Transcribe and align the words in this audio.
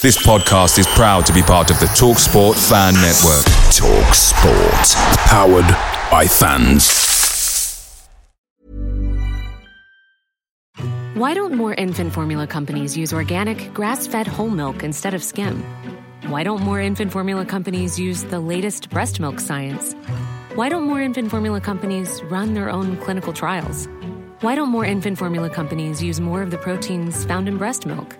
This 0.00 0.16
podcast 0.16 0.78
is 0.78 0.86
proud 0.86 1.26
to 1.26 1.32
be 1.32 1.42
part 1.42 1.72
of 1.72 1.80
the 1.80 1.86
Talk 1.86 2.20
Sport 2.20 2.56
Fan 2.56 2.94
Network. 2.94 3.44
Talk 3.74 4.14
Sport. 4.14 4.94
Powered 5.26 5.66
by 6.08 6.24
fans. 6.24 8.06
Why 11.14 11.34
don't 11.34 11.54
more 11.54 11.74
infant 11.74 12.12
formula 12.12 12.46
companies 12.46 12.96
use 12.96 13.12
organic, 13.12 13.74
grass 13.74 14.06
fed 14.06 14.28
whole 14.28 14.50
milk 14.50 14.84
instead 14.84 15.14
of 15.14 15.24
skim? 15.24 15.64
Why 16.28 16.44
don't 16.44 16.62
more 16.62 16.80
infant 16.80 17.10
formula 17.10 17.44
companies 17.44 17.98
use 17.98 18.22
the 18.22 18.38
latest 18.38 18.90
breast 18.90 19.18
milk 19.18 19.40
science? 19.40 19.94
Why 20.54 20.68
don't 20.68 20.84
more 20.84 21.02
infant 21.02 21.28
formula 21.28 21.60
companies 21.60 22.22
run 22.30 22.54
their 22.54 22.70
own 22.70 22.98
clinical 22.98 23.32
trials? 23.32 23.88
Why 24.42 24.54
don't 24.54 24.68
more 24.68 24.84
infant 24.84 25.18
formula 25.18 25.50
companies 25.50 26.00
use 26.00 26.20
more 26.20 26.40
of 26.40 26.52
the 26.52 26.58
proteins 26.58 27.24
found 27.24 27.48
in 27.48 27.58
breast 27.58 27.84
milk? 27.84 28.16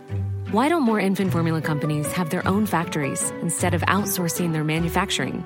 Why 0.50 0.70
don't 0.70 0.82
more 0.82 0.98
infant 0.98 1.30
formula 1.30 1.60
companies 1.60 2.10
have 2.12 2.30
their 2.30 2.48
own 2.48 2.64
factories 2.64 3.20
instead 3.42 3.74
of 3.74 3.82
outsourcing 3.82 4.54
their 4.54 4.64
manufacturing? 4.64 5.44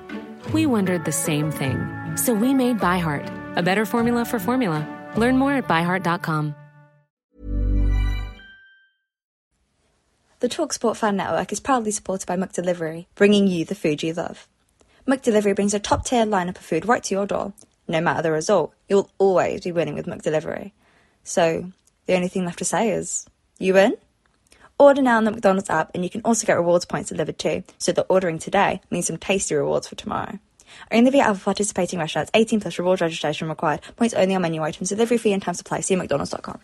We 0.52 0.64
wondered 0.64 1.04
the 1.04 1.10
same 1.10 1.50
thing. 1.50 1.80
So 2.14 2.32
we 2.32 2.54
made 2.54 2.78
ByHeart, 2.78 3.56
a 3.56 3.64
better 3.64 3.84
formula 3.84 4.24
for 4.24 4.38
formula. 4.38 4.86
Learn 5.16 5.38
more 5.38 5.54
at 5.54 5.66
byheart.com. 5.66 6.54
The 10.38 10.48
Talksport 10.48 10.96
Fan 10.96 11.16
Network 11.16 11.50
is 11.50 11.58
proudly 11.58 11.90
supported 11.90 12.28
by 12.28 12.36
McDelivery, 12.36 13.06
bringing 13.16 13.48
you 13.48 13.64
the 13.64 13.74
food 13.74 14.04
you 14.04 14.12
love. 14.12 14.46
McDelivery 15.04 15.56
brings 15.56 15.74
a 15.74 15.80
top 15.80 16.04
tier 16.04 16.26
lineup 16.26 16.58
of 16.58 16.64
food 16.64 16.86
right 16.86 17.02
to 17.02 17.14
your 17.16 17.26
door. 17.26 17.52
No 17.88 18.00
matter 18.00 18.22
the 18.22 18.30
result, 18.30 18.72
you'll 18.88 19.10
always 19.18 19.62
be 19.62 19.72
winning 19.72 19.94
with 19.94 20.06
McDelivery. 20.06 20.70
So, 21.24 21.72
the 22.06 22.14
only 22.14 22.28
thing 22.28 22.44
left 22.44 22.60
to 22.60 22.64
say 22.64 22.90
is, 22.92 23.26
you 23.58 23.74
win? 23.74 23.96
Order 24.82 25.00
now 25.00 25.16
on 25.16 25.22
the 25.22 25.30
McDonald's 25.30 25.70
app, 25.70 25.92
and 25.94 26.02
you 26.02 26.10
can 26.10 26.22
also 26.24 26.44
get 26.44 26.54
rewards 26.54 26.84
points 26.84 27.10
delivered 27.10 27.38
too, 27.38 27.62
so 27.78 27.92
the 27.92 28.02
ordering 28.08 28.40
today 28.40 28.80
means 28.90 29.06
some 29.06 29.16
tasty 29.16 29.54
rewards 29.54 29.86
for 29.86 29.94
tomorrow. 29.94 30.40
Only 30.90 31.12
via 31.12 31.22
other 31.22 31.38
participating 31.38 32.00
restaurants, 32.00 32.32
18 32.34 32.60
plus 32.60 32.80
rewards 32.80 33.00
registration 33.00 33.48
required. 33.48 33.80
Points 33.94 34.12
only 34.12 34.34
on 34.34 34.42
menu 34.42 34.60
items, 34.60 34.88
delivery 34.88 35.18
fee 35.18 35.34
and 35.34 35.40
time 35.40 35.54
supply. 35.54 35.78
See 35.82 35.94
mcdonalds.com. 35.94 36.58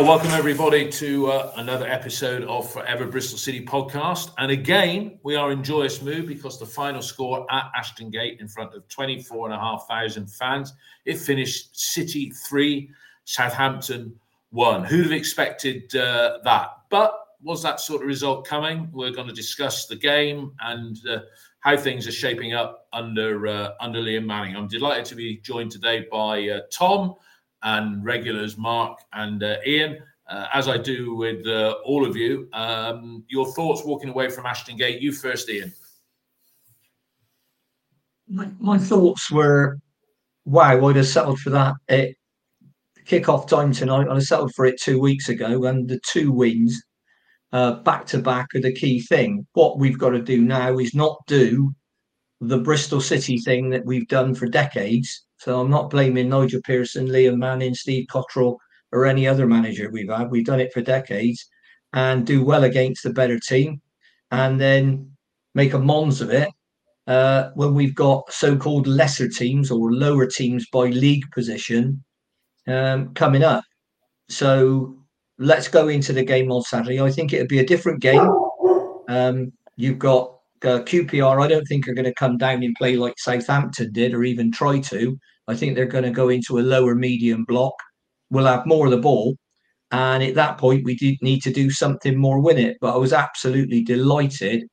Well, 0.00 0.08
welcome 0.08 0.30
everybody 0.30 0.90
to 0.92 1.26
uh, 1.26 1.52
another 1.56 1.86
episode 1.86 2.44
of 2.44 2.72
Forever 2.72 3.06
Bristol 3.06 3.36
City 3.36 3.62
podcast. 3.62 4.32
And 4.38 4.50
again, 4.50 5.18
we 5.22 5.36
are 5.36 5.52
in 5.52 5.62
joyous 5.62 6.00
mood 6.00 6.26
because 6.26 6.58
the 6.58 6.64
final 6.64 7.02
score 7.02 7.46
at 7.52 7.70
Ashton 7.76 8.08
Gate 8.08 8.40
in 8.40 8.48
front 8.48 8.72
of 8.72 8.88
24,500 8.88 10.30
fans, 10.30 10.72
it 11.04 11.18
finished 11.18 11.78
City 11.78 12.30
3, 12.30 12.90
Southampton 13.26 14.18
1. 14.52 14.84
Who'd 14.84 15.02
have 15.02 15.12
expected 15.12 15.94
uh, 15.94 16.38
that? 16.44 16.70
But 16.88 17.20
was 17.42 17.62
that 17.62 17.78
sort 17.78 18.00
of 18.00 18.08
result 18.08 18.46
coming? 18.46 18.88
We're 18.92 19.12
going 19.12 19.28
to 19.28 19.34
discuss 19.34 19.84
the 19.84 19.96
game 19.96 20.52
and 20.60 20.96
uh, 21.06 21.18
how 21.58 21.76
things 21.76 22.08
are 22.08 22.12
shaping 22.12 22.54
up 22.54 22.86
under 22.94 23.46
uh, 23.46 23.72
under 23.80 24.00
Liam 24.00 24.24
Manning. 24.24 24.56
I'm 24.56 24.66
delighted 24.66 25.04
to 25.04 25.14
be 25.14 25.36
joined 25.42 25.72
today 25.72 26.06
by 26.10 26.48
uh, 26.48 26.60
Tom 26.72 27.16
and 27.62 28.04
regulars 28.04 28.56
Mark 28.56 29.00
and 29.12 29.42
uh, 29.42 29.56
Ian, 29.66 29.98
uh, 30.28 30.46
as 30.52 30.68
I 30.68 30.78
do 30.78 31.14
with 31.14 31.46
uh, 31.46 31.76
all 31.84 32.06
of 32.06 32.16
you. 32.16 32.48
Um, 32.52 33.24
your 33.28 33.52
thoughts 33.52 33.84
walking 33.84 34.10
away 34.10 34.30
from 34.30 34.46
Ashton 34.46 34.76
Gate? 34.76 35.00
You 35.00 35.12
first, 35.12 35.48
Ian. 35.50 35.72
My, 38.28 38.48
my 38.58 38.78
thoughts 38.78 39.30
were, 39.30 39.78
wow, 40.44 40.86
I'd 40.86 40.96
have 40.96 41.06
settled 41.06 41.40
for 41.40 41.50
that 41.50 41.74
at 41.88 42.10
kick-off 43.04 43.48
time 43.48 43.72
tonight. 43.72 44.06
I'd 44.08 44.14
have 44.14 44.22
settled 44.22 44.54
for 44.54 44.66
it 44.66 44.80
two 44.80 45.00
weeks 45.00 45.28
ago, 45.28 45.64
and 45.64 45.88
the 45.88 46.00
two 46.06 46.30
wins 46.30 46.80
uh, 47.52 47.72
back 47.82 48.06
to 48.06 48.18
back 48.18 48.54
are 48.54 48.60
the 48.60 48.72
key 48.72 49.00
thing. 49.00 49.46
What 49.54 49.78
we've 49.78 49.98
got 49.98 50.10
to 50.10 50.22
do 50.22 50.42
now 50.42 50.78
is 50.78 50.94
not 50.94 51.18
do 51.26 51.74
the 52.40 52.58
Bristol 52.58 53.00
City 53.00 53.38
thing 53.38 53.70
that 53.70 53.84
we've 53.84 54.08
done 54.08 54.34
for 54.34 54.46
decades 54.46 55.24
so 55.40 55.58
I'm 55.58 55.70
not 55.70 55.88
blaming 55.88 56.28
Nigel 56.28 56.60
Pearson, 56.62 57.08
Liam 57.08 57.38
Manning, 57.38 57.74
Steve 57.74 58.06
Cotterill, 58.12 58.58
or 58.92 59.06
any 59.06 59.26
other 59.26 59.46
manager 59.46 59.88
we've 59.90 60.10
had. 60.10 60.30
We've 60.30 60.44
done 60.44 60.60
it 60.60 60.70
for 60.70 60.82
decades 60.82 61.48
and 61.94 62.26
do 62.26 62.44
well 62.44 62.64
against 62.64 63.02
the 63.02 63.10
better 63.10 63.38
team 63.38 63.80
and 64.30 64.60
then 64.60 65.10
make 65.54 65.72
a 65.72 65.78
mons 65.78 66.20
of 66.20 66.28
it 66.28 66.50
uh, 67.06 67.50
when 67.54 67.74
we've 67.74 67.94
got 67.94 68.30
so-called 68.30 68.86
lesser 68.86 69.28
teams 69.28 69.70
or 69.70 69.90
lower 69.90 70.26
teams 70.26 70.66
by 70.70 70.88
league 70.88 71.24
position 71.32 72.04
um, 72.68 73.14
coming 73.14 73.42
up. 73.42 73.64
So 74.28 74.94
let's 75.38 75.68
go 75.68 75.88
into 75.88 76.12
the 76.12 76.22
game 76.22 76.52
on 76.52 76.60
Saturday. 76.62 77.00
I 77.00 77.10
think 77.10 77.32
it'll 77.32 77.46
be 77.46 77.60
a 77.60 77.66
different 77.66 78.02
game. 78.02 78.30
Um, 79.08 79.52
you've 79.76 79.98
got 79.98 80.39
uh, 80.64 80.80
QPR. 80.80 81.42
I 81.42 81.48
don't 81.48 81.66
think 81.66 81.88
are 81.88 81.94
going 81.94 82.04
to 82.04 82.14
come 82.14 82.36
down 82.36 82.62
and 82.62 82.74
play 82.76 82.96
like 82.96 83.18
Southampton 83.18 83.92
did, 83.92 84.14
or 84.14 84.24
even 84.24 84.52
try 84.52 84.80
to. 84.80 85.18
I 85.48 85.54
think 85.54 85.74
they're 85.74 85.86
going 85.86 86.04
to 86.04 86.10
go 86.10 86.28
into 86.28 86.58
a 86.58 86.60
lower 86.60 86.94
medium 86.94 87.44
block. 87.44 87.74
We'll 88.30 88.46
have 88.46 88.66
more 88.66 88.86
of 88.86 88.92
the 88.92 88.98
ball. 88.98 89.36
And 89.90 90.22
at 90.22 90.36
that 90.36 90.58
point, 90.58 90.84
we 90.84 90.94
do 90.94 91.16
need 91.20 91.42
to 91.42 91.52
do 91.52 91.70
something 91.70 92.16
more 92.16 92.40
with 92.40 92.58
it. 92.58 92.76
But 92.80 92.94
I 92.94 92.98
was 92.98 93.12
absolutely 93.12 93.82
delighted 93.82 94.64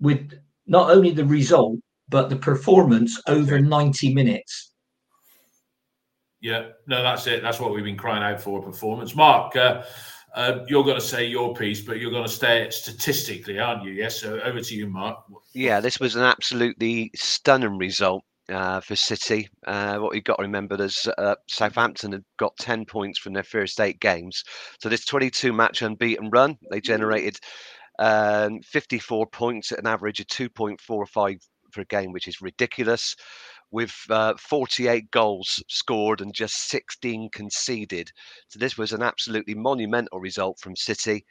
with 0.00 0.32
not 0.66 0.90
only 0.90 1.12
the 1.12 1.24
result, 1.24 1.78
but 2.08 2.28
the 2.28 2.36
performance 2.36 3.20
over 3.28 3.60
90 3.60 4.12
minutes. 4.12 4.72
Yeah, 6.40 6.70
no, 6.86 7.02
that's 7.02 7.26
it. 7.26 7.42
That's 7.42 7.60
what 7.60 7.72
we've 7.72 7.84
been 7.84 7.96
crying 7.96 8.22
out 8.22 8.40
for 8.40 8.62
performance. 8.62 9.14
Mark, 9.14 9.54
uh, 9.56 9.82
uh, 10.34 10.64
you're 10.66 10.84
going 10.84 10.96
to 10.96 11.00
say 11.00 11.26
your 11.26 11.54
piece, 11.54 11.80
but 11.80 11.98
you're 11.98 12.10
going 12.10 12.26
to 12.26 12.30
stay 12.30 12.68
statistically, 12.70 13.58
aren't 13.58 13.84
you? 13.84 13.92
Yes. 13.92 14.20
So 14.20 14.40
over 14.40 14.60
to 14.60 14.74
you, 14.74 14.88
Mark. 14.88 15.24
Yeah, 15.52 15.80
this 15.80 15.98
was 15.98 16.16
an 16.16 16.22
absolutely 16.22 17.10
stunning 17.14 17.78
result 17.78 18.24
uh, 18.50 18.80
for 18.80 18.96
City. 18.96 19.48
Uh, 19.66 19.98
what 19.98 20.14
you've 20.14 20.24
got 20.24 20.36
to 20.36 20.42
remember 20.42 20.82
is 20.82 21.08
uh, 21.18 21.36
Southampton 21.48 22.12
had 22.12 22.24
got 22.38 22.56
10 22.58 22.84
points 22.84 23.18
from 23.18 23.32
their 23.32 23.42
first 23.42 23.80
eight 23.80 24.00
games. 24.00 24.42
So 24.80 24.88
this 24.88 25.04
22 25.04 25.52
match 25.52 25.82
unbeaten 25.82 26.30
run, 26.30 26.58
they 26.70 26.80
generated 26.80 27.38
um, 27.98 28.60
54 28.62 29.26
points 29.26 29.72
at 29.72 29.78
an 29.78 29.86
average 29.86 30.20
of 30.20 30.26
2.45 30.26 31.40
per 31.72 31.84
game, 31.84 32.12
which 32.12 32.28
is 32.28 32.40
ridiculous. 32.40 33.14
With 33.70 33.94
uh, 34.10 34.34
48 34.36 35.10
goals 35.10 35.62
scored 35.68 36.20
and 36.20 36.34
just 36.34 36.68
16 36.68 37.30
conceded. 37.32 38.10
So 38.48 38.58
this 38.58 38.76
was 38.76 38.92
an 38.92 39.02
absolutely 39.02 39.54
monumental 39.54 40.18
result 40.20 40.58
from 40.58 40.74
City. 40.74 41.24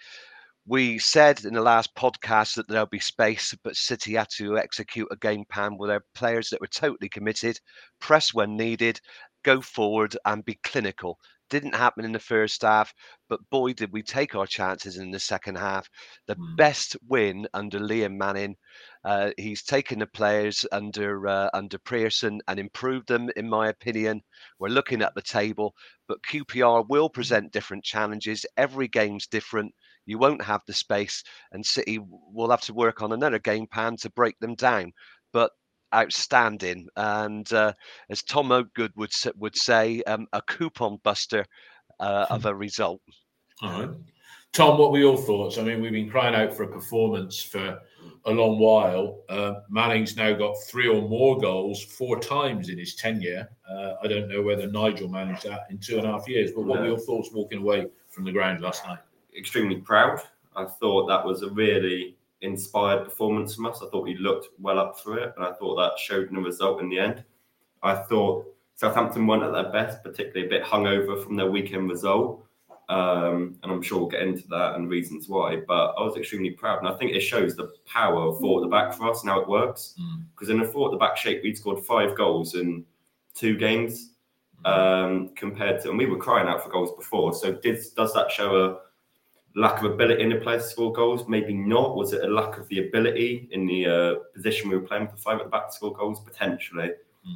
We 0.65 0.99
said 0.99 1.43
in 1.45 1.53
the 1.53 1.61
last 1.61 1.95
podcast 1.95 2.55
that 2.55 2.67
there'll 2.67 2.85
be 2.85 2.99
space, 2.99 3.55
but 3.63 3.75
City 3.75 4.13
had 4.13 4.29
to 4.37 4.57
execute 4.57 5.07
a 5.11 5.17
game 5.17 5.43
plan 5.51 5.77
with 5.77 5.89
their 5.89 6.03
players 6.13 6.49
that 6.49 6.61
were 6.61 6.67
totally 6.67 7.09
committed, 7.09 7.59
press 7.99 8.33
when 8.33 8.55
needed, 8.55 9.01
go 9.43 9.61
forward 9.61 10.15
and 10.25 10.45
be 10.45 10.59
clinical. 10.63 11.17
Didn't 11.49 11.75
happen 11.75 12.05
in 12.05 12.11
the 12.11 12.19
first 12.19 12.61
half, 12.61 12.93
but 13.27 13.39
boy, 13.49 13.73
did 13.73 13.91
we 13.91 14.03
take 14.03 14.35
our 14.35 14.45
chances 14.45 14.97
in 14.97 15.11
the 15.11 15.19
second 15.19 15.57
half. 15.57 15.89
The 16.27 16.35
mm. 16.35 16.55
best 16.55 16.95
win 17.07 17.47
under 17.53 17.79
Liam 17.79 18.17
Manning. 18.17 18.55
Uh, 19.03 19.31
he's 19.37 19.63
taken 19.63 19.99
the 19.99 20.07
players 20.07 20.65
under 20.71 21.27
uh, 21.27 21.49
under 21.53 21.79
Pearson 21.79 22.41
and 22.47 22.59
improved 22.59 23.07
them, 23.07 23.29
in 23.35 23.49
my 23.49 23.69
opinion. 23.69 24.21
We're 24.59 24.69
looking 24.69 25.01
at 25.01 25.15
the 25.15 25.21
table, 25.21 25.73
but 26.07 26.23
QPR 26.23 26.87
will 26.87 27.09
present 27.09 27.51
different 27.51 27.83
challenges. 27.83 28.45
Every 28.57 28.87
game's 28.87 29.27
different. 29.27 29.73
You 30.05 30.17
won't 30.17 30.43
have 30.43 30.61
the 30.67 30.73
space, 30.73 31.23
and 31.51 31.65
City 31.65 31.99
will 32.01 32.49
have 32.51 32.61
to 32.61 32.73
work 32.73 33.01
on 33.01 33.11
another 33.11 33.39
game 33.39 33.67
plan 33.67 33.95
to 33.97 34.09
break 34.11 34.37
them 34.39 34.55
down. 34.55 34.93
But 35.31 35.51
outstanding, 35.93 36.87
and 36.95 37.51
uh, 37.53 37.73
as 38.09 38.23
Tom 38.23 38.49
Oakgood 38.49 38.95
would 38.95 39.11
would 39.37 39.55
say, 39.55 40.01
um, 40.03 40.27
a 40.33 40.41
coupon 40.41 40.99
buster 41.03 41.45
uh, 41.99 42.25
of 42.29 42.45
a 42.45 42.55
result. 42.55 43.01
All 43.61 43.71
right, 43.71 43.89
Tom, 44.53 44.77
what 44.77 44.91
were 44.91 44.99
your 44.99 45.17
thoughts? 45.17 45.57
I 45.57 45.63
mean, 45.63 45.81
we've 45.81 45.91
been 45.91 46.09
crying 46.09 46.35
out 46.35 46.55
for 46.55 46.63
a 46.63 46.67
performance 46.67 47.41
for 47.41 47.79
a 48.25 48.31
long 48.31 48.59
while. 48.59 49.23
Uh, 49.29 49.55
Manning's 49.69 50.15
now 50.15 50.33
got 50.33 50.55
three 50.67 50.87
or 50.87 51.07
more 51.07 51.37
goals 51.39 51.83
four 51.83 52.19
times 52.19 52.69
in 52.69 52.77
his 52.77 52.95
tenure. 52.95 53.49
Uh, 53.69 53.93
I 54.03 54.07
don't 54.07 54.27
know 54.27 54.41
whether 54.41 54.67
Nigel 54.67 55.09
managed 55.09 55.43
that 55.43 55.67
in 55.69 55.77
two 55.77 55.97
and 55.97 56.07
a 56.07 56.11
half 56.11 56.27
years, 56.27 56.51
but 56.51 56.63
what 56.63 56.79
were 56.79 56.87
your 56.87 56.99
thoughts 56.99 57.31
walking 57.31 57.59
away 57.59 57.87
from 58.09 58.23
the 58.23 58.31
ground 58.31 58.61
last 58.61 58.85
night? 58.85 58.99
extremely 59.37 59.77
proud. 59.77 60.21
I 60.55 60.65
thought 60.65 61.07
that 61.07 61.25
was 61.25 61.41
a 61.41 61.49
really 61.49 62.17
inspired 62.41 63.03
performance 63.03 63.55
from 63.55 63.65
us. 63.65 63.81
I 63.81 63.89
thought 63.89 64.03
we 64.03 64.17
looked 64.17 64.49
well 64.59 64.79
up 64.79 64.99
for 64.99 65.17
it, 65.17 65.33
and 65.35 65.45
I 65.45 65.53
thought 65.53 65.75
that 65.75 65.99
showed 65.99 66.29
in 66.29 66.35
the 66.35 66.41
result 66.41 66.81
in 66.81 66.89
the 66.89 66.99
end. 66.99 67.23
I 67.83 67.95
thought 67.95 68.45
Southampton 68.75 69.27
weren't 69.27 69.43
at 69.43 69.51
their 69.51 69.71
best, 69.71 70.03
particularly 70.03 70.45
a 70.47 70.49
bit 70.49 70.63
hungover 70.63 71.21
from 71.23 71.35
their 71.35 71.49
weekend 71.49 71.89
result. 71.89 72.45
Um, 72.87 73.59
and 73.61 73.71
I'm 73.71 73.83
sure 73.83 73.99
we'll 73.99 74.07
get 74.07 74.23
into 74.23 74.47
that 74.47 74.75
and 74.75 74.89
reasons 74.89 75.29
why. 75.29 75.57
But 75.67 75.93
I 75.97 76.01
was 76.01 76.17
extremely 76.17 76.51
proud, 76.51 76.79
and 76.79 76.87
I 76.87 76.97
think 76.97 77.11
it 77.11 77.19
shows 77.19 77.55
the 77.55 77.71
power 77.85 78.23
of 78.23 78.39
four 78.39 78.59
at 78.59 78.63
the 78.63 78.69
back 78.69 78.93
for 78.93 79.09
us 79.09 79.21
and 79.21 79.29
how 79.29 79.41
it 79.41 79.47
works. 79.47 79.93
Because 80.33 80.49
in 80.49 80.61
a 80.61 80.65
four 80.65 80.87
at 80.87 80.91
the 80.91 80.97
back 80.97 81.15
shape, 81.15 81.43
we'd 81.43 81.57
scored 81.57 81.85
five 81.85 82.15
goals 82.17 82.55
in 82.55 82.83
two 83.35 83.57
games 83.57 84.11
um, 84.65 85.29
compared 85.35 85.81
to, 85.83 85.89
and 85.89 85.97
we 85.97 86.07
were 86.07 86.17
crying 86.17 86.47
out 86.47 86.63
for 86.63 86.69
goals 86.69 86.91
before. 86.97 87.33
So 87.33 87.51
did 87.53 87.83
does 87.95 88.13
that 88.13 88.31
show 88.31 88.65
a 88.65 88.77
lack 89.55 89.79
of 89.79 89.91
ability 89.91 90.23
in 90.23 90.29
the 90.29 90.37
players 90.37 90.63
to 90.63 90.69
score 90.69 90.93
goals? 90.93 91.27
Maybe 91.27 91.53
not. 91.53 91.95
Was 91.95 92.13
it 92.13 92.23
a 92.23 92.27
lack 92.27 92.57
of 92.57 92.67
the 92.67 92.87
ability 92.87 93.49
in 93.51 93.65
the 93.65 93.85
uh, 93.85 94.15
position 94.33 94.69
we 94.69 94.77
were 94.77 94.87
playing 94.87 95.03
with 95.03 95.15
the 95.15 95.21
five 95.21 95.39
at 95.39 95.45
the 95.45 95.49
back 95.49 95.69
to 95.69 95.73
score 95.73 95.93
goals 95.93 96.19
potentially? 96.19 96.91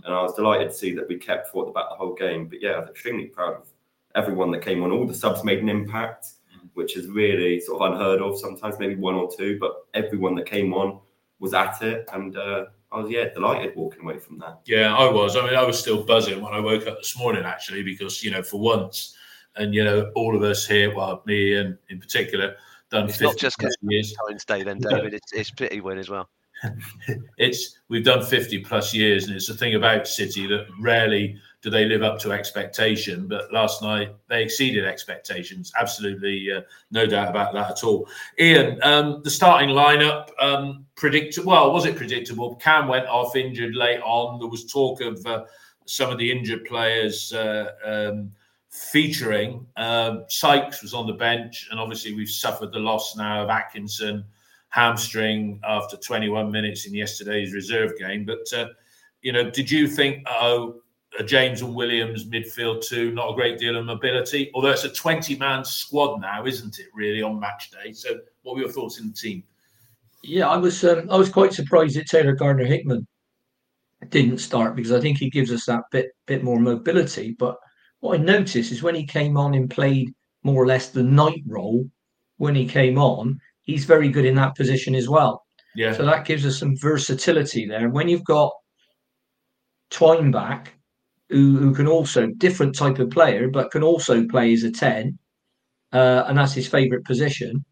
And 0.05 0.13
I 0.13 0.21
was 0.21 0.33
delighted 0.33 0.69
to 0.69 0.73
see 0.73 0.93
that 0.95 1.07
we 1.07 1.17
kept 1.17 1.49
four 1.49 1.63
at 1.63 1.67
the 1.67 1.73
back 1.73 1.85
the 1.89 1.95
whole 1.95 2.13
game. 2.13 2.47
But 2.47 2.61
yeah, 2.61 2.71
I 2.71 2.79
was 2.79 2.89
extremely 2.89 3.25
proud 3.25 3.55
of 3.55 3.67
everyone 4.15 4.51
that 4.51 4.61
came 4.61 4.83
on. 4.83 4.91
All 4.91 5.05
the 5.05 5.13
subs 5.13 5.43
made 5.43 5.59
an 5.59 5.69
impact, 5.69 6.27
which 6.73 6.97
is 6.97 7.07
really 7.07 7.59
sort 7.59 7.81
of 7.81 7.91
unheard 7.91 8.21
of. 8.21 8.39
Sometimes 8.39 8.79
maybe 8.79 8.95
one 8.95 9.15
or 9.15 9.29
two, 9.35 9.57
but 9.59 9.85
everyone 9.93 10.35
that 10.35 10.45
came 10.45 10.73
on 10.73 10.99
was 11.39 11.53
at 11.53 11.81
it, 11.81 12.09
and 12.13 12.37
uh, 12.37 12.65
I 12.91 12.99
was 12.99 13.11
yeah 13.11 13.29
delighted 13.33 13.75
walking 13.75 14.03
away 14.03 14.17
from 14.19 14.39
that. 14.39 14.61
Yeah, 14.65 14.95
I 14.95 15.09
was. 15.11 15.35
I 15.35 15.45
mean, 15.45 15.55
I 15.55 15.63
was 15.63 15.77
still 15.77 16.03
buzzing 16.03 16.41
when 16.41 16.53
I 16.53 16.59
woke 16.59 16.87
up 16.87 16.97
this 16.99 17.17
morning, 17.17 17.43
actually, 17.43 17.83
because 17.83 18.23
you 18.23 18.31
know, 18.31 18.43
for 18.43 18.59
once, 18.59 19.15
and 19.55 19.73
you 19.73 19.83
know, 19.83 20.11
all 20.15 20.35
of 20.35 20.43
us 20.43 20.65
here, 20.65 20.93
well, 20.93 21.21
me 21.25 21.55
and 21.55 21.77
in 21.89 21.99
particular, 21.99 22.55
done. 22.89 23.09
It's 23.09 23.21
not 23.21 23.37
just 23.37 23.61
years. 23.81 24.13
Valentine's 24.17 24.45
Day, 24.45 24.63
then, 24.63 24.79
David. 24.79 25.13
It's, 25.13 25.33
it's 25.33 25.51
Pity 25.51 25.81
win 25.81 25.97
as 25.97 26.09
well. 26.09 26.29
it's 27.37 27.79
we've 27.89 28.05
done 28.05 28.23
50 28.23 28.59
plus 28.59 28.93
years 28.93 29.25
and 29.25 29.35
it's 29.35 29.47
the 29.47 29.53
thing 29.53 29.75
about 29.75 30.07
city 30.07 30.47
that 30.47 30.65
rarely 30.79 31.37
do 31.61 31.69
they 31.69 31.85
live 31.85 32.03
up 32.03 32.19
to 32.19 32.31
expectation 32.31 33.27
but 33.27 33.51
last 33.51 33.81
night 33.81 34.15
they 34.29 34.43
exceeded 34.43 34.85
expectations 34.85 35.73
absolutely 35.77 36.49
uh, 36.51 36.61
no 36.91 37.05
doubt 37.05 37.29
about 37.29 37.53
that 37.53 37.71
at 37.71 37.83
all 37.83 38.07
ian 38.39 38.79
um, 38.83 39.21
the 39.23 39.29
starting 39.29 39.69
lineup 39.69 40.29
um, 40.39 40.85
predicted 40.95 41.43
well 41.43 41.73
was 41.73 41.85
it 41.85 41.95
predictable 41.95 42.55
cam 42.55 42.87
went 42.87 43.07
off 43.07 43.35
injured 43.35 43.75
late 43.75 44.01
on 44.01 44.39
there 44.39 44.47
was 44.47 44.65
talk 44.65 45.01
of 45.01 45.25
uh, 45.25 45.43
some 45.85 46.09
of 46.09 46.17
the 46.17 46.31
injured 46.31 46.63
players 46.65 47.33
uh, 47.33 47.71
um, 47.83 48.31
featuring 48.91 49.65
uh, 49.77 50.17
sykes 50.27 50.81
was 50.81 50.93
on 50.93 51.05
the 51.05 51.13
bench 51.13 51.67
and 51.69 51.79
obviously 51.79 52.13
we've 52.13 52.29
suffered 52.29 52.71
the 52.71 52.79
loss 52.79 53.15
now 53.15 53.43
of 53.43 53.49
atkinson 53.49 54.25
hamstring 54.73 55.59
after 55.63 55.95
21 55.95 56.51
minutes 56.51 56.87
in 56.87 56.95
yesterday's 56.95 57.53
reserve 57.53 57.91
game. 57.99 58.25
But 58.25 58.51
uh, 58.57 58.69
you 59.21 59.31
know, 59.31 59.49
did 59.51 59.69
you 59.69 59.87
think, 59.87 60.25
oh, 60.27 60.81
James 61.25 61.61
and 61.61 61.75
Williams 61.75 62.25
midfield 62.25 62.83
too, 62.83 63.11
not 63.11 63.29
a 63.29 63.35
great 63.35 63.59
deal 63.59 63.77
of 63.77 63.85
mobility? 63.85 64.49
Although 64.55 64.71
it's 64.71 64.83
a 64.83 64.89
20-man 64.89 65.63
squad 65.63 66.19
now, 66.21 66.47
isn't 66.47 66.79
it? 66.79 66.87
Really 66.91 67.21
on 67.21 67.39
match 67.39 67.69
day. 67.69 67.91
So, 67.91 68.19
what 68.41 68.55
were 68.55 68.61
your 68.61 68.71
thoughts 68.71 68.99
in 68.99 69.09
the 69.09 69.13
team? 69.13 69.43
Yeah, 70.23 70.49
I 70.49 70.57
was 70.57 70.83
um, 70.83 71.07
I 71.11 71.17
was 71.17 71.29
quite 71.29 71.53
surprised 71.53 71.95
that 71.95 72.07
Taylor 72.07 72.33
Gardner 72.33 72.65
Hickman 72.65 73.05
didn't 74.09 74.39
start 74.39 74.75
because 74.75 74.91
I 74.91 74.99
think 74.99 75.19
he 75.19 75.29
gives 75.29 75.51
us 75.51 75.67
that 75.67 75.83
bit 75.91 76.15
bit 76.25 76.43
more 76.43 76.59
mobility. 76.59 77.35
But 77.37 77.57
what 78.03 78.19
I 78.19 78.21
noticed 78.21 78.73
is 78.73 78.83
when 78.83 78.95
he 78.95 79.05
came 79.05 79.37
on 79.37 79.53
and 79.53 79.69
played 79.69 80.13
more 80.43 80.61
or 80.61 80.67
less 80.67 80.89
the 80.89 81.01
Knight 81.01 81.41
role, 81.47 81.89
when 82.35 82.53
he 82.53 82.67
came 82.67 82.97
on, 82.97 83.39
he's 83.61 83.85
very 83.85 84.09
good 84.09 84.25
in 84.25 84.35
that 84.35 84.55
position 84.55 84.93
as 84.93 85.07
well. 85.07 85.45
Yeah. 85.73 85.93
So 85.93 86.05
that 86.05 86.25
gives 86.25 86.45
us 86.45 86.59
some 86.59 86.75
versatility 86.75 87.65
there. 87.65 87.87
When 87.87 88.09
you've 88.09 88.25
got 88.25 88.51
Twine 89.89 90.31
back, 90.31 90.73
who, 91.29 91.57
who 91.57 91.73
can 91.73 91.87
also 91.87 92.27
different 92.37 92.75
type 92.75 92.99
of 92.99 93.09
player, 93.09 93.47
but 93.47 93.71
can 93.71 93.83
also 93.83 94.27
play 94.27 94.51
as 94.51 94.63
a 94.63 94.71
ten, 94.71 95.17
uh, 95.93 96.25
and 96.27 96.37
that's 96.37 96.53
his 96.53 96.67
favourite 96.67 97.05
position. 97.05 97.63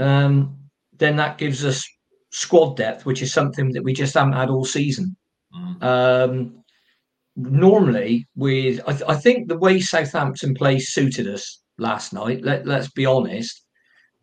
Um, 0.00 0.58
then 0.98 1.14
that 1.16 1.38
gives 1.38 1.64
us 1.64 1.88
squad 2.30 2.76
depth, 2.76 3.06
which 3.06 3.22
is 3.22 3.32
something 3.32 3.70
that 3.70 3.84
we 3.84 3.92
just 3.92 4.14
haven't 4.14 4.32
had 4.32 4.50
all 4.50 4.64
season. 4.64 5.16
Mm. 5.54 5.82
Um, 5.84 6.64
normally, 7.36 8.26
with 8.34 8.80
I, 8.86 8.92
th- 8.92 9.08
I 9.08 9.14
think 9.14 9.48
the 9.48 9.58
way 9.58 9.80
Southampton 9.80 10.54
play 10.54 10.78
suited 10.78 11.28
us 11.28 11.62
last 11.78 12.12
night. 12.12 12.42
Let 12.42 12.66
let's 12.66 12.90
be 12.90 13.06
honest 13.06 13.62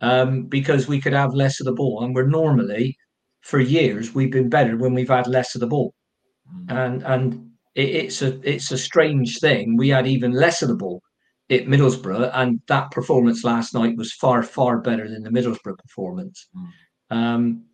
um, 0.02 0.44
because 0.44 0.88
we 0.88 1.00
could 1.00 1.14
have 1.14 1.34
less 1.34 1.60
of 1.60 1.66
the 1.66 1.74
ball. 1.74 2.04
And 2.04 2.14
we're 2.14 2.28
normally, 2.28 2.98
for 3.42 3.60
years, 3.60 4.14
we've 4.14 4.32
been 4.32 4.50
better 4.50 4.78
when 4.78 4.94
we've 4.94 5.10
had 5.10 5.28
less 5.28 5.56
of 5.56 5.62
the 5.62 5.68
ball. 5.68 5.94
And 6.68 7.04
and 7.04 7.52
it, 7.76 7.90
it's 7.90 8.22
a 8.22 8.40
it's 8.48 8.72
a 8.72 8.78
strange 8.78 9.40
thing. 9.40 9.78
We 9.78 9.90
had 9.90 10.08
even 10.08 10.32
less 10.32 10.62
of 10.62 10.68
the 10.68 10.76
ball 10.76 11.02
at 11.50 11.66
Middlesbrough, 11.66 12.32
and 12.34 12.60
that 12.68 12.92
performance 12.92 13.44
last 13.44 13.74
night 13.74 13.96
was 13.96 14.14
far 14.14 14.44
far 14.44 14.80
better 14.80 15.10
than 15.10 15.24
the 15.24 15.30
Middlesbrough 15.30 15.78
performance. 15.78 16.48
Um, 17.10 17.66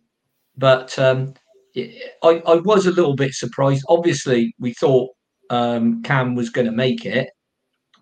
but 0.56 0.98
um, 0.98 1.34
I, 1.76 2.42
I 2.46 2.56
was 2.56 2.86
a 2.86 2.92
little 2.92 3.16
bit 3.16 3.32
surprised. 3.32 3.84
Obviously, 3.88 4.54
we 4.58 4.74
thought 4.74 5.10
um, 5.50 6.02
Cam 6.02 6.34
was 6.34 6.50
going 6.50 6.66
to 6.66 6.72
make 6.72 7.04
it, 7.04 7.28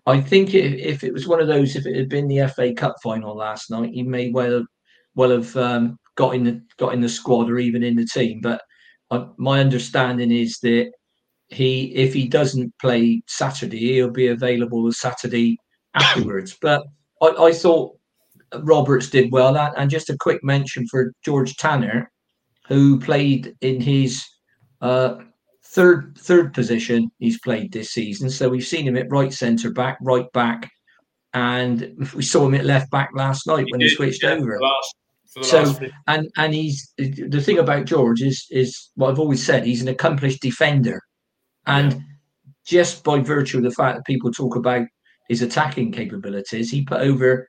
I 0.05 0.19
think 0.19 0.55
if, 0.55 0.73
if 0.73 1.03
it 1.03 1.13
was 1.13 1.27
one 1.27 1.39
of 1.39 1.47
those, 1.47 1.75
if 1.75 1.85
it 1.85 1.95
had 1.95 2.09
been 2.09 2.27
the 2.27 2.47
FA 2.47 2.73
Cup 2.73 2.95
final 3.03 3.35
last 3.35 3.69
night, 3.69 3.91
he 3.93 4.01
may 4.01 4.31
well 4.31 4.53
have, 4.53 4.65
well 5.13 5.31
have 5.31 5.55
um, 5.55 5.99
got 6.15 6.33
in 6.33 6.43
the 6.43 6.61
got 6.77 6.93
in 6.93 7.01
the 7.01 7.09
squad 7.09 7.49
or 7.49 7.59
even 7.59 7.83
in 7.83 7.95
the 7.95 8.05
team. 8.05 8.39
But 8.41 8.61
uh, 9.11 9.27
my 9.37 9.59
understanding 9.59 10.31
is 10.31 10.57
that 10.63 10.91
he, 11.49 11.93
if 11.95 12.13
he 12.13 12.27
doesn't 12.27 12.73
play 12.79 13.21
Saturday, 13.27 13.93
he'll 13.93 14.09
be 14.09 14.27
available 14.27 14.91
Saturday 14.91 15.57
afterwards. 15.93 16.57
But 16.61 16.83
I, 17.21 17.27
I 17.27 17.51
thought 17.51 17.95
Roberts 18.63 19.09
did 19.09 19.31
well. 19.31 19.53
That 19.53 19.73
and 19.77 19.91
just 19.91 20.09
a 20.09 20.17
quick 20.19 20.43
mention 20.43 20.87
for 20.87 21.13
George 21.23 21.55
Tanner, 21.57 22.11
who 22.67 22.99
played 22.99 23.55
in 23.61 23.79
his 23.79 24.25
uh, 24.81 25.17
third 25.71 26.17
third 26.17 26.53
position 26.53 27.11
he's 27.19 27.39
played 27.39 27.71
this 27.71 27.91
season. 27.91 28.29
So 28.29 28.49
we've 28.49 28.65
seen 28.65 28.87
him 28.87 28.97
at 28.97 29.11
right 29.11 29.33
centre 29.33 29.71
back, 29.71 29.97
right 30.01 30.31
back, 30.33 30.69
and 31.33 32.09
we 32.15 32.23
saw 32.23 32.45
him 32.45 32.55
at 32.55 32.65
left 32.65 32.91
back 32.91 33.09
last 33.15 33.47
night 33.47 33.65
when 33.69 33.81
he, 33.81 33.87
he 33.87 33.95
switched 33.95 34.23
yeah, 34.23 34.31
over. 34.31 34.59
Last, 34.59 34.95
so 35.43 35.79
and 36.07 36.27
and 36.37 36.53
he's 36.53 36.91
the 36.97 37.41
thing 37.41 37.59
about 37.59 37.85
George 37.85 38.21
is 38.21 38.47
is 38.49 38.89
what 38.95 39.11
I've 39.11 39.19
always 39.19 39.45
said. 39.45 39.65
He's 39.65 39.81
an 39.81 39.87
accomplished 39.87 40.41
defender, 40.41 41.01
and 41.67 41.93
yeah. 41.93 41.99
just 42.65 43.03
by 43.03 43.19
virtue 43.19 43.57
of 43.57 43.63
the 43.63 43.71
fact 43.71 43.97
that 43.97 44.05
people 44.05 44.31
talk 44.31 44.55
about 44.55 44.87
his 45.29 45.43
attacking 45.43 45.91
capabilities, 45.91 46.71
he 46.71 46.83
put 46.83 47.01
over 47.01 47.47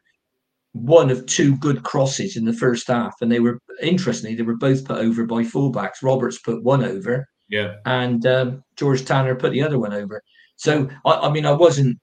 one 0.73 1.11
of 1.11 1.25
two 1.27 1.57
good 1.57 1.83
crosses 1.83 2.37
in 2.37 2.45
the 2.45 2.53
first 2.53 2.87
half, 2.87 3.15
and 3.23 3.33
they 3.33 3.41
were 3.41 3.59
interestingly 3.81 4.37
they 4.37 4.43
were 4.43 4.57
both 4.57 4.85
put 4.85 4.99
over 4.99 5.25
by 5.25 5.43
fullbacks. 5.43 6.03
Roberts 6.03 6.39
put 6.39 6.63
one 6.63 6.85
over, 6.85 7.27
yeah. 7.51 7.75
And 7.85 8.25
um, 8.27 8.65
George 8.77 9.05
Tanner 9.05 9.35
put 9.35 9.53
the 9.53 9.63
other 9.63 9.79
one 9.79 9.93
over. 9.93 10.23
So 10.57 10.89
I, 11.05 11.13
I, 11.13 11.31
mean, 11.31 11.47
I 11.47 11.53
wasn't. 11.53 11.99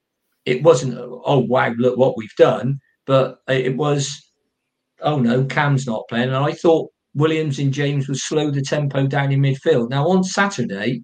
It 0.46 0.64
wasn't. 0.64 0.98
Oh 0.98 1.40
wow! 1.40 1.74
Look 1.78 1.98
what 1.98 2.18
we've 2.18 2.36
done. 2.38 2.80
But 3.06 3.40
it 3.48 3.76
was. 3.76 4.22
Oh 5.02 5.20
no, 5.20 5.46
Cam's 5.46 5.88
not 5.88 6.08
playing. 6.10 6.30
And 6.30 6.38
I 6.38 6.52
thought 6.52 6.92
Williams 7.14 7.60
and 7.60 7.74
James 7.74 8.08
would 8.08 8.18
slow 8.18 8.52
the 8.52 8.62
tempo 8.62 9.08
down 9.08 9.32
in 9.32 9.42
midfield. 9.42 9.90
Now 9.90 10.08
on 10.08 10.24
Saturday, 10.24 11.04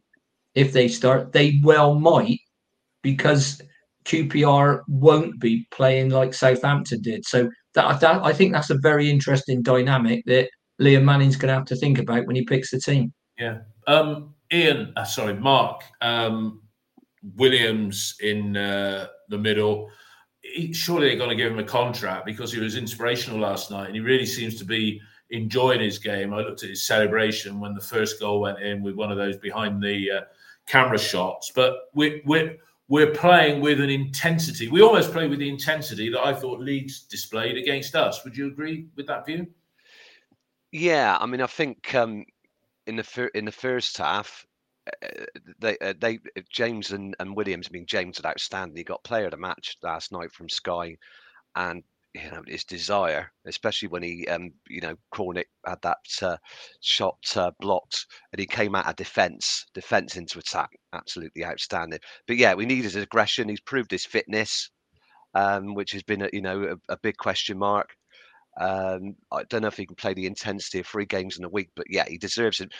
if 0.55 0.73
they 0.73 0.87
start, 0.87 1.31
they 1.31 1.59
well 1.63 1.99
might, 1.99 2.39
because 3.01 3.61
QPR 4.05 4.81
won't 4.87 5.39
be 5.39 5.67
playing 5.71 6.09
like 6.09 6.33
Southampton 6.33 7.01
did. 7.01 7.25
So 7.25 7.49
that, 7.75 7.99
that 8.01 8.23
I 8.23 8.33
think 8.33 8.53
that's 8.53 8.69
a 8.69 8.77
very 8.77 9.09
interesting 9.09 9.61
dynamic 9.61 10.23
that 10.25 10.49
Liam 10.81 11.03
Manning's 11.03 11.35
going 11.35 11.49
to 11.49 11.55
have 11.55 11.65
to 11.65 11.75
think 11.75 11.99
about 11.99 12.25
when 12.25 12.35
he 12.35 12.43
picks 12.43 12.71
the 12.71 12.79
team. 12.79 13.13
Yeah. 13.37 13.59
Um, 13.87 14.32
Ian, 14.53 14.93
uh, 14.95 15.03
sorry, 15.03 15.33
Mark 15.33 15.83
um, 16.01 16.61
Williams 17.35 18.15
in 18.21 18.55
uh, 18.55 19.07
the 19.29 19.37
middle. 19.37 19.89
He, 20.41 20.73
surely 20.73 21.07
they're 21.07 21.17
going 21.17 21.29
to 21.29 21.35
give 21.35 21.51
him 21.51 21.59
a 21.59 21.63
contract 21.63 22.25
because 22.25 22.53
he 22.53 22.59
was 22.59 22.75
inspirational 22.75 23.39
last 23.39 23.71
night, 23.71 23.87
and 23.87 23.95
he 23.95 24.01
really 24.01 24.25
seems 24.25 24.55
to 24.59 24.65
be 24.65 25.01
enjoying 25.31 25.79
his 25.79 25.97
game. 25.97 26.33
I 26.33 26.41
looked 26.41 26.63
at 26.63 26.69
his 26.69 26.85
celebration 26.85 27.59
when 27.59 27.73
the 27.73 27.81
first 27.81 28.19
goal 28.19 28.41
went 28.41 28.59
in 28.59 28.83
with 28.83 28.95
one 28.95 29.11
of 29.11 29.17
those 29.17 29.37
behind 29.37 29.81
the 29.81 30.11
uh, 30.11 30.21
camera 30.67 30.99
shots. 30.99 31.51
But 31.53 31.89
we're, 31.93 32.21
we're 32.25 32.57
we're 32.89 33.11
playing 33.11 33.61
with 33.61 33.79
an 33.79 33.89
intensity. 33.89 34.67
We 34.67 34.81
almost 34.81 35.11
play 35.11 35.27
with 35.27 35.39
the 35.39 35.49
intensity 35.49 36.09
that 36.09 36.23
I 36.23 36.33
thought 36.33 36.59
Leeds 36.59 37.03
displayed 37.03 37.57
against 37.57 37.95
us. 37.95 38.23
Would 38.23 38.37
you 38.37 38.47
agree 38.47 38.87
with 38.95 39.07
that 39.07 39.25
view? 39.25 39.47
Yeah, 40.71 41.17
I 41.19 41.25
mean, 41.25 41.41
I 41.41 41.47
think 41.47 41.95
um, 41.95 42.25
in 42.87 42.95
the 42.97 43.03
fir- 43.03 43.31
in 43.33 43.45
the 43.45 43.51
first 43.51 43.97
half, 43.97 44.45
uh, 45.03 45.25
they 45.59 45.77
uh, 45.79 45.93
they 45.99 46.15
uh, 46.37 46.41
James 46.49 46.91
and, 46.91 47.15
and 47.19 47.35
Williams. 47.35 47.67
I 47.69 47.71
mean, 47.73 47.85
James 47.87 48.17
had 48.17 48.25
outstanding. 48.25 48.77
He 48.77 48.83
got 48.83 49.03
player 49.03 49.25
of 49.25 49.31
the 49.31 49.37
match 49.37 49.77
last 49.83 50.11
night 50.11 50.31
from 50.31 50.49
Sky, 50.49 50.97
and 51.55 51.83
you 52.13 52.31
know 52.31 52.43
his 52.47 52.63
desire, 52.65 53.31
especially 53.45 53.89
when 53.89 54.03
he 54.03 54.27
um 54.27 54.51
you 54.69 54.81
know 54.81 54.95
Cornick 55.13 55.45
had 55.65 55.81
that 55.83 55.99
uh, 56.21 56.37
shot 56.81 57.19
uh, 57.35 57.51
blocked 57.59 58.07
and 58.33 58.39
he 58.39 58.47
came 58.47 58.75
out 58.75 58.87
of 58.87 58.95
defence, 58.97 59.65
defence 59.73 60.17
into 60.17 60.39
attack, 60.39 60.69
absolutely 60.93 61.45
outstanding. 61.45 61.99
But 62.27 62.37
yeah, 62.37 62.53
we 62.55 62.65
need 62.65 62.83
his 62.83 62.95
aggression. 62.95 63.49
He's 63.49 63.61
proved 63.61 63.91
his 63.91 64.05
fitness. 64.05 64.69
um, 65.35 65.73
which 65.75 65.91
has 65.91 66.03
been 66.03 66.21
a, 66.23 66.29
you 66.33 66.41
know 66.41 66.77
a, 66.89 66.93
a 66.93 66.97
big 66.97 67.17
question 67.17 67.57
mark. 67.57 67.95
Um, 68.59 69.15
I 69.31 69.43
don't 69.49 69.61
know 69.61 69.67
if 69.67 69.77
he 69.77 69.85
can 69.85 69.95
play 69.95 70.13
the 70.13 70.27
intensity 70.27 70.79
of 70.79 70.87
three 70.87 71.05
games 71.05 71.37
in 71.37 71.43
a 71.43 71.49
week, 71.49 71.69
but 71.75 71.87
yeah, 71.89 72.05
he 72.07 72.17
deserves 72.17 72.59
it. 72.59 72.71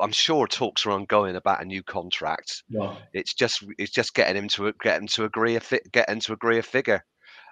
I'm 0.00 0.12
sure 0.12 0.46
talks 0.48 0.84
are 0.86 0.90
ongoing 0.90 1.36
about 1.36 1.62
a 1.62 1.64
new 1.64 1.82
contract. 1.82 2.64
Yeah. 2.68 2.96
It's 3.12 3.32
just 3.34 3.64
it's 3.78 3.92
just 3.92 4.14
getting 4.14 4.36
him 4.36 4.48
to 4.48 4.72
get 4.82 5.00
him 5.00 5.06
to 5.08 5.24
agree 5.24 5.54
a 5.54 5.60
fi- 5.60 5.80
get 5.92 6.08
him 6.10 6.18
to 6.20 6.32
agree 6.32 6.58
a 6.58 6.62
figure. 6.62 7.04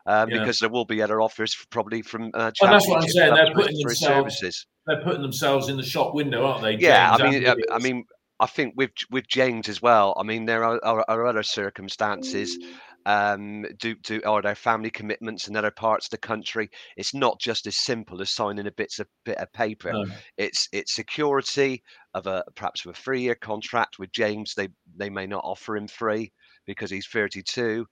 Um, 0.06 0.28
Yeah. 0.28 0.40
Because 0.40 0.58
there 0.58 0.68
will 0.68 0.84
be 0.84 1.00
other 1.00 1.20
offers 1.20 1.54
probably 1.70 2.02
from 2.02 2.30
uh, 2.34 2.50
Well, 2.60 2.72
that's 2.72 2.88
what 2.88 3.02
I'm 3.02 3.08
saying. 3.08 3.34
They're 3.34 3.54
putting 3.54 3.78
themselves- 3.78 4.38
services. 4.38 4.66
They're 4.86 5.02
putting 5.04 5.22
themselves 5.22 5.68
in 5.68 5.76
the 5.76 5.84
shop 5.84 6.12
window, 6.14 6.44
aren't 6.44 6.62
they? 6.62 6.74
Yeah, 6.74 7.16
James 7.16 7.36
I 7.36 7.38
mean, 7.38 7.46
I, 7.70 7.74
I 7.76 7.78
mean, 7.78 8.04
I 8.40 8.46
think 8.46 8.74
with 8.76 8.90
with 9.12 9.28
James 9.28 9.68
as 9.68 9.80
well. 9.80 10.12
I 10.18 10.24
mean, 10.24 10.44
there 10.44 10.64
are, 10.64 10.80
are, 10.82 11.04
are 11.06 11.26
other 11.26 11.44
circumstances. 11.44 12.58
Um, 13.04 13.64
due 13.78 13.96
to 14.04 14.22
are 14.24 14.42
there 14.42 14.54
family 14.54 14.90
commitments 14.90 15.48
in 15.48 15.56
other 15.56 15.70
parts 15.72 16.06
of 16.06 16.10
the 16.10 16.18
country? 16.18 16.70
It's 16.96 17.14
not 17.14 17.40
just 17.40 17.66
as 17.66 17.76
simple 17.76 18.20
as 18.22 18.30
signing 18.30 18.66
a 18.66 18.72
bits 18.72 18.98
of 18.98 19.08
bit 19.24 19.38
of 19.38 19.52
paper. 19.52 19.92
No. 19.92 20.04
It's 20.36 20.68
it's 20.72 20.94
security 20.94 21.82
of 22.14 22.26
a 22.26 22.44
perhaps 22.54 22.84
of 22.84 22.90
a 22.92 22.94
three 22.94 23.22
year 23.22 23.34
contract 23.34 23.98
with 23.98 24.12
James. 24.12 24.54
They 24.54 24.68
they 24.96 25.10
may 25.10 25.26
not 25.26 25.44
offer 25.44 25.76
him 25.76 25.88
three 25.88 26.32
because 26.66 26.90
he's 26.90 27.06
32. 27.08 27.86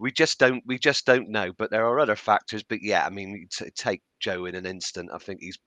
We 0.00 0.10
just 0.12 0.38
don't 0.38 0.62
we 0.66 0.78
just 0.78 1.06
don't 1.06 1.28
know. 1.28 1.52
But 1.56 1.70
there 1.70 1.86
are 1.86 2.00
other 2.00 2.16
factors. 2.16 2.62
But 2.64 2.82
yeah, 2.82 3.04
I 3.06 3.10
mean, 3.10 3.46
t- 3.52 3.70
take 3.76 4.02
Joe 4.20 4.46
in 4.46 4.54
an 4.56 4.66
instant. 4.66 5.10
I 5.12 5.18
think 5.18 5.40
he's 5.40 5.58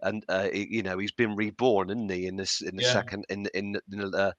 and 0.00 0.24
uh, 0.28 0.48
he- 0.52 0.68
you 0.70 0.82
know 0.82 0.98
he's 0.98 1.12
been 1.12 1.36
reborn, 1.36 1.90
isn't 1.90 2.10
he? 2.10 2.26
In 2.26 2.36
this 2.36 2.62
in 2.62 2.76
the 2.76 2.82
Yeah. 2.82 2.92
second 2.92 3.26
in 3.28 3.46
in, 3.54 3.76
in 3.92 3.98
the, 4.10 4.16
uh, 4.16 4.32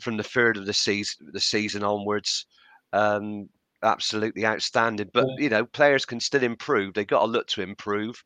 from 0.00 0.16
the 0.16 0.22
third 0.22 0.56
of 0.56 0.66
the 0.66 0.72
season 0.74 1.30
the 1.32 1.40
season 1.40 1.82
onwards. 1.82 2.46
Um, 2.92 3.48
absolutely 3.84 4.44
outstanding. 4.46 5.10
But 5.12 5.26
Yeah. 5.28 5.34
you 5.44 5.48
know, 5.50 5.64
players 5.66 6.04
can 6.04 6.20
still 6.20 6.42
improve. 6.42 6.94
They 6.94 7.04
got 7.04 7.20
to 7.20 7.26
look 7.26 7.46
to 7.48 7.62
improve. 7.62 8.22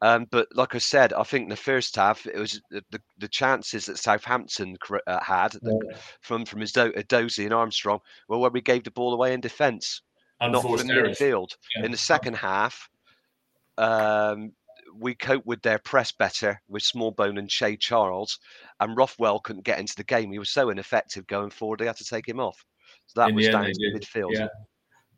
Um, 0.00 0.26
but 0.30 0.46
like 0.54 0.74
I 0.76 0.78
said, 0.78 1.12
I 1.12 1.24
think 1.24 1.44
in 1.44 1.48
the 1.48 1.56
first 1.56 1.96
half 1.96 2.24
it 2.26 2.36
was 2.38 2.60
the, 2.70 2.84
the, 2.90 3.00
the 3.18 3.26
chances 3.28 3.86
that 3.86 3.98
Southampton 3.98 4.76
uh, 5.08 5.18
had 5.24 5.52
the- 5.52 5.96
from 6.20 6.44
from 6.44 6.60
his 6.60 6.72
Do- 6.72 6.92
Dozy 7.08 7.44
and 7.44 7.52
Armstrong 7.54 7.98
were 8.28 8.38
where 8.38 8.50
we 8.50 8.60
gave 8.60 8.84
the 8.84 8.92
ball 8.92 9.12
away 9.12 9.32
in 9.34 9.40
defence, 9.40 10.02
not 10.40 10.62
from 10.62 10.88
errors. 10.90 11.18
midfield. 11.18 11.48
Yeah. 11.76 11.84
In 11.86 11.90
the 11.90 11.96
second 11.98 12.34
half, 12.34 12.88
um, 13.76 14.52
we 14.94 15.14
coped 15.14 15.46
with 15.46 15.62
their 15.62 15.78
press 15.78 16.12
better 16.12 16.60
with 16.68 16.82
Smallbone 16.82 17.38
and 17.38 17.50
Shea 17.50 17.76
Charles, 17.76 18.38
and 18.80 18.96
Rothwell 18.96 19.40
couldn't 19.40 19.64
get 19.64 19.78
into 19.80 19.94
the 19.96 20.04
game. 20.04 20.30
He 20.32 20.38
was 20.38 20.50
so 20.50 20.70
ineffective 20.70 21.26
going 21.26 21.50
forward, 21.50 21.80
they 21.80 21.86
had 21.86 21.96
to 21.96 22.04
take 22.04 22.26
him 22.28 22.40
off. 22.40 22.64
So 23.06 23.20
that 23.20 23.30
In 23.30 23.34
was 23.34 23.46
the 23.46 23.52
down 23.52 23.64
to 23.64 23.72
did. 23.72 23.94
midfield. 24.02 24.30
Yeah. 24.32 24.46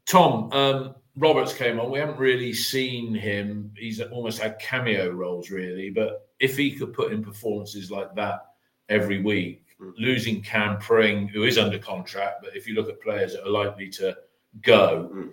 Tom 0.06 0.52
um, 0.52 0.94
Roberts 1.16 1.52
came 1.52 1.78
on. 1.80 1.90
We 1.90 1.98
haven't 1.98 2.18
really 2.18 2.52
seen 2.52 3.14
him. 3.14 3.72
He's 3.76 4.00
almost 4.00 4.40
had 4.40 4.58
cameo 4.58 5.10
roles, 5.10 5.50
really. 5.50 5.90
But 5.90 6.28
if 6.38 6.56
he 6.56 6.72
could 6.72 6.92
put 6.92 7.12
in 7.12 7.22
performances 7.22 7.90
like 7.90 8.14
that 8.16 8.40
every 8.88 9.22
week, 9.22 9.66
Mm. 9.80 9.94
losing 9.96 10.42
Cam 10.42 10.76
Pring, 10.78 11.26
who 11.26 11.44
is 11.44 11.56
under 11.56 11.78
contract, 11.78 12.42
but 12.42 12.54
if 12.54 12.68
you 12.68 12.74
look 12.74 12.90
at 12.90 13.00
players 13.00 13.32
that 13.32 13.46
are 13.46 13.50
likely 13.50 13.88
to 13.88 14.14
go, 14.60 15.10
Mm. 15.10 15.32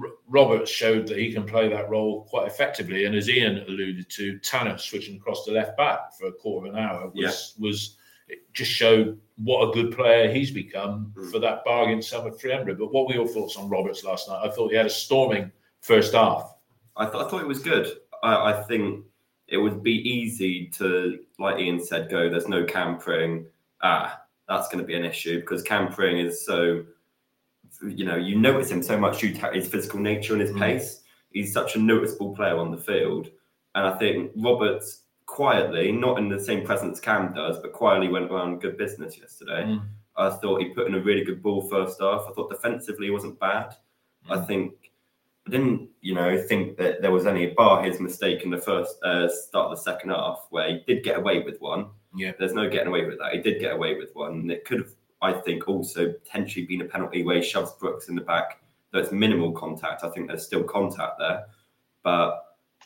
R- 0.00 0.14
Roberts 0.28 0.70
showed 0.70 1.06
that 1.08 1.18
he 1.18 1.30
can 1.30 1.44
play 1.44 1.68
that 1.68 1.90
role 1.90 2.24
quite 2.24 2.46
effectively. 2.46 3.04
And 3.04 3.14
as 3.14 3.28
Ian 3.28 3.58
alluded 3.68 4.08
to, 4.08 4.38
Tanner 4.38 4.78
switching 4.78 5.16
across 5.18 5.44
to 5.44 5.50
left 5.52 5.76
back 5.76 6.14
for 6.18 6.28
a 6.28 6.32
quarter 6.32 6.68
of 6.68 6.74
an 6.74 6.80
hour 6.80 7.10
was 7.14 7.54
was 7.58 7.98
it 8.28 8.50
just 8.54 8.70
showed 8.70 9.20
what 9.44 9.68
a 9.68 9.72
good 9.72 9.94
player 9.94 10.30
he's 10.32 10.50
become 10.50 11.12
Mm. 11.16 11.30
for 11.30 11.38
that 11.40 11.64
bargain 11.64 12.00
sum 12.02 12.26
of 12.26 12.38
300. 12.40 12.78
But 12.78 12.92
what 12.92 13.06
were 13.08 13.14
your 13.14 13.26
thoughts 13.28 13.56
on 13.56 13.68
Roberts 13.68 14.04
last 14.04 14.28
night? 14.28 14.40
I 14.44 14.50
thought 14.50 14.70
he 14.70 14.76
had 14.76 14.86
a 14.86 14.90
storming 14.90 15.50
first 15.80 16.14
half. 16.14 16.54
I, 16.96 17.06
th- 17.06 17.16
I 17.24 17.28
thought 17.28 17.40
it 17.42 17.46
was 17.48 17.60
good. 17.60 17.90
I, 18.22 18.52
I 18.52 18.62
think 18.64 19.04
it 19.48 19.56
would 19.58 19.82
be 19.82 19.96
easy 20.08 20.66
to, 20.78 21.18
like 21.38 21.58
Ian 21.58 21.82
said, 21.82 22.08
go. 22.10 22.28
There's 22.30 22.48
no 22.48 22.64
Cam 22.64 22.98
Pring. 22.98 23.46
Ah, 23.82 24.22
that's 24.48 24.68
going 24.68 24.78
to 24.82 24.86
be 24.86 24.94
an 24.94 25.04
issue 25.04 25.40
because 25.40 25.62
Cam 25.62 25.92
Pring 25.92 26.18
is 26.18 26.44
so. 26.44 26.84
You 27.86 28.04
know, 28.04 28.16
you 28.16 28.36
notice 28.38 28.70
him 28.70 28.82
so 28.82 28.96
much 28.98 29.20
due 29.20 29.32
to 29.34 29.50
his 29.52 29.66
physical 29.66 29.98
nature 29.98 30.34
and 30.34 30.42
his 30.42 30.52
Mm. 30.52 30.58
pace. 30.58 31.02
He's 31.32 31.52
such 31.52 31.74
a 31.74 31.78
noticeable 31.80 32.34
player 32.36 32.56
on 32.56 32.70
the 32.70 32.76
field, 32.76 33.30
and 33.74 33.86
I 33.86 33.96
think 33.98 34.30
Roberts 34.36 35.02
quietly, 35.32 35.90
not 35.90 36.18
in 36.18 36.28
the 36.28 36.38
same 36.38 36.62
presence 36.64 37.00
Cam 37.00 37.32
does, 37.32 37.58
but 37.58 37.72
quietly 37.72 38.08
went 38.08 38.30
around 38.30 38.60
good 38.60 38.76
business 38.76 39.18
yesterday. 39.18 39.64
Mm. 39.64 39.82
I 40.14 40.28
thought 40.28 40.60
he 40.60 40.68
put 40.68 40.86
in 40.86 40.94
a 40.94 41.00
really 41.00 41.24
good 41.24 41.42
ball 41.42 41.62
first 41.62 42.02
half. 42.02 42.26
I 42.28 42.32
thought 42.34 42.50
defensively 42.50 43.08
wasn't 43.10 43.40
bad. 43.40 43.74
I 44.28 44.36
Mm. 44.36 44.46
think 44.46 44.72
I 45.46 45.50
didn't, 45.50 45.88
you 46.02 46.14
know, 46.14 46.36
think 46.50 46.76
that 46.76 47.00
there 47.02 47.10
was 47.10 47.26
any 47.26 47.46
bar 47.46 47.82
his 47.82 47.98
mistake 47.98 48.42
in 48.44 48.50
the 48.50 48.58
first 48.58 49.02
uh, 49.02 49.26
start 49.28 49.70
of 49.70 49.76
the 49.76 49.82
second 49.82 50.10
half 50.10 50.46
where 50.50 50.68
he 50.68 50.84
did 50.86 51.02
get 51.02 51.16
away 51.18 51.42
with 51.42 51.60
one. 51.60 51.86
Yeah. 52.14 52.32
There's 52.38 52.52
no 52.52 52.68
getting 52.68 52.88
away 52.88 53.06
with 53.06 53.18
that. 53.18 53.32
He 53.32 53.40
did 53.40 53.58
get 53.58 53.72
away 53.72 53.96
with 53.96 54.14
one. 54.14 54.32
And 54.32 54.52
it 54.52 54.64
could 54.66 54.78
have, 54.80 54.92
I 55.22 55.32
think, 55.32 55.66
also 55.66 56.12
potentially 56.12 56.66
been 56.66 56.82
a 56.82 56.84
penalty 56.84 57.24
where 57.24 57.36
he 57.40 57.42
shoves 57.42 57.72
Brooks 57.72 58.08
in 58.08 58.14
the 58.14 58.20
back. 58.20 58.60
Though 58.90 59.00
it's 59.00 59.10
minimal 59.10 59.50
contact, 59.52 60.04
I 60.04 60.10
think 60.10 60.28
there's 60.28 60.44
still 60.46 60.62
contact 60.62 61.18
there. 61.18 61.46
But, 62.04 62.41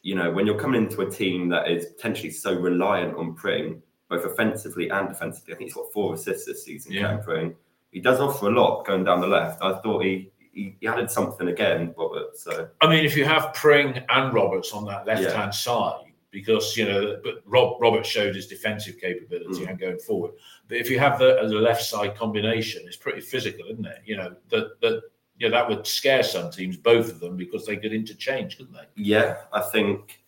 you 0.07 0.15
know, 0.15 0.31
when 0.31 0.47
you're 0.47 0.59
coming 0.59 0.85
into 0.85 1.01
a 1.01 1.11
team 1.11 1.49
that 1.49 1.69
is 1.69 1.87
potentially 1.87 2.31
so 2.31 2.55
reliant 2.55 3.17
on 3.17 3.35
Pring, 3.35 3.83
both 4.09 4.25
offensively 4.25 4.89
and 4.89 5.09
defensively, 5.09 5.53
I 5.53 5.57
think 5.57 5.69
he's 5.71 5.75
got 5.75 5.93
four 5.93 6.15
assists 6.15 6.47
this 6.47 6.65
season, 6.65 6.93
Yeah. 6.93 7.17
Pring. 7.17 7.57
He 7.91 7.99
does 8.01 8.21
offer 8.21 8.47
a 8.47 8.51
lot 8.53 8.87
going 8.87 9.03
down 9.03 9.21
the 9.21 9.27
left. 9.27 9.61
I 9.63 9.73
thought 9.81 10.05
he, 10.05 10.31
he, 10.53 10.77
he 10.81 10.87
added 10.87 11.11
something 11.11 11.49
again, 11.49 11.93
Robert. 11.99 12.37
So 12.37 12.69
I 12.81 12.89
mean, 12.89 13.05
if 13.05 13.17
you 13.17 13.25
have 13.25 13.53
Pring 13.55 14.01
and 14.09 14.33
Roberts 14.33 14.73
on 14.73 14.85
that 14.85 15.07
left 15.09 15.33
hand 15.35 15.53
side, 15.53 16.05
because 16.31 16.77
you 16.77 16.85
know, 16.85 17.19
but 17.25 17.37
Rob 17.45 17.81
Roberts 17.81 18.09
showed 18.09 18.37
his 18.37 18.47
defensive 18.47 19.01
capability 19.01 19.65
Mm. 19.65 19.71
and 19.71 19.79
going 19.81 19.99
forward. 19.99 20.33
But 20.69 20.77
if 20.79 20.89
you 20.91 20.99
have 21.01 21.19
the 21.19 21.41
as 21.43 21.51
a 21.51 21.57
left 21.57 21.83
side 21.83 22.15
combination, 22.15 22.83
it's 22.87 22.97
pretty 22.97 23.23
physical, 23.23 23.65
isn't 23.73 23.87
it? 23.87 24.03
You 24.05 24.19
know 24.19 24.37
that 24.51 24.81
that 24.83 25.03
yeah, 25.39 25.49
that 25.51 25.69
would 25.69 25.87
scare 25.87 26.23
some 26.23 26.51
teams, 26.51 26.77
both 26.77 27.11
of 27.11 27.21
them, 27.21 27.37
because 27.37 27.67
they 27.67 27.77
could 27.77 27.93
interchange, 27.93 28.57
couldn't 28.57 28.75
they? 28.75 28.87
yeah, 28.97 29.37
I 29.53 29.61
think 29.61 30.21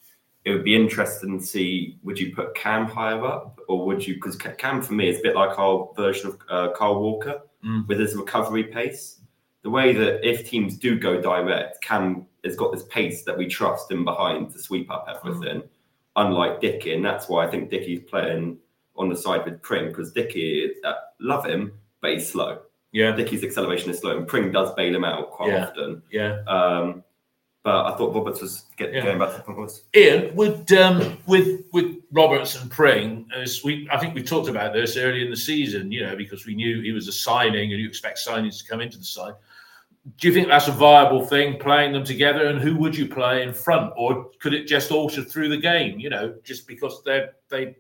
it 0.45 0.53
would 0.53 0.65
be 0.65 0.75
interesting 0.77 1.39
to 1.39 1.45
see 1.45 1.99
would 2.03 2.19
you 2.19 2.35
put 2.35 2.55
Cam 2.55 2.87
higher 2.87 3.23
up 3.25 3.59
or 3.69 3.85
would 3.87 4.07
you 4.07 4.15
because 4.15 4.37
Cam 4.37 4.81
for 4.81 4.95
me 4.95 5.09
is 5.09 5.19
a 5.19 5.23
bit 5.23 5.35
like 5.35 5.59
our 5.59 5.91
version 5.97 6.31
of 6.31 6.39
uh, 6.49 6.73
Kyle 6.77 7.01
Walker 7.01 7.43
Mm. 7.65 7.89
with 7.89 7.99
his 7.99 8.15
recovery 8.15 8.63
pace. 8.63 9.19
The 9.63 9.71
way 9.71 9.93
that 9.93 10.25
if 10.25 10.49
teams 10.49 10.79
do 10.79 10.97
go 10.97 11.21
direct, 11.21 11.83
Cam 11.83 12.25
has 12.45 12.55
got 12.55 12.71
this 12.73 12.85
pace 12.85 13.25
that 13.25 13.37
we 13.37 13.49
trust 13.49 13.91
in 13.91 14.05
behind 14.05 14.53
to 14.53 14.61
sweep 14.61 14.89
up 14.93 15.09
everything, 15.13 15.65
unlike 16.15 16.61
Dickie, 16.61 16.95
and 16.95 17.05
that's 17.05 17.29
why 17.29 17.45
I 17.45 17.51
think 17.51 17.69
Dickie's 17.69 18.03
playing 18.09 18.59
on 18.97 19.09
the 19.09 19.17
side 19.17 19.45
with 19.45 19.61
Pring 19.61 19.89
because 19.89 20.13
Dickie, 20.13 20.71
uh, 20.85 20.93
love 21.19 21.45
him, 21.45 21.73
but 22.01 22.13
he's 22.13 22.31
slow. 22.31 22.61
Yeah, 22.93 23.13
Dickie's 23.13 23.45
acceleration 23.45 23.91
is 23.91 23.99
slow, 23.99 24.17
and 24.17 24.27
Pring 24.27 24.51
does 24.51 24.73
bail 24.75 24.95
him 24.95 25.05
out 25.05 25.31
quite 25.31 25.51
Yeah. 25.51 25.67
often. 25.67 26.03
yeah. 26.11 26.39
Um, 26.47 27.05
but 27.65 27.85
I 27.93 27.97
thought 27.99 28.15
Roberts 28.15 28.41
was 28.41 28.65
get, 28.79 28.95
Yeah. 28.95 29.03
going 29.05 29.19
back 29.19 29.33
to 29.33 29.37
the 29.39 29.43
point 29.43 29.71
Ian, 29.95 30.35
would 30.37 30.73
um, 30.73 31.19
with 31.27 31.65
with 31.73 31.97
Roberts 32.13 32.61
and 32.61 32.71
Pring, 32.71 33.29
as 33.37 33.63
we 33.63 33.87
I 33.93 33.99
think 33.99 34.15
we 34.15 34.23
talked 34.23 34.49
about 34.49 34.73
this 34.73 34.97
early 34.97 35.23
in 35.23 35.31
the 35.31 35.37
season, 35.37 35.93
you 35.93 36.01
know, 36.07 36.17
because 36.17 36.47
we 36.47 36.55
knew 36.55 36.81
he 36.81 36.93
was 36.93 37.09
a 37.09 37.13
signing 37.13 37.73
and 37.73 37.81
you 37.81 37.87
expect 37.87 38.19
signings 38.25 38.63
to 38.63 38.69
come 38.71 38.81
into 38.81 38.97
the 38.97 39.05
side. 39.05 39.35
Do 40.17 40.27
you 40.29 40.33
think 40.33 40.49
that's 40.49 40.69
a 40.69 40.73
viable 40.73 41.27
thing, 41.27 41.59
playing 41.59 41.93
them 41.93 42.05
together? 42.05 42.47
And 42.47 42.59
who 42.59 42.75
would 42.77 42.97
you 42.97 43.07
play 43.07 43.43
in 43.43 43.53
front, 43.53 43.93
or 43.99 44.31
could 44.39 44.55
it 44.55 44.65
just 44.67 44.91
alter 44.91 45.23
through 45.23 45.51
the 45.51 45.59
game? 45.59 45.99
You 45.99 46.09
know, 46.09 46.35
just 46.45 46.67
because 46.67 47.03
they 47.03 47.27
they 47.51 47.77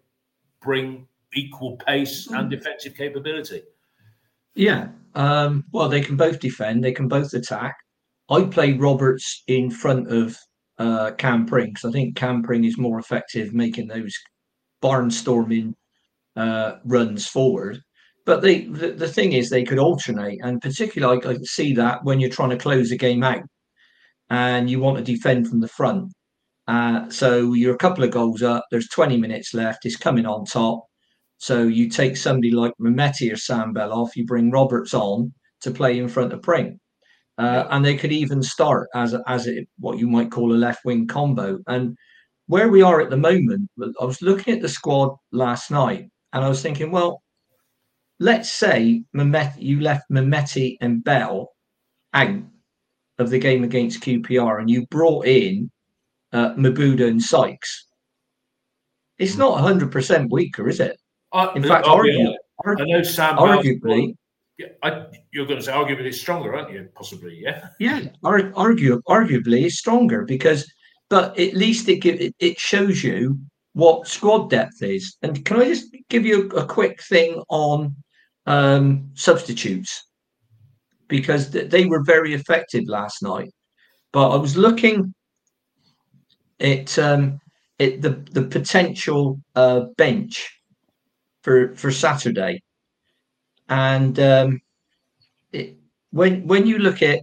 bring 0.61 1.07
equal 1.35 1.77
pace 1.79 2.27
and 2.27 2.51
defensive 2.51 2.95
capability. 2.95 3.63
Yeah. 4.59 4.89
Um, 5.15 5.65
well, 5.73 5.89
they 5.89 6.01
can 6.01 6.17
both 6.17 6.41
defend. 6.41 6.83
They 6.83 6.93
can 6.93 7.07
both 7.07 7.33
attack. 7.33 7.77
I 8.29 8.43
play 8.43 8.73
Roberts 8.73 9.45
in 9.47 9.71
front 9.71 10.11
of 10.11 10.37
uh, 10.79 11.13
Cam 11.13 11.47
Pring 11.47 11.69
because 11.69 11.89
I 11.89 11.93
think 11.93 12.17
Cam 12.17 12.43
Pring 12.43 12.65
is 12.65 12.77
more 12.77 12.99
effective 12.99 13.55
making 13.55 13.87
those 13.87 14.15
barnstorming 14.83 15.75
uh, 16.37 16.73
runs 16.85 17.27
forward. 17.27 17.81
But 18.27 18.43
they, 18.43 18.63
the, 18.65 18.91
the 18.91 19.09
thing 19.09 19.33
is, 19.33 19.49
they 19.49 19.63
could 19.63 19.79
alternate, 19.79 20.41
and 20.43 20.61
particularly 20.61 21.25
I, 21.25 21.31
I 21.31 21.37
see 21.45 21.73
that 21.75 22.05
when 22.05 22.19
you're 22.19 22.29
trying 22.29 22.51
to 22.51 22.59
close 22.59 22.91
a 22.91 22.97
game 22.97 23.23
out 23.23 23.45
and 24.29 24.69
you 24.69 24.81
want 24.81 24.99
to 24.99 25.05
defend 25.05 25.49
from 25.49 25.61
the 25.61 25.69
front. 25.69 26.13
Uh, 26.67 27.09
so 27.11 27.55
you're 27.55 27.77
a 27.77 27.79
couple 27.79 28.03
of 28.05 28.11
goals 28.11 28.43
up. 28.43 28.65
There's 28.73 28.89
20 28.89 29.19
minutes 29.19 29.55
left. 29.55 29.87
It's 29.87 29.97
coming 29.97 30.27
on 30.27 30.45
top. 30.47 30.88
So 31.39 31.63
you 31.63 31.89
take 31.89 32.17
somebody 32.17 32.51
like 32.51 32.73
Mehmeti 32.81 33.33
or 33.33 33.37
Sam 33.37 33.73
Bell 33.73 33.93
off, 33.93 34.17
you 34.17 34.27
bring 34.27 34.51
Roberts 34.51 34.93
on 34.93 35.33
to 35.63 35.71
play 35.71 35.99
in 35.99 36.09
front 36.09 36.33
of 36.33 36.43
Pring. 36.43 36.79
Uh, 37.39 37.67
and 37.71 37.85
they 37.85 37.97
could 37.97 38.13
even 38.13 38.43
start 38.43 38.89
as 38.95 39.15
a, 39.15 39.23
as 39.29 39.47
a, 39.47 39.65
what 39.79 39.99
you 39.99 40.09
might 40.09 40.33
call 40.33 40.53
a 40.53 40.55
left 40.55 40.85
wing 40.85 41.07
combo. 41.07 41.59
And 41.69 41.97
where 42.49 42.69
we 42.69 42.83
are 42.83 43.01
at 43.01 43.11
the 43.11 43.17
moment, 43.17 43.71
I 44.01 44.05
was 44.05 44.21
looking 44.21 44.55
at 44.55 44.61
the 44.61 44.69
squad 44.69 45.17
last 45.31 45.71
night 45.71 46.11
and 46.33 46.45
I 46.45 46.49
was 46.49 46.61
thinking, 46.61 46.91
well, 46.91 47.23
let's 48.19 48.51
say 48.51 49.05
Mehmeti, 49.15 49.55
you 49.59 49.81
left 49.81 50.11
Mehmeti 50.11 50.77
and 50.81 51.05
Bell 51.05 51.53
out 52.15 52.41
of 53.19 53.31
the 53.31 53.39
game 53.39 53.63
against 53.63 54.03
QPR 54.03 54.61
and 54.61 54.69
you 54.69 54.87
brought 54.87 55.27
in 55.27 55.71
uh, 56.33 56.55
Mabuda 56.55 57.07
and 57.07 57.23
Sykes, 57.23 57.87
it's 59.19 59.37
not 59.37 59.63
100% 59.63 60.31
weaker, 60.31 60.69
is 60.69 60.81
it? 60.81 60.99
I, 61.33 61.53
In 61.55 61.63
fact, 61.63 61.87
I'll 61.87 62.03
be 62.03 62.11
argu- 62.11 62.37
honest, 62.65 62.81
I 62.81 62.85
know 62.85 63.03
Sam. 63.03 63.37
Arguably, 63.37 64.15
I, 64.83 65.07
you're 65.33 65.47
going 65.47 65.59
to 65.59 65.65
say 65.65 65.73
arguably 65.73 66.07
it's 66.07 66.21
stronger, 66.21 66.55
aren't 66.57 66.73
you? 66.73 66.89
Possibly, 66.95 67.41
yeah. 67.41 67.69
yeah, 67.79 68.07
ar- 68.25 68.53
argue, 68.57 69.01
arguably 69.09 69.65
it's 69.65 69.79
stronger 69.79 70.25
because, 70.25 70.71
but 71.09 71.39
at 71.39 71.55
least 71.55 71.89
it, 71.89 71.97
give, 71.97 72.21
it 72.39 72.59
shows 72.59 73.05
you 73.05 73.39
what 73.75 74.09
squad 74.09 74.51
depth 74.51 74.83
is. 74.83 75.17
And 75.23 75.45
can 75.45 75.61
I 75.61 75.67
just 75.67 75.95
give 76.09 76.27
you 76.27 76.51
a, 76.51 76.63
a 76.63 76.67
quick 76.67 77.03
thing 77.03 77.43
on 77.49 77.95
um, 78.47 79.11
substitutes 79.15 80.05
because 81.07 81.51
th- 81.51 81.71
they 81.71 81.87
were 81.87 82.03
very 82.03 82.35
effective 82.35 82.85
last 82.87 83.23
night. 83.23 83.51
But 84.13 84.31
I 84.31 84.37
was 84.37 84.57
looking 84.57 85.15
at 86.61 86.99
um, 86.99 87.39
at 87.79 88.03
the 88.03 88.11
the 88.33 88.43
potential 88.43 89.41
uh, 89.55 89.81
bench 89.97 90.58
for 91.49 91.75
for 91.77 91.91
Saturday, 91.91 92.63
and 93.71 94.21
um, 94.21 94.61
it, 95.51 95.79
when 96.11 96.47
when 96.47 96.67
you 96.67 96.79
look 96.79 97.01
at 97.03 97.21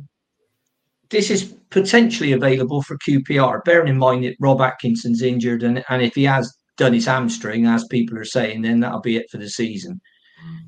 this 1.12 1.29
is 1.29 1.53
potentially 1.70 2.32
available 2.32 2.82
for 2.82 2.98
QPR, 2.98 3.63
bearing 3.63 3.89
in 3.89 3.98
mind 4.00 4.24
that 4.24 4.38
Rob 4.39 4.62
Atkinson's 4.62 5.22
injured, 5.22 5.62
and, 5.62 5.84
and 5.89 6.01
if 6.01 6.15
he 6.15 6.24
has 6.24 6.51
done 6.77 6.94
his 6.94 7.05
hamstring, 7.05 7.67
as 7.67 7.86
people 7.86 8.17
are 8.17 8.25
saying, 8.25 8.63
then 8.63 8.79
that'll 8.79 9.01
be 9.01 9.17
it 9.17 9.29
for 9.29 9.38
the 9.38 9.48
season. 9.48 10.01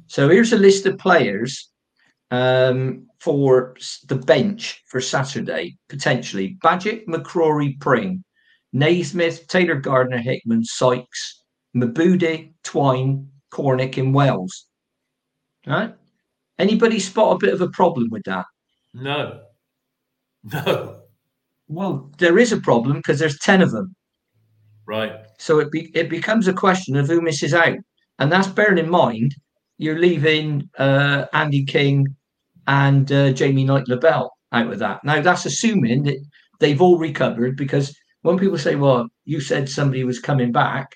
So 0.06 0.30
here's 0.30 0.54
a 0.54 0.58
list 0.58 0.86
of 0.86 1.00
players 1.00 1.72
um, 2.30 3.08
for 3.20 3.76
the 4.08 4.18
bench 4.18 4.84
for 4.86 5.02
Saturday, 5.02 5.78
potentially. 5.90 6.58
Bajic, 6.64 7.08
McCrorie, 7.08 7.80
Pring, 7.80 8.24
Naismith, 8.72 9.48
Taylor 9.48 9.76
Gardner, 9.76 10.20
Hickman, 10.20 10.64
Sykes, 10.64 11.42
Mabude, 11.76 12.54
Twine, 12.64 13.28
Cornick, 13.52 13.98
in 13.98 14.14
Wells. 14.14 14.68
Right? 15.66 15.94
Anybody 16.60 17.00
spot 17.00 17.36
a 17.36 17.46
bit 17.46 17.54
of 17.54 17.62
a 17.62 17.70
problem 17.70 18.08
with 18.10 18.24
that? 18.24 18.46
No, 18.94 19.42
no, 20.44 21.02
Well, 21.68 22.12
there 22.18 22.40
is 22.40 22.52
a 22.52 22.62
problem 22.62 22.98
because 22.98 23.20
there's 23.20 23.38
10 23.40 23.62
of 23.62 23.72
them. 23.72 23.96
right. 24.86 25.14
So 25.40 25.60
it 25.60 25.72
be, 25.72 25.92
it 25.94 26.10
becomes 26.10 26.48
a 26.48 26.54
question 26.54 26.96
of 26.96 27.08
who 27.08 27.22
misses 27.22 27.54
out, 27.54 27.78
and 28.20 28.32
that's 28.32 28.48
bearing 28.48 28.80
in 28.80 28.90
mind 28.90 29.36
you're 29.78 30.00
leaving 30.00 30.68
uh, 30.80 31.26
Andy 31.34 31.64
King 31.64 32.08
and 32.66 33.12
uh, 33.12 33.32
Jamie 33.34 33.64
Knight-Lebel 33.66 34.32
out 34.52 34.74
of 34.74 34.80
that. 34.80 35.04
Now 35.04 35.22
that's 35.22 35.46
assuming 35.46 36.04
that 36.04 36.18
they've 36.60 36.82
all 36.82 36.98
recovered 36.98 37.56
because 37.56 37.96
when 38.24 38.40
people 38.40 38.58
say, 38.58 38.76
"Well, 38.76 39.08
you 39.26 39.40
said 39.40 39.70
somebody 39.70 40.04
was 40.04 40.20
coming 40.20 40.52
back," 40.52 40.96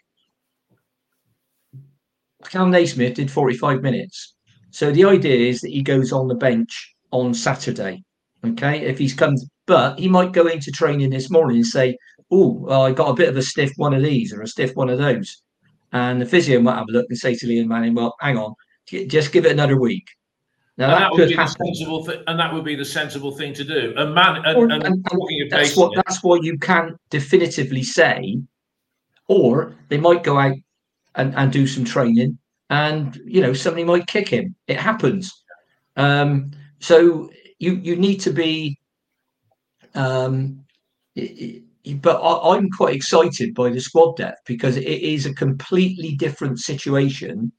Kal 2.50 2.67
Naismith 2.67 3.15
did 3.15 3.31
45 3.31 3.81
minutes. 3.81 4.33
So 4.71 4.91
the 4.91 5.05
idea 5.05 5.50
is 5.50 5.62
that 5.62 5.71
he 5.71 5.81
goes 5.81 6.12
on 6.12 6.27
the 6.27 6.36
bench 6.36 6.95
on 7.12 7.33
Saturday. 7.33 8.03
Okay, 8.43 8.81
if 8.81 8.98
he's 8.98 9.13
come, 9.13 9.36
but 9.67 10.00
he 10.00 10.07
might 10.07 10.31
go 10.31 10.48
into 10.48 10.71
training 10.71 11.12
this 11.12 11.29
morning 11.29 11.57
and 11.57 11.65
say, 11.67 11.95
"Oh, 12.31 12.53
well, 12.53 12.81
I 12.83 12.91
got 12.91 13.10
a 13.10 13.13
bit 13.13 13.29
of 13.29 13.38
a 13.38 13.41
stiff 13.43 13.71
one 13.75 13.93
of 13.93 14.01
these 14.01 14.33
or 14.33 14.41
a 14.41 14.48
stiff 14.48 14.75
one 14.75 14.89
of 14.89 14.98
those," 14.98 15.43
and 15.93 16.19
the 16.19 16.25
physio 16.25 16.60
might 16.60 16.77
have 16.77 16.88
a 16.89 16.91
look 16.91 17.05
and 17.10 17.17
say 17.17 17.36
to 17.36 17.45
Liam 17.45 17.67
Manning, 17.67 17.93
"Well, 17.93 18.15
hang 18.19 18.38
on, 18.38 18.55
just 19.07 19.31
give 19.31 19.45
it 19.45 19.51
another 19.51 19.77
week." 19.79 20.07
Now 20.77 20.86
and 20.86 20.93
that, 20.93 21.00
that 21.00 21.12
would 21.12 21.27
be 21.29 21.36
the 21.36 21.48
sensible 21.48 22.03
thing, 22.03 22.24
and 22.25 22.39
that 22.39 22.51
would 22.53 22.63
be 22.63 22.75
the 22.75 22.86
sensible 22.86 23.31
thing 23.31 23.53
to 23.53 23.63
do. 23.63 23.93
And 23.95 24.15
man, 24.15 24.38
and, 24.43 24.57
Or- 24.57 24.69
and, 24.71 24.83
and- 24.83 25.05
that's 25.51 25.75
what 25.77 25.91
it, 25.91 26.03
that's 26.07 26.24
what 26.24 26.43
you 26.43 26.57
can't 26.57 26.95
definitively 27.12 27.83
say. 27.83 28.39
Or 29.27 29.75
they 29.89 29.98
might 29.98 30.24
go 30.24 30.39
out 30.39 30.55
and, 31.15 31.36
and 31.36 31.51
do 31.51 31.68
some 31.68 31.84
training, 31.86 32.38
and 32.70 33.19
you 33.26 33.41
know 33.41 33.54
somebody 33.54 33.84
might 33.84 34.08
kick 34.08 34.28
him. 34.30 34.56
It 34.67 34.78
happens. 34.80 35.43
Um, 35.97 36.52
so 36.80 37.30
you 37.60 37.74
you 37.76 37.95
need 37.95 38.17
to 38.21 38.32
be. 38.32 38.78
Um, 39.95 40.63
i- 41.17 41.62
i- 41.86 41.93
but 41.95 42.17
I, 42.21 42.56
I'm 42.56 42.69
quite 42.69 42.95
excited 42.95 43.54
by 43.56 43.69
the 43.71 43.82
squad 43.82 44.15
depth 44.17 44.41
because 44.45 44.78
it 44.78 44.84
is 44.88 45.26
a 45.26 45.34
completely 45.34 46.15
different 46.15 46.60
situation 46.60 47.52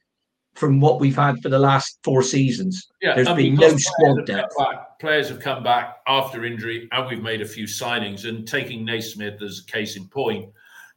from 0.55 0.81
what 0.81 1.01
we've 1.01 1.17
had 1.17 1.41
for 1.43 1.49
the 1.49 1.59
last 1.59 1.99
four 2.05 2.23
seasons. 2.23 2.89
yeah, 3.01 3.15
There's 3.15 3.27
been 3.37 3.55
no 3.57 3.77
squad 3.77 4.27
depth. 4.27 4.55
back- 4.57 4.99
Players 5.01 5.29
have 5.31 5.41
come 5.41 5.65
back 5.65 5.97
after 6.07 6.45
injury, 6.45 6.89
and 6.93 7.09
we've 7.09 7.23
made 7.23 7.43
a 7.43 7.47
few 7.47 7.65
signings. 7.65 8.25
And 8.29 8.47
taking 8.47 8.85
Naismith 8.85 9.43
as 9.43 9.65
a 9.67 9.71
case 9.73 9.97
in 9.97 10.07
point, 10.07 10.49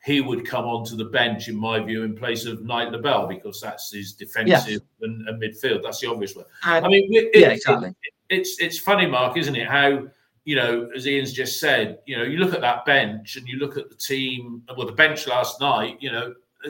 he 0.06 0.22
would 0.22 0.46
come 0.48 0.66
onto 0.66 0.96
the 0.96 1.06
bench, 1.06 1.48
in 1.48 1.56
my 1.56 1.80
view, 1.80 2.04
in 2.04 2.16
place 2.16 2.46
of 2.46 2.64
Knight-Lebel 2.64 3.26
because 3.26 3.60
that's 3.60 3.92
his 3.92 4.14
defensive 4.14 4.82
and, 5.02 5.28
and 5.28 5.42
midfield. 5.42 5.82
That's 5.82 6.00
the 6.00 6.08
obvious 6.12 6.36
one. 6.36 6.46
And 6.64 6.86
I 6.86 6.88
mean, 6.90 7.08
it, 7.12 7.32
yeah, 7.34 7.48
it- 7.48 7.54
exactly. 7.54 7.96
it's 8.30 8.60
it's 8.60 8.78
funny, 8.78 9.08
Mark, 9.08 9.36
isn't 9.36 9.56
it? 9.56 9.68
How 9.68 10.08
you 10.44 10.56
know, 10.56 10.88
as 10.96 11.08
Ian's 11.08 11.34
just 11.34 11.60
said, 11.60 12.00
you 12.06 12.16
know, 12.16 12.24
you 12.24 12.38
look 12.38 12.54
at 12.54 12.62
that 12.62 12.86
bench 12.86 13.36
and 13.36 13.48
you 13.48 13.58
look 13.58 13.78
at 13.78 13.90
the 13.90 13.96
team. 13.96 14.62
Well, 14.78 14.86
the 14.86 14.94
bench 14.94 15.26
last 15.26 15.60
night, 15.60 15.98
you 16.00 16.12
know, 16.12 16.36
uh, 16.64 16.70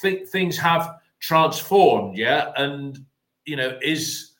th- 0.00 0.26
things 0.28 0.56
have 0.56 0.94
transformed, 1.20 2.16
yeah, 2.16 2.52
and 2.56 3.04
you 3.44 3.56
know, 3.56 3.78
is 3.82 4.32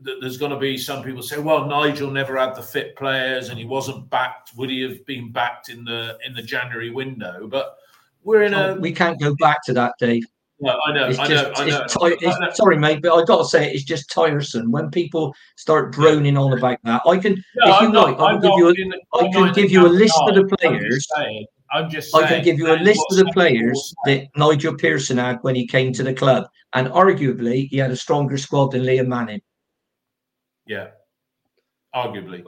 there's 0.00 0.36
going 0.36 0.52
to 0.52 0.58
be 0.58 0.78
some 0.78 1.02
people 1.02 1.22
say, 1.22 1.38
well, 1.38 1.66
Nigel 1.66 2.10
never 2.10 2.36
had 2.36 2.54
the 2.54 2.62
fit 2.62 2.94
players 2.96 3.48
and 3.48 3.58
he 3.58 3.64
wasn't 3.64 4.08
backed. 4.10 4.52
Would 4.56 4.70
he 4.70 4.82
have 4.82 5.04
been 5.06 5.32
backed 5.32 5.68
in 5.68 5.84
the 5.84 6.16
in 6.26 6.34
the 6.34 6.42
January 6.42 6.90
window? 6.90 7.48
But 7.48 7.76
we're 8.22 8.42
in 8.42 8.54
a. 8.54 8.68
Oh, 8.68 8.74
we 8.76 8.92
can't 8.92 9.18
go 9.20 9.34
back 9.36 9.58
to 9.64 9.72
that, 9.74 9.94
Dave. 9.98 10.22
no, 10.60 10.78
I 10.86 10.92
know, 10.92 11.08
It's 11.08 11.18
I 11.18 11.26
just, 11.26 11.44
know, 11.44 11.52
I 11.56 11.68
know. 11.68 11.82
it's, 11.84 11.96
it's- 11.96 12.36
I 12.40 12.44
know. 12.46 12.50
sorry, 12.52 12.78
mate, 12.78 13.00
but 13.02 13.12
I 13.14 13.24
got 13.24 13.38
to 13.38 13.44
say 13.44 13.72
it's 13.72 13.82
just 13.82 14.08
tiresome 14.10 14.70
when 14.70 14.90
people 14.90 15.34
start 15.56 15.92
droning 15.92 16.36
on 16.36 16.56
about 16.56 16.78
that. 16.84 17.02
I 17.04 17.16
can, 17.18 17.32
No, 17.56 17.74
if 17.74 17.80
you 17.82 17.86
I'm 17.88 17.92
like, 17.92 18.18
I 18.20 18.24
I'm 18.26 18.40
can 18.40 18.50
give 18.50 18.58
you, 18.58 18.68
a, 18.68 19.18
I 19.24 19.32
can 19.32 19.52
give 19.52 19.70
you 19.72 19.86
a 19.86 19.88
list 19.88 20.14
of 20.28 20.34
the 20.36 20.42
I'm 20.42 20.48
just 20.48 20.60
players. 20.60 21.08
saying- 21.16 21.46
I'm 21.74 21.88
just 21.90 22.14
I 22.14 22.28
can 22.28 22.44
give 22.44 22.58
you 22.58 22.70
a 22.70 22.76
list 22.76 23.02
of 23.10 23.16
the 23.16 23.30
players 23.32 23.94
that 24.04 24.26
Nigel 24.36 24.74
Pearson 24.74 25.16
had 25.16 25.38
when 25.42 25.54
he 25.54 25.66
came 25.66 25.90
to 25.94 26.02
the 26.02 26.12
club, 26.12 26.46
and 26.74 26.86
arguably 26.88 27.66
he 27.68 27.78
had 27.78 27.90
a 27.90 27.96
stronger 27.96 28.36
squad 28.36 28.72
than 28.72 28.82
Liam 28.82 29.06
Manning. 29.06 29.40
Yeah, 30.72 30.88
arguably. 31.94 32.44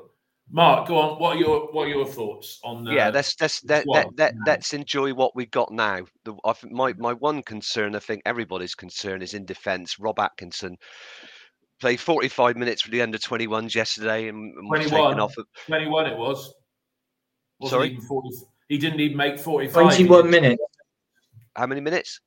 Mark, 0.50 0.88
go 0.88 0.96
on. 0.98 1.18
What 1.18 1.36
are 1.36 1.38
your 1.38 1.72
what 1.72 1.86
are 1.86 1.90
your 1.90 2.06
thoughts 2.06 2.58
on? 2.64 2.88
Uh, 2.88 2.92
yeah, 2.92 3.10
let's 3.10 3.38
let's 3.40 3.62
let, 3.64 3.82
squad 3.82 3.94
let, 3.94 4.18
let, 4.18 4.34
now? 4.34 4.42
let's 4.46 4.72
enjoy 4.72 5.12
what 5.12 5.36
we 5.36 5.44
got 5.46 5.70
now. 5.70 6.04
The, 6.24 6.34
I 6.44 6.52
think 6.54 6.72
my 6.72 6.94
my 6.94 7.12
one 7.12 7.42
concern, 7.42 7.94
I 7.94 7.98
think 7.98 8.22
everybody's 8.24 8.74
concern, 8.74 9.20
is 9.20 9.34
in 9.34 9.44
defence. 9.44 9.98
Rob 9.98 10.18
Atkinson 10.18 10.76
played 11.80 12.00
45 12.00 12.56
minutes 12.56 12.82
for 12.82 12.90
the 12.90 13.02
under 13.02 13.18
21s 13.18 13.74
yesterday 13.74 14.28
and, 14.28 14.54
and 14.56 14.70
was 14.70 14.80
taken 14.80 14.96
21. 14.96 15.20
off. 15.20 15.36
Of, 15.36 15.46
twenty-one. 15.66 16.06
It 16.06 16.16
was. 16.16 16.54
Wasn't 17.58 17.78
Sorry? 17.78 17.90
even 17.90 18.02
40, 18.02 18.28
he 18.68 18.78
didn't 18.78 19.00
even 19.00 19.16
make 19.16 19.38
45 19.38 19.72
21 19.72 20.30
minutes. 20.30 20.62
how 21.56 21.66
many 21.66 21.80
minutes? 21.80 22.20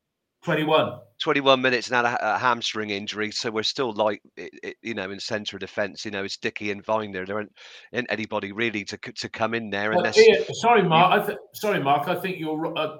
Twenty-one. 0.43 1.00
21 1.19 1.62
minutes 1.62 1.88
and 1.89 1.95
had 1.95 2.06
a, 2.06 2.36
a 2.36 2.38
hamstring 2.38 2.91
injury, 2.91 3.32
so 3.32 3.50
we're 3.50 3.63
still 3.63 3.91
like, 3.93 4.21
it, 4.36 4.52
it, 4.62 4.76
you 4.84 4.93
know, 4.93 5.10
in 5.10 5.19
centre 5.19 5.56
of 5.56 5.62
defence. 5.62 6.06
You 6.06 6.12
know, 6.12 6.23
it's 6.23 6.38
Dicky 6.38 6.69
and 6.69 6.86
Vyner. 6.86 7.26
There 7.26 7.38
aren't, 7.38 7.52
ain't 7.91 8.06
anybody 8.10 8.52
really 8.52 8.84
to 8.86 8.97
to 8.97 9.30
come 9.30 9.54
in 9.54 9.69
there 9.69 9.89
Well, 9.89 10.00
unless. 10.00 10.17
Ian, 10.17 10.45
sorry, 10.54 10.84
Mark. 10.84 11.21
I 11.21 11.26
th- 11.26 11.39
sorry, 11.54 11.82
Mark. 11.82 12.08
I 12.08 12.15
think 12.15 12.39
you're. 12.39 12.78
Uh, 12.78 12.97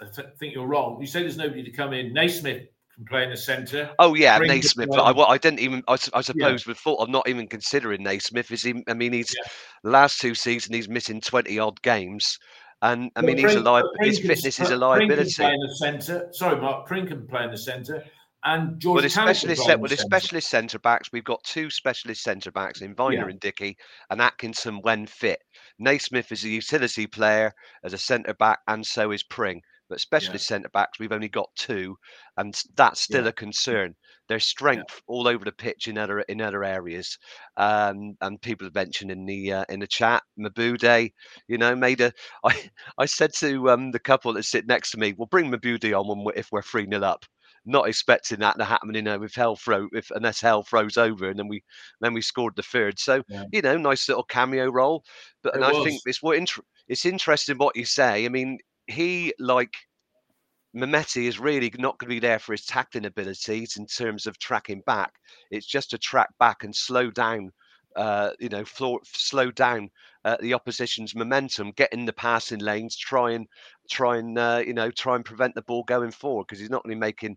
I 0.00 0.04
th- 0.14 0.28
think 0.38 0.54
you're 0.54 0.66
wrong. 0.66 0.98
You 1.00 1.06
say 1.06 1.20
there's 1.20 1.36
nobody 1.36 1.62
to 1.64 1.70
come 1.70 1.92
in. 1.92 2.12
Naismith 2.12 2.68
can 2.94 3.04
play 3.04 3.24
in 3.24 3.30
the 3.30 3.36
centre. 3.36 3.90
Oh 3.98 4.14
yeah, 4.14 4.38
Bring 4.38 4.50
Naismith. 4.50 4.88
But 4.88 5.00
I, 5.00 5.12
well, 5.12 5.26
I 5.26 5.38
didn't 5.38 5.60
even. 5.60 5.82
I, 5.88 5.96
I 6.14 6.20
suppose 6.20 6.66
with 6.66 6.78
thought, 6.78 7.02
I'm 7.02 7.10
not 7.10 7.28
even 7.28 7.48
considering 7.48 8.02
Naismith. 8.02 8.50
Is 8.52 8.62
he? 8.62 8.82
I 8.88 8.94
mean, 8.94 9.12
he's 9.12 9.34
Yeah. 9.36 9.48
last 9.90 10.20
two 10.20 10.34
seasons 10.34 10.74
he's 10.74 10.88
missing 10.88 11.20
20 11.20 11.58
odd 11.58 11.82
games, 11.82 12.38
and 12.82 13.10
I 13.16 13.20
Well, 13.20 13.26
mean 13.34 13.38
he's 13.38 13.54
a 13.54 13.60
li- 13.60 13.82
his 14.00 14.18
fitness 14.20 14.60
is 14.60 14.70
a 14.70 14.76
liability. 14.76 15.34
play 15.34 15.52
in 15.54 15.60
the 15.60 15.74
centre. 15.76 16.28
Sorry, 16.32 16.60
Mark. 16.60 16.86
Pring 16.86 17.06
can 17.06 17.26
play 17.26 17.44
in 17.44 17.50
the 17.50 17.56
centre, 17.58 18.04
and 18.44 18.78
George. 18.80 19.02
With 19.02 19.12
Tanner 19.12 19.34
specialist 19.34 19.64
set 19.64 19.80
with 19.80 19.90
the 19.90 19.96
his 19.96 20.04
specialist 20.04 20.48
centre 20.48 20.78
backs, 20.78 21.10
we've 21.12 21.24
got 21.24 21.42
two 21.44 21.70
specialist 21.70 22.22
centre 22.22 22.52
backs 22.52 22.80
in 22.82 22.94
Vyner 22.94 23.14
Yeah. 23.14 23.28
and 23.28 23.40
Dickie, 23.40 23.76
and 24.10 24.20
Atkinson 24.20 24.80
when 24.82 25.06
fit. 25.06 25.40
Naismith 25.78 26.30
is 26.32 26.44
a 26.44 26.48
utility 26.48 27.06
player 27.06 27.52
as 27.84 27.92
a 27.92 27.98
centre 27.98 28.34
back, 28.34 28.60
and 28.68 28.84
so 28.86 29.10
is 29.10 29.22
Pring. 29.22 29.62
But 29.88 30.00
specialist 30.00 30.46
centre 30.46 30.68
backs, 30.70 30.98
we've 30.98 31.12
only 31.12 31.28
got 31.28 31.48
two, 31.56 31.96
and 32.36 32.54
that's 32.76 33.00
still 33.00 33.24
Yeah. 33.24 33.28
a 33.28 33.32
concern. 33.32 33.94
There's 34.28 34.46
strength 34.46 35.00
all 35.06 35.28
over 35.28 35.44
the 35.44 35.52
pitch 35.52 35.86
in 35.88 35.96
other 35.98 36.20
in 36.22 36.40
other 36.40 36.64
areas, 36.64 37.18
um, 37.56 38.16
and 38.20 38.40
people 38.42 38.66
have 38.66 38.74
mentioned 38.74 39.10
in 39.10 39.24
the 39.26 39.52
uh, 39.52 39.64
in 39.68 39.80
the 39.80 39.86
chat, 39.86 40.22
Mabude, 40.38 41.10
you 41.48 41.58
know, 41.58 41.74
made 41.76 42.00
a. 42.00 42.12
I 42.44 42.70
I 42.98 43.06
said 43.06 43.32
to 43.34 43.70
um, 43.70 43.90
the 43.92 43.98
couple 44.00 44.32
that 44.34 44.42
sit 44.44 44.66
next 44.66 44.90
to 44.92 44.98
me, 44.98 45.14
"We'll 45.16 45.26
bring 45.26 45.50
Mabude 45.50 45.98
on 45.98 46.08
when 46.08 46.24
we're, 46.24 46.32
if 46.34 46.48
we're 46.52 46.62
three 46.62 46.86
0 46.90 47.02
up." 47.02 47.24
not 47.68 47.88
expecting 47.88 48.38
that 48.38 48.56
to 48.58 48.64
happen. 48.64 48.94
You 48.94 49.02
know, 49.02 49.18
with 49.18 49.34
hell 49.34 49.56
throw, 49.56 49.88
if 49.92 50.10
unless 50.12 50.40
hell 50.40 50.62
throws 50.62 50.96
over, 50.96 51.28
and 51.28 51.38
then 51.38 51.48
we 51.48 51.62
then 52.00 52.12
we 52.14 52.22
scored 52.22 52.54
the 52.56 52.62
third. 52.62 52.98
So 52.98 53.22
Yeah. 53.28 53.44
you 53.52 53.60
know, 53.62 53.76
nice 53.76 54.08
little 54.08 54.24
cameo 54.24 54.70
role. 54.70 55.04
But 55.42 55.54
It 55.54 55.60
and 55.60 55.64
I 55.64 55.72
think 55.72 56.02
it's 56.06 56.22
what 56.22 56.36
inter- 56.36 56.62
it's 56.88 57.04
interesting 57.04 57.58
what 57.58 57.76
you 57.76 57.84
say. 57.84 58.24
I 58.24 58.28
mean, 58.28 58.58
he 58.86 59.34
like 59.38 59.74
Mehmeti 60.76 61.26
is 61.26 61.38
really 61.38 61.72
not 61.78 61.98
going 61.98 62.10
to 62.10 62.14
be 62.16 62.20
there 62.20 62.38
for 62.38 62.52
his 62.52 62.66
tackling 62.66 63.06
abilities 63.06 63.76
in 63.76 63.86
terms 63.86 64.26
of 64.26 64.38
tracking 64.38 64.82
back. 64.86 65.12
It's 65.50 65.66
just 65.66 65.90
to 65.90 65.98
track 65.98 66.28
back 66.38 66.64
and 66.64 66.74
slow 66.74 67.10
down, 67.10 67.50
uh, 67.96 68.30
you 68.38 68.50
know, 68.50 68.64
floor, 68.64 69.00
slow 69.04 69.50
down 69.50 69.90
uh, 70.26 70.36
the 70.40 70.52
opposition's 70.52 71.14
momentum, 71.14 71.72
get 71.76 71.92
in 71.92 72.04
the 72.04 72.12
passing 72.12 72.58
lanes, 72.58 72.96
try 72.96 73.30
and 73.30 73.46
try 73.88 74.18
and 74.18 74.38
uh, 74.38 74.62
you 74.66 74.74
know 74.74 74.90
try 74.90 75.14
and 75.14 75.24
prevent 75.24 75.54
the 75.54 75.62
ball 75.62 75.84
going 75.84 76.10
forward 76.10 76.44
because 76.46 76.60
he's 76.60 76.70
not 76.70 76.84
be 76.84 76.94
making, 76.94 77.36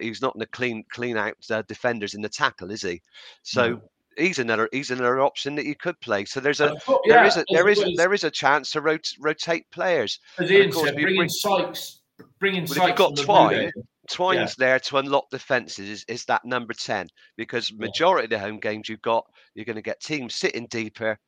he's 0.00 0.20
not 0.20 0.34
going 0.34 0.44
to 0.44 0.50
clean 0.50 0.84
clean 0.92 1.16
out 1.16 1.36
uh, 1.50 1.62
defenders 1.68 2.14
in 2.14 2.20
the 2.20 2.28
tackle, 2.28 2.70
is 2.70 2.82
he? 2.82 3.00
So. 3.42 3.68
No. 3.68 3.82
He's 4.16 4.38
another. 4.38 4.68
He's 4.72 4.90
another 4.90 5.20
option 5.20 5.54
that 5.56 5.66
you 5.66 5.74
could 5.74 6.00
play. 6.00 6.24
So 6.24 6.40
there's 6.40 6.60
a 6.60 6.76
thought- 6.80 7.00
there 7.06 7.16
yeah, 7.16 7.22
there 7.22 7.26
is 7.28 7.36
a 7.36 7.44
there 7.52 7.68
is 7.68 7.78
well 7.78 7.92
there 7.96 8.12
is 8.12 8.24
a 8.24 8.30
chance 8.30 8.70
to 8.72 8.80
rot- 8.80 9.12
rotate 9.20 9.70
players. 9.70 10.18
As 10.38 10.50
Ian 10.50 10.68
of 10.68 10.74
course, 10.74 10.86
said, 10.86 10.94
bringing 10.94 11.16
bring- 11.16 11.28
Sykes, 11.28 12.00
bringing 12.40 12.66
Sykes 12.66 12.86
you've 12.88 12.96
got 12.96 13.16
Twine, 13.16 13.70
Twine's 14.10 14.54
there 14.56 14.78
to 14.80 14.98
unlock 14.98 15.30
defences 15.30 15.88
is, 15.88 16.04
is 16.08 16.24
that 16.26 16.44
number 16.44 16.74
10 16.74 17.08
because 17.36 17.72
majority 17.72 18.24
of 18.24 18.30
the 18.30 18.38
home 18.38 18.60
games 18.60 18.88
you've 18.88 19.00
got, 19.02 19.24
you're 19.54 19.64
going 19.64 19.76
to 19.76 19.82
get 19.82 20.00
teams 20.00 20.34
sitting 20.34 20.66
deeper. 20.66 21.18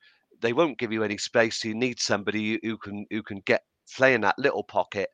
They 0.43 0.53
won't 0.53 0.79
give 0.79 0.93
you 0.93 1.03
any 1.03 1.17
space. 1.17 1.61
So 1.61 1.69
you 1.69 1.75
need 1.75 1.99
somebody 1.99 2.53
who- 2.53 2.61
who 2.63 2.77
can 2.79 3.07
who 3.11 3.23
can 3.23 3.41
get 3.47 3.63
play 3.97 4.15
in 4.15 4.21
that 4.23 4.39
little 4.39 4.65
pocket 4.65 5.09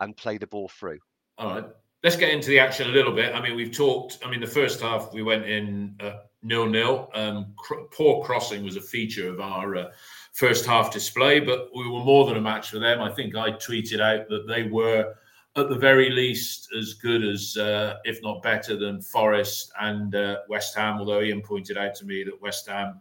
and 0.00 0.16
play 0.16 0.38
the 0.38 0.46
ball 0.46 0.68
through. 0.68 0.98
All 1.38 1.54
right. 1.54 1.64
Let's 2.02 2.16
get 2.16 2.30
into 2.30 2.48
the 2.48 2.58
action 2.58 2.88
a 2.88 2.92
little 2.92 3.12
bit. 3.12 3.34
I 3.34 3.40
mean, 3.42 3.56
we've 3.56 3.72
talked. 3.72 4.18
I 4.24 4.30
mean, 4.30 4.40
the 4.40 4.46
first 4.46 4.80
half 4.80 5.12
we 5.12 5.22
went 5.22 5.44
in 5.44 5.96
uh, 6.00 6.20
nil 6.42 6.66
nil. 6.66 7.10
Um, 7.14 7.52
cr- 7.56 7.86
poor 7.92 8.24
crossing 8.24 8.64
was 8.64 8.76
a 8.76 8.80
feature 8.80 9.28
of 9.28 9.40
our 9.40 9.76
uh, 9.76 9.90
first 10.32 10.66
half 10.66 10.92
display, 10.92 11.40
but 11.40 11.68
we 11.74 11.88
were 11.88 12.04
more 12.04 12.26
than 12.26 12.36
a 12.36 12.40
match 12.40 12.70
for 12.70 12.78
them. 12.78 13.00
I 13.00 13.12
think 13.12 13.36
I 13.36 13.52
tweeted 13.52 14.00
out 14.00 14.28
that 14.28 14.46
they 14.46 14.64
were, 14.64 15.14
at 15.56 15.68
the 15.68 15.76
very 15.76 16.10
least, 16.10 16.68
as 16.78 16.94
good 16.94 17.24
as, 17.24 17.56
uh, 17.56 17.96
if 18.04 18.22
not 18.22 18.42
better, 18.42 18.76
than 18.76 19.02
Forest 19.02 19.72
and 19.80 20.14
uh, 20.14 20.38
West 20.48 20.76
Ham. 20.76 20.98
Although 20.98 21.22
Ian 21.22 21.42
pointed 21.42 21.76
out 21.76 21.94
to 21.96 22.06
me 22.06 22.24
that 22.24 22.40
West 22.40 22.68
Ham 22.68 23.00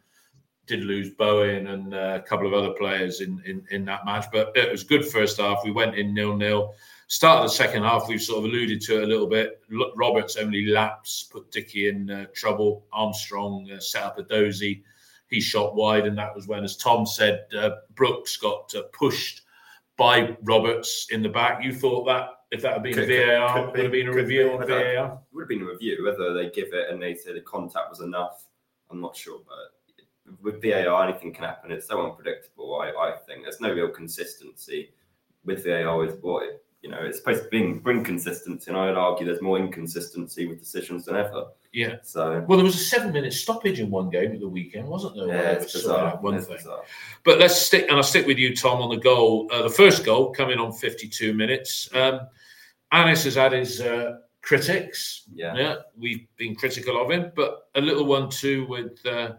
did 0.65 0.83
lose 0.83 1.09
Bowen 1.11 1.67
and 1.67 1.93
uh, 1.93 2.19
a 2.23 2.27
couple 2.27 2.45
of 2.45 2.53
other 2.53 2.73
players 2.73 3.21
in, 3.21 3.41
in 3.45 3.65
in 3.71 3.85
that 3.85 4.05
match, 4.05 4.25
but 4.31 4.51
it 4.55 4.71
was 4.71 4.83
good 4.83 5.05
first 5.05 5.39
half. 5.39 5.61
We 5.63 5.71
went 5.71 5.95
in 5.95 6.13
nil 6.13 6.35
nil. 6.35 6.75
Start 7.11 7.43
of 7.43 7.49
the 7.49 7.55
second 7.55 7.81
half, 7.81 8.07
we've 8.07 8.21
sort 8.21 8.37
of 8.37 8.45
alluded 8.45 8.81
to 8.81 8.97
it 8.97 9.03
a 9.03 9.07
little 9.07 9.25
bit. 9.25 9.63
Roberts 9.95 10.35
only 10.35 10.67
laps, 10.67 11.23
put 11.23 11.51
Dickie 11.51 11.89
in 11.89 12.07
uh, 12.11 12.25
trouble. 12.35 12.85
Armstrong 12.93 13.67
uh, 13.71 13.79
set 13.79 14.03
up 14.03 14.19
Edozie. 14.19 14.83
He 15.27 15.41
shot 15.41 15.73
wide, 15.73 16.05
and 16.05 16.15
that 16.19 16.35
was 16.35 16.47
when, 16.47 16.63
as 16.63 16.77
Tom 16.77 17.07
said, 17.07 17.45
uh, 17.57 17.71
Brooks 17.95 18.37
got 18.37 18.71
uh, 18.75 18.83
pushed 18.93 19.41
by 19.97 20.37
Roberts 20.43 21.07
in 21.09 21.23
the 21.23 21.29
back. 21.29 21.63
You 21.63 21.73
thought 21.73 22.05
that 22.05 22.29
if 22.51 22.61
that 22.61 22.73
had 22.73 22.83
been 22.83 22.93
Could- 22.93 23.07
VAR, 23.07 23.53
could 23.55 23.71
would 23.71 23.79
have 23.85 23.91
been 23.91 24.07
a 24.07 24.13
review 24.13 24.43
be. 24.43 24.49
on 24.51 24.67
VAR? 24.67 24.77
It 24.77 25.19
would 25.33 25.41
have 25.41 25.49
been 25.49 25.63
a 25.63 25.65
review. 25.65 26.05
Whether 26.05 26.31
they 26.33 26.51
give 26.51 26.73
it 26.73 26.91
and 26.91 27.01
they 27.01 27.15
say 27.15 27.33
the 27.33 27.41
contact 27.41 27.89
was 27.89 28.01
enough, 28.01 28.45
I'm 28.91 29.01
not 29.01 29.15
sure. 29.17 29.39
But 29.47 30.37
with 30.43 30.61
VAR, 30.61 31.07
anything 31.09 31.33
can 31.33 31.45
happen. 31.45 31.71
It's 31.71 31.87
so 31.87 32.05
unpredictable. 32.05 32.79
I, 32.79 32.89
I 32.89 33.15
think 33.25 33.43
there's 33.43 33.61
no 33.61 33.73
real 33.73 33.89
consistency 33.89 34.91
with 35.43 35.65
VAR. 35.65 36.05
Is 36.05 36.13
what 36.21 36.43
it, 36.43 36.63
you 36.81 36.89
know. 36.89 36.97
It's 37.01 37.17
supposed 37.19 37.43
to 37.43 37.49
bring 37.49 37.79
bring 37.79 38.03
consistency, 38.03 38.69
and 38.71 38.77
I 38.79 38.85
would 38.87 38.97
argue 38.97 39.25
there's 39.25 39.41
more 39.41 39.57
inconsistency 39.59 40.47
with 40.47 40.59
decisions 40.59 41.05
than 41.05 41.15
ever. 41.15 41.45
Yeah. 41.71 41.97
So 42.03 42.43
Well, 42.47 42.57
there 42.57 42.65
was 42.65 42.75
a 42.75 42.79
seven-minute 42.83 43.31
stoppage 43.33 43.79
in 43.79 43.91
one 43.91 44.09
game 44.09 44.31
at 44.31 44.39
the 44.39 44.47
weekend, 44.47 44.87
wasn't 44.87 45.15
there? 45.15 45.27
yeah, 45.27 45.33
Where 45.41 45.51
it's 45.53 45.73
they 45.73 45.79
bizarre. 45.81 46.11
that 46.11 46.21
One 46.23 46.33
It's 46.33 46.47
thing. 46.47 46.57
bizarre. 46.57 46.83
But 47.23 47.37
let's 47.39 47.61
stick, 47.61 47.85
and 47.89 47.97
I'll 47.97 48.03
stick 48.03 48.25
with 48.25 48.39
you, 48.39 48.55
Tom, 48.55 48.81
on 48.81 48.89
the 48.89 48.97
goal. 49.01 49.47
Uh, 49.51 49.61
the 49.63 49.69
first 49.69 50.03
goal 50.03 50.31
coming 50.31 50.57
on 50.57 50.71
52 50.73 51.33
minutes. 51.33 51.87
Um, 51.93 52.21
Anis 52.91 53.23
has 53.25 53.35
had 53.35 53.51
his 53.51 53.81
uh, 53.81 54.17
critics. 54.41 55.25
Yeah. 55.33 55.75
we've 55.95 56.25
been 56.37 56.55
critical 56.55 56.99
of 56.99 57.11
him, 57.11 57.31
but 57.35 57.67
a 57.75 57.81
little 57.81 58.05
one 58.05 58.29
too 58.31 58.65
with 58.67 59.05
uh, 59.05 59.33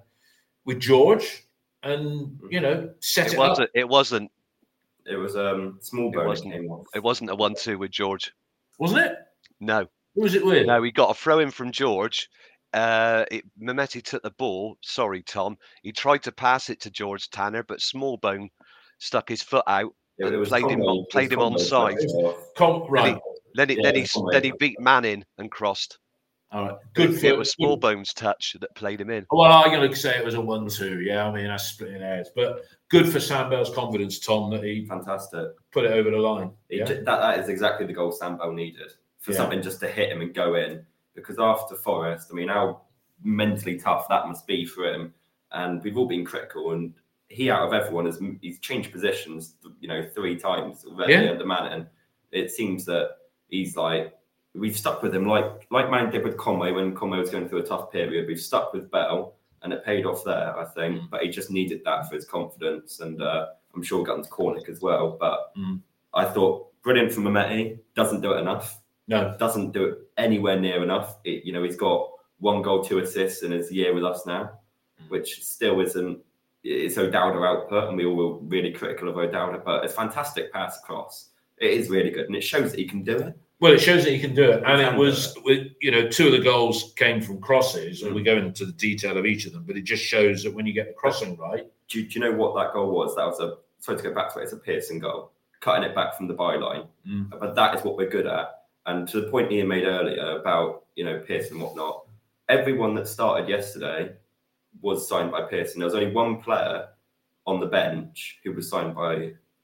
with 0.64 0.78
George, 0.78 1.46
and 1.82 2.38
you 2.48 2.60
know, 2.60 2.90
set 3.00 3.26
it, 3.28 3.32
It 3.32 3.38
up. 3.40 3.48
wasn't. 3.48 3.70
It 3.74 3.88
wasn't. 3.88 4.30
It 5.06 5.16
was 5.16 5.36
um 5.36 5.78
small 5.80 6.08
It 6.08 6.14
bone 6.14 6.22
that 6.24 6.28
wasn't. 6.28 6.52
came 6.52 6.70
off. 6.70 6.86
It 6.94 7.02
wasn't 7.02 7.30
a 7.30 7.34
one-two 7.34 7.78
with 7.78 7.90
George. 7.90 8.32
wasn't 8.78 9.04
it? 9.06 9.14
No, 9.60 9.86
Who 10.14 10.22
was 10.22 10.34
it 10.34 10.44
with? 10.44 10.66
no. 10.66 10.80
We 10.80 10.90
got 10.92 11.10
a 11.10 11.14
throw 11.14 11.38
in 11.40 11.50
from 11.50 11.70
George. 11.72 12.28
Uh, 12.72 13.24
it, 13.30 13.44
Mehmeti 13.60 14.02
took 14.02 14.22
the 14.22 14.30
ball. 14.30 14.76
Sorry, 14.82 15.22
Tom. 15.22 15.56
He 15.82 15.92
tried 15.92 16.22
to 16.22 16.32
pass 16.32 16.70
it 16.70 16.80
to 16.82 16.90
George 16.90 17.28
Tanner, 17.30 17.62
but 17.64 17.80
Smallbone 17.80 18.48
stuck 18.98 19.28
his 19.28 19.42
foot 19.42 19.64
out 19.66 19.92
It, 20.18 20.26
and 20.26 20.34
it 20.34 20.38
was 20.38 20.48
played 20.50 20.66
him 20.70 20.80
on- 20.82 21.04
played 21.10 21.32
him 21.32 21.40
on 21.40 21.52
Conway 21.52 21.64
side. 21.64 21.96
that 21.98 22.06
came 22.06 22.26
off. 22.26 22.54
Com- 22.56 22.86
right. 22.90 23.18
Then 23.54 23.68
he, 23.70 23.76
Yeah, 23.76 23.82
then 23.90 23.94
he, 23.96 24.06
then 24.30 24.44
he 24.44 24.52
beat 24.60 24.78
Manning 24.80 25.24
and 25.38 25.50
crossed. 25.50 25.98
Uh, 26.52 26.56
all 26.56 26.64
right. 26.68 26.76
Good 26.94 27.18
for 27.18 27.26
It 27.26 27.36
was 27.38 27.54
good- 27.54 27.66
Smallbone's 27.80 28.12
touch 28.12 28.56
that 28.60 28.74
played 28.74 29.00
him 29.00 29.10
in. 29.10 29.26
Well, 29.30 29.50
I'm 29.52 29.70
going 29.70 29.88
to 29.88 29.96
say 29.96 30.16
it 30.18 30.24
was 30.24 30.34
a 30.34 30.40
one-two. 30.40 31.00
Yeah, 31.02 31.26
I 31.26 31.32
mean, 31.32 31.46
that's 31.46 31.64
splitting 31.64 32.00
hairs, 32.00 32.30
but 32.34 32.62
good 32.88 33.08
for 33.08 33.20
Sam 33.20 33.50
Bell's 33.50 33.74
confidence, 33.74 34.18
Tom, 34.18 34.50
that 34.50 34.64
he 34.64 34.84
Fantastic. 34.86 35.48
put 35.70 35.84
it 35.84 35.92
over 35.92 36.10
the 36.10 36.18
line. 36.18 36.50
Yeah. 36.68 36.84
ju- 36.84 36.94
that, 37.04 37.04
that 37.20 37.38
is 37.40 37.48
exactly 37.48 37.86
the 37.86 37.92
goal 37.92 38.12
Sam 38.12 38.36
Bell 38.36 38.52
needed 38.52 38.90
for 39.18 39.32
Yeah. 39.32 39.36
something 39.38 39.62
just 39.62 39.80
to 39.80 39.88
hit 39.88 40.10
him 40.10 40.20
and 40.22 40.34
go 40.34 40.54
in. 40.56 40.84
Because 41.14 41.38
after 41.38 41.74
Forest, 41.74 42.28
I 42.30 42.34
mean, 42.34 42.48
how 42.48 42.82
mentally 43.22 43.78
tough 43.78 44.08
that 44.08 44.26
must 44.26 44.46
be 44.46 44.64
for 44.64 44.84
him. 44.92 45.12
And 45.52 45.82
we've 45.82 45.96
all 45.98 46.06
been 46.06 46.24
critical, 46.24 46.72
and 46.72 46.94
he 47.28 47.50
out 47.50 47.66
of 47.66 47.72
everyone 47.72 48.06
has 48.06 48.20
he's 48.40 48.58
changed 48.60 48.90
positions, 48.92 49.56
you 49.80 49.88
know, 49.88 50.02
three 50.14 50.36
times 50.36 50.84
already 50.84 51.12
Yeah. 51.12 51.30
under 51.30 51.44
Manning. 51.46 51.86
It 52.32 52.50
seems 52.50 52.84
that 52.86 53.10
he's 53.48 53.76
like 53.76 54.14
we've 54.54 54.76
stuck 54.76 55.02
with 55.02 55.14
him 55.14 55.26
like 55.26 55.66
like 55.70 55.90
Man 55.90 56.10
did 56.10 56.24
with 56.24 56.36
Conway 56.36 56.72
when 56.72 56.94
Conway 56.94 57.18
was 57.18 57.30
going 57.30 57.48
through 57.48 57.60
a 57.60 57.66
tough 57.66 57.90
period. 57.92 58.26
We've 58.26 58.40
stuck 58.40 58.72
with 58.72 58.90
Bell, 58.90 59.34
and 59.62 59.72
it 59.72 59.84
paid 59.84 60.06
off 60.06 60.24
there, 60.24 60.58
I 60.58 60.64
think. 60.64 61.00
Mm. 61.02 61.10
But 61.10 61.22
he 61.22 61.28
just 61.28 61.50
needed 61.50 61.82
that 61.84 62.08
for 62.08 62.14
his 62.14 62.24
confidence, 62.24 63.00
and 63.00 63.22
uh, 63.22 63.46
I'm 63.74 63.82
sure 63.82 64.04
Guns 64.04 64.28
Cornick 64.28 64.68
as 64.68 64.80
well. 64.80 65.16
But 65.18 65.54
Mm. 65.56 65.80
I 66.12 66.24
thought 66.24 66.68
brilliant 66.82 67.12
from 67.12 67.24
Mehmeti. 67.24 67.78
Doesn't 67.94 68.20
do 68.22 68.32
it 68.32 68.38
enough. 68.40 68.80
No. 69.06 69.36
Doesn't 69.38 69.72
do 69.72 69.84
it 69.84 69.98
anywhere 70.16 70.58
near 70.58 70.82
enough. 70.82 71.18
It, 71.24 71.44
you 71.44 71.52
know, 71.52 71.62
he's 71.62 71.76
got 71.76 72.10
one 72.38 72.62
goal, 72.62 72.82
two 72.82 72.98
assists 72.98 73.42
in 73.42 73.52
his 73.52 73.70
year 73.70 73.94
with 73.94 74.04
us 74.04 74.26
now, 74.26 74.50
Mm. 75.02 75.10
which 75.10 75.44
still 75.44 75.80
isn't. 75.80 76.18
It's 76.62 76.98
O'Dowda 76.98 77.42
output, 77.46 77.88
and 77.88 77.96
we 77.96 78.04
all 78.04 78.14
were 78.16 78.38
really 78.38 78.72
critical 78.72 79.08
of 79.08 79.16
O'Dowda, 79.16 79.62
but 79.64 79.84
it's 79.84 79.94
fantastic 79.94 80.52
pass 80.52 80.78
across. 80.78 81.30
It 81.58 81.70
is 81.70 81.88
really 81.88 82.10
good, 82.10 82.26
and 82.26 82.34
it 82.36 82.42
shows 82.42 82.70
that 82.72 82.78
he 82.80 82.86
can 82.86 83.02
do 83.02 83.16
it. 83.18 83.38
Well, 83.60 83.72
it 83.74 83.80
shows 83.80 84.04
that 84.04 84.10
he 84.12 84.18
can 84.18 84.34
do 84.34 84.50
it, 84.50 84.62
and 84.64 84.80
it 84.80 84.94
was 84.98 85.36
with 85.44 85.68
you 85.82 85.90
know 85.90 86.08
two 86.08 86.26
of 86.26 86.32
the 86.32 86.40
goals 86.40 86.94
came 86.96 87.20
from 87.20 87.40
crosses, 87.40 88.02
and 88.02 88.14
we 88.14 88.22
Mm. 88.22 88.24
go 88.24 88.36
into 88.38 88.64
the 88.64 88.72
detail 88.72 89.16
of 89.18 89.26
each 89.26 89.44
of 89.46 89.52
them, 89.52 89.64
but 89.66 89.76
it 89.76 89.82
just 89.82 90.02
shows 90.04 90.42
that 90.42 90.54
when 90.54 90.66
you 90.66 90.72
get 90.72 90.86
the 90.88 90.94
crossing 90.94 91.36
right, 91.36 91.66
Do, 91.88 92.02
do 92.06 92.08
you 92.18 92.20
know 92.24 92.32
what 92.32 92.54
that 92.54 92.72
goal 92.72 92.90
was? 92.92 93.16
That 93.16 93.26
was 93.26 93.40
a 93.40 93.58
sorry 93.80 93.98
to 93.98 94.04
go 94.04 94.14
back 94.14 94.32
to 94.32 94.38
it. 94.40 94.44
It's 94.44 94.52
a 94.52 94.56
Pearson 94.56 94.98
goal, 94.98 95.32
cutting 95.60 95.82
it 95.88 95.94
back 95.94 96.16
from 96.16 96.26
the 96.28 96.34
byline. 96.34 96.86
Mm. 97.06 97.30
But 97.38 97.54
that 97.56 97.74
is 97.76 97.84
what 97.84 97.96
we're 97.96 98.08
good 98.08 98.26
at. 98.26 98.62
And 98.86 99.06
to 99.08 99.20
the 99.20 99.28
point 99.30 99.52
Ian 99.52 99.68
made 99.68 99.84
earlier 99.84 100.38
about 100.40 100.84
you 100.96 101.04
know 101.04 101.18
Pearson 101.18 101.54
and 101.54 101.62
whatnot, 101.62 102.06
everyone 102.48 102.94
that 102.94 103.08
started 103.08 103.48
yesterday 103.48 104.12
was 104.80 105.06
signed 105.08 105.32
by 105.32 105.42
Pearson. 105.42 105.80
There 105.80 105.86
was 105.86 105.94
only 105.94 106.12
one 106.12 106.40
player 106.40 106.88
on 107.46 107.60
the 107.60 107.66
bench 107.66 108.38
who 108.44 108.52
was 108.52 108.68
signed 108.70 108.94
by, 108.94 109.16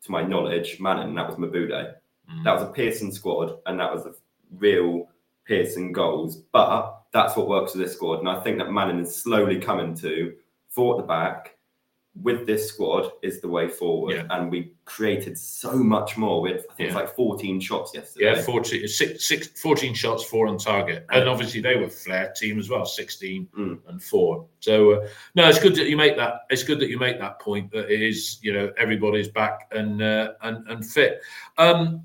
to 0.03 0.11
my 0.11 0.23
knowledge, 0.23 0.81
Manning, 0.81 1.09
and 1.09 1.17
that 1.19 1.29
was 1.29 1.37
Mabude. 1.37 1.95
Mm. 2.31 2.45
That 2.45 2.55
was 2.55 2.63
a 2.63 2.73
Pearson 2.73 3.13
squad, 3.13 3.59
and 3.67 3.79
that 3.81 3.93
was 3.93 4.05
the 4.05 4.15
real 4.59 5.09
Pearson 5.45 5.93
goals. 5.93 6.39
But 6.53 6.93
that's 7.13 7.37
what 7.37 7.49
works 7.49 7.75
with 7.75 7.85
this 7.85 7.95
squad, 7.95 8.21
and 8.21 8.29
I 8.29 8.41
think 8.41 8.59
that 8.59 8.71
Manning 8.73 9.01
is 9.01 9.15
slowly 9.15 9.59
coming 9.59 9.95
to 9.97 10.35
four 10.69 10.95
at 10.95 11.03
the 11.03 11.07
back. 11.07 11.53
With 12.23 12.47
this 12.47 12.67
squad 12.71 13.11
is 13.21 13.43
the 13.43 13.49
way 13.49 13.69
forward, 13.69 14.15
Yeah. 14.15 14.27
and 14.31 14.51
we 14.51 14.73
created 14.87 15.37
so 15.37 15.73
much 15.75 16.17
more. 16.17 16.41
With 16.41 16.65
I 16.71 16.75
think 16.75 16.87
it's 16.89 16.95
like 16.97 17.15
14 17.15 17.61
shots 17.61 17.95
yesterday. 17.95 18.25
yeah, 18.37 18.41
14, 18.41 18.89
six, 18.89 19.29
six, 19.29 19.49
14 19.61 19.93
shots, 19.93 20.25
four 20.25 20.47
on 20.49 20.57
target, 20.57 21.05
and 21.11 21.29
obviously 21.29 21.61
they 21.61 21.77
were 21.77 21.91
flair 21.91 22.33
team 22.35 22.59
as 22.59 22.71
well, 22.71 22.87
sixteen 22.87 23.47
Mm. 23.59 23.81
and 23.89 24.03
four. 24.03 24.47
So 24.61 24.93
uh, 24.93 25.09
no, 25.35 25.47
it's 25.47 25.59
good 25.59 25.75
that 25.75 25.91
you 25.91 25.97
make 25.99 26.17
that. 26.17 26.47
It's 26.49 26.63
good 26.65 26.81
that 26.81 26.89
you 26.89 26.99
make 26.99 27.19
that 27.21 27.39
point 27.39 27.71
that 27.73 27.91
it 27.91 28.01
is 28.01 28.39
you 28.43 28.55
know 28.55 28.73
everybody's 28.79 29.29
back 29.29 29.69
and 29.73 30.01
uh, 30.01 30.33
and 30.41 30.67
and 30.69 30.87
fit. 30.87 31.21
Um, 31.59 32.03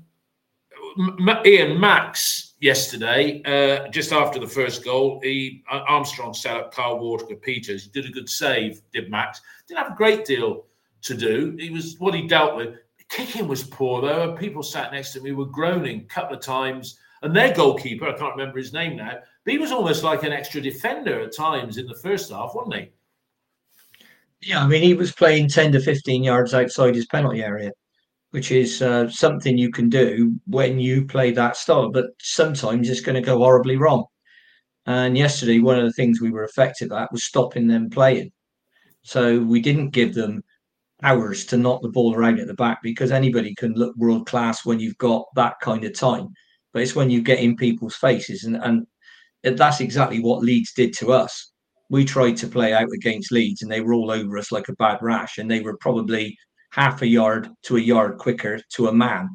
Ian 1.46 1.80
Max 1.80 2.54
yesterday, 2.60 3.42
uh, 3.44 3.88
just 3.88 4.12
after 4.12 4.38
the 4.38 4.46
first 4.46 4.84
goal, 4.84 5.20
he 5.22 5.62
uh, 5.70 5.80
Armstrong 5.88 6.34
set 6.34 6.56
up 6.56 6.72
Kyle 6.72 6.98
Walker-Peters. 6.98 7.84
He 7.84 7.90
did 7.90 8.06
a 8.06 8.12
good 8.12 8.28
save, 8.28 8.80
did 8.92 9.10
Max. 9.10 9.40
Didn't 9.66 9.82
have 9.82 9.92
a 9.92 9.96
great 9.96 10.24
deal 10.24 10.66
to 11.02 11.14
do. 11.14 11.56
He 11.58 11.70
was 11.70 11.96
what 11.98 12.14
he 12.14 12.26
dealt 12.26 12.56
with. 12.56 12.76
Kicking 13.08 13.46
was 13.46 13.64
poor 13.64 14.00
though, 14.00 14.34
people 14.34 14.62
sat 14.62 14.92
next 14.92 15.12
to 15.12 15.20
me 15.20 15.32
were 15.32 15.44
groaning 15.44 16.00
a 16.00 16.04
couple 16.04 16.36
of 16.36 16.42
times. 16.42 16.98
And 17.22 17.36
their 17.36 17.52
goalkeeper, 17.52 18.08
I 18.08 18.18
can't 18.18 18.34
remember 18.34 18.58
his 18.58 18.72
name 18.72 18.96
now, 18.96 19.18
but 19.44 19.52
he 19.52 19.58
was 19.58 19.70
almost 19.70 20.02
like 20.02 20.22
an 20.22 20.32
extra 20.32 20.60
defender 20.60 21.20
at 21.20 21.36
times 21.36 21.76
in 21.76 21.86
the 21.86 21.94
first 21.96 22.32
half, 22.32 22.52
wasn't 22.54 22.74
he? 22.76 22.90
Yeah, 24.40 24.64
I 24.64 24.66
mean, 24.66 24.82
he 24.82 24.94
was 24.94 25.12
playing 25.12 25.48
10 25.48 25.72
to 25.72 25.80
15 25.80 26.24
yards 26.24 26.52
outside 26.52 26.96
his 26.96 27.06
penalty 27.06 27.44
area, 27.44 27.70
which 28.32 28.50
is 28.50 28.82
uh, 28.82 29.08
something 29.08 29.56
you 29.56 29.70
can 29.70 29.88
do 29.88 30.34
when 30.46 30.78
you 30.78 31.06
play 31.06 31.30
that 31.30 31.56
style. 31.56 31.90
But 31.90 32.06
sometimes 32.20 32.88
it's 32.88 33.00
going 33.00 33.14
to 33.14 33.26
go 33.26 33.38
horribly 33.38 33.76
wrong. 33.76 34.04
And 34.86 35.16
yesterday, 35.16 35.60
one 35.60 35.78
of 35.78 35.84
the 35.84 35.92
things 35.92 36.20
we 36.20 36.30
were 36.30 36.44
effective 36.44 36.92
at 36.92 37.12
was 37.12 37.24
stopping 37.24 37.66
them 37.66 37.88
playing. 37.88 38.32
So 39.02 39.40
we 39.40 39.60
didn't 39.60 39.90
give 39.90 40.14
them 40.14 40.42
hours 41.02 41.44
to 41.46 41.56
knock 41.56 41.82
the 41.82 41.88
ball 41.88 42.14
around 42.14 42.40
at 42.40 42.46
the 42.46 42.54
back 42.54 42.78
because 42.82 43.12
anybody 43.12 43.54
can 43.54 43.74
look 43.74 43.94
world 43.96 44.26
class 44.26 44.64
when 44.64 44.80
you've 44.80 44.98
got 44.98 45.26
that 45.36 45.60
kind 45.60 45.84
of 45.84 45.94
time. 45.94 46.28
But 46.72 46.82
it's 46.82 46.96
when 46.96 47.10
you 47.10 47.22
get 47.22 47.40
in 47.40 47.56
people's 47.56 47.96
faces, 47.96 48.44
and, 48.44 48.56
and 48.56 48.86
that's 49.58 49.80
exactly 49.80 50.20
what 50.20 50.42
Leeds 50.42 50.72
did 50.72 50.92
to 50.94 51.12
us 51.12 51.52
we 51.92 52.06
tried 52.06 52.38
to 52.38 52.48
play 52.48 52.72
out 52.72 52.88
against 52.94 53.30
Leeds 53.30 53.60
and 53.60 53.70
they 53.70 53.82
were 53.82 53.92
all 53.92 54.10
over 54.10 54.38
us 54.38 54.50
like 54.50 54.68
a 54.68 54.76
bad 54.76 54.98
rash, 55.02 55.36
and 55.36 55.50
they 55.50 55.60
were 55.60 55.76
probably 55.76 56.34
half 56.72 57.02
a 57.02 57.06
yard 57.06 57.48
to 57.62 57.76
a 57.76 57.80
yard 57.80 58.18
quicker 58.18 58.58
to 58.70 58.88
a 58.88 58.92
man. 58.92 59.28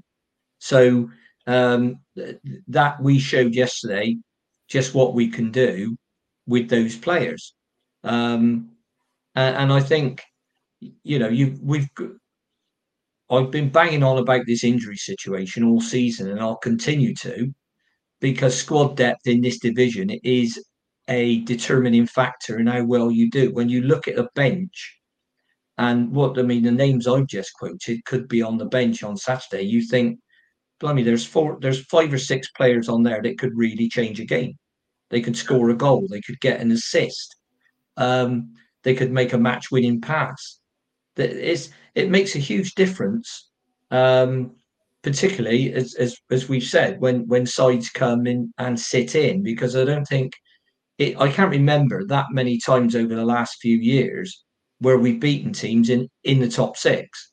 So 0.59 1.09
um, 1.45 1.99
that 2.67 3.01
we 3.01 3.19
showed 3.19 3.53
yesterday 3.53 4.17
just 4.67 4.93
what 4.93 5.13
we 5.13 5.29
can 5.29 5.51
do 5.51 5.95
with 6.47 6.69
those 6.69 6.97
players. 6.97 7.53
Um, 8.03 8.71
and, 9.35 9.71
I 9.71 9.79
think 9.79 10.23
you 11.03 11.19
know 11.19 11.29
you 11.29 11.57
we've 11.61 11.89
I've 13.29 13.51
been 13.51 13.69
banging 13.69 14.03
on 14.03 14.17
about 14.17 14.45
this 14.47 14.63
injury 14.63 14.97
situation 14.97 15.63
all 15.63 15.81
season, 15.81 16.31
and 16.31 16.39
I'll 16.39 16.57
continue 16.57 17.13
to 17.15 17.53
because 18.19 18.59
squad 18.59 18.97
depth 18.97 19.27
in 19.27 19.41
this 19.41 19.59
division 19.59 20.09
is 20.23 20.59
a 21.07 21.41
determining 21.41 22.07
factor 22.07 22.59
in 22.59 22.67
how 22.67 22.83
well 22.83 23.11
you 23.11 23.29
do. 23.29 23.53
When 23.53 23.69
you 23.69 23.81
look 23.81 24.07
at 24.07 24.17
a 24.17 24.29
bench, 24.33 24.96
and 25.77 26.11
what 26.11 26.37
I 26.39 26.41
mean, 26.41 26.63
the 26.63 26.71
names 26.71 27.07
I've 27.07 27.27
just 27.27 27.53
quoted 27.53 28.03
could 28.05 28.27
be 28.27 28.41
on 28.41 28.57
the 28.57 28.65
bench 28.65 29.03
on 29.03 29.17
Saturday. 29.17 29.63
You 29.63 29.81
think, 29.81 30.19
blimey, 30.79 31.03
there's 31.03 31.25
four, 31.25 31.57
there's 31.61 31.85
five 31.85 32.11
or 32.11 32.17
six 32.17 32.49
players 32.51 32.89
on 32.89 33.03
there 33.03 33.21
that 33.21 33.37
could 33.37 33.55
really 33.55 33.87
change 33.87 34.19
a 34.19 34.25
game. 34.25 34.57
They 35.09 35.21
could 35.21 35.37
score 35.37 35.69
a 35.69 35.75
goal. 35.75 36.07
They 36.09 36.21
could 36.21 36.39
get 36.41 36.59
an 36.59 36.71
assist. 36.71 37.35
Um, 37.95 38.53
they 38.83 38.95
could 38.95 39.11
make 39.11 39.33
a 39.33 39.37
match-winning 39.37 40.01
pass. 40.01 40.59
It 41.15 42.09
makes 42.09 42.35
a 42.35 42.39
huge 42.39 42.75
difference. 42.75 43.49
Um, 43.89 44.55
particularly 45.03 45.71
as, 45.73 45.95
as 45.95 46.17
as 46.31 46.49
we've 46.49 46.63
said, 46.63 46.99
when 46.99 47.25
when 47.27 47.45
sides 47.45 47.89
come 47.89 48.27
in 48.27 48.53
and 48.57 48.77
sit 48.77 49.15
in, 49.15 49.41
because 49.41 49.75
I 49.75 49.85
don't 49.85 50.05
think 50.05 50.33
it, 50.97 51.17
I 51.19 51.31
can't 51.31 51.51
remember 51.51 52.05
that 52.07 52.25
many 52.31 52.59
times 52.59 52.95
over 52.95 53.15
the 53.15 53.25
last 53.25 53.57
few 53.61 53.77
years 53.77 54.43
where 54.79 54.97
we've 54.97 55.19
beaten 55.19 55.53
teams 55.53 55.89
in 55.89 56.07
in 56.23 56.39
the 56.39 56.49
top 56.49 56.77
six, 56.77 57.31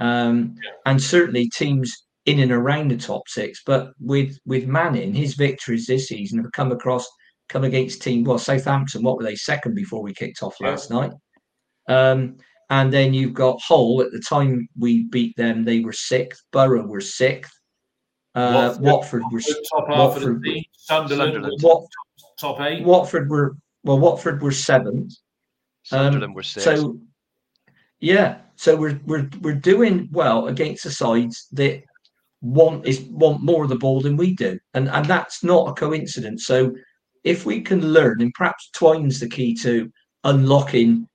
um, 0.00 0.54
and 0.86 1.00
certainly 1.00 1.48
teams 1.50 1.92
in 2.26 2.40
and 2.40 2.52
around 2.52 2.90
the 2.90 2.96
top 2.96 3.28
six. 3.28 3.62
But 3.64 3.92
with 4.00 4.38
with 4.46 4.66
Manning, 4.66 5.14
his 5.14 5.34
victories 5.34 5.86
this 5.86 6.08
season 6.08 6.42
have 6.42 6.52
come 6.52 6.72
across 6.72 7.06
come 7.48 7.64
against 7.64 8.02
team 8.02 8.24
well 8.24 8.38
Southampton. 8.38 9.02
What 9.02 9.16
were 9.16 9.24
they 9.24 9.36
second 9.36 9.74
before 9.74 10.02
we 10.02 10.14
kicked 10.14 10.42
off 10.42 10.60
last 10.60 10.90
yeah. 10.90 10.96
night? 10.96 11.12
Um, 11.88 12.36
and 12.70 12.92
then 12.92 13.12
you've 13.12 13.34
got 13.34 13.60
Hull. 13.60 14.00
At 14.02 14.10
the 14.12 14.20
time 14.20 14.66
we 14.78 15.04
beat 15.04 15.36
them, 15.36 15.64
they 15.64 15.80
were 15.80 15.92
sixth. 15.92 16.42
Borough 16.52 16.86
were 16.86 17.00
sixth. 17.00 17.52
Uh, 18.34 18.74
Watford, 18.80 19.22
Watford 19.22 19.22
were 19.30 19.40
top 19.40 19.88
half 19.88 19.98
Watford, 19.98 20.22
of 20.22 20.42
the 20.42 20.52
team. 20.52 20.64
Sunderland, 20.72 21.34
Sunderland. 21.34 21.62
Wat, 21.62 21.84
top 22.40 22.60
eight. 22.62 22.82
Watford 22.82 23.30
were 23.30 23.56
well. 23.84 23.98
Watford 23.98 24.42
were 24.42 24.50
seventh. 24.50 25.12
Sunderland 25.84 26.24
um, 26.24 26.34
were 26.34 26.42
sixth. 26.42 26.64
So 26.64 26.98
yeah, 28.00 28.38
so 28.56 28.76
we're 28.76 29.00
we're 29.06 29.28
we're 29.40 29.54
doing 29.54 30.08
well 30.12 30.48
against 30.48 30.84
the 30.84 30.90
sides 30.90 31.46
that 31.52 31.82
want 32.42 32.86
is 32.86 33.00
want 33.02 33.42
more 33.42 33.62
of 33.62 33.70
the 33.70 33.76
ball 33.76 34.00
than 34.00 34.16
we 34.16 34.34
do, 34.34 34.58
and 34.74 34.88
and 34.88 35.06
that's 35.06 35.44
not 35.44 35.68
a 35.68 35.72
coincidence. 35.72 36.46
So 36.46 36.74
if 37.22 37.46
we 37.46 37.60
can 37.60 37.80
learn, 37.80 38.20
and 38.20 38.32
perhaps 38.34 38.70
Twine's 38.70 39.20
the 39.20 39.28
key 39.28 39.54
to 39.56 39.90
unlocking 40.24 41.08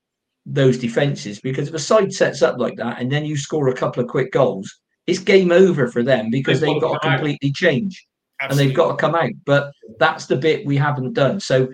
those 0.46 0.78
defenses, 0.78 1.40
because 1.40 1.68
if 1.68 1.74
a 1.74 1.80
side 1.80 2.12
sets 2.14 2.42
up 2.42 2.58
like 2.58 2.76
that 2.78 3.00
and 3.00 3.12
then 3.12 3.26
you 3.26 3.38
score 3.38 3.68
a 3.68 3.76
couple 3.76 4.04
of 4.04 4.10
quick 4.10 4.32
goals, 4.32 4.80
it's 5.06 5.20
game 5.20 5.52
over 5.52 5.88
for 5.88 6.02
them 6.02 6.32
because 6.32 6.60
they've, 6.60 6.74
they've 6.74 6.82
got 6.82 7.02
to 7.02 7.10
completely 7.10 7.50
out. 7.50 7.56
change. 7.56 8.08
Absolutely. 8.42 8.64
and 8.64 8.70
they've 8.70 8.78
got 8.78 8.92
to 8.92 8.98
come 8.98 9.16
out. 9.16 9.32
But 9.46 9.72
that's 10.00 10.26
the 10.26 10.38
bit 10.38 10.66
we 10.66 10.78
haven't 10.78 11.14
done. 11.14 11.40
So 11.40 11.68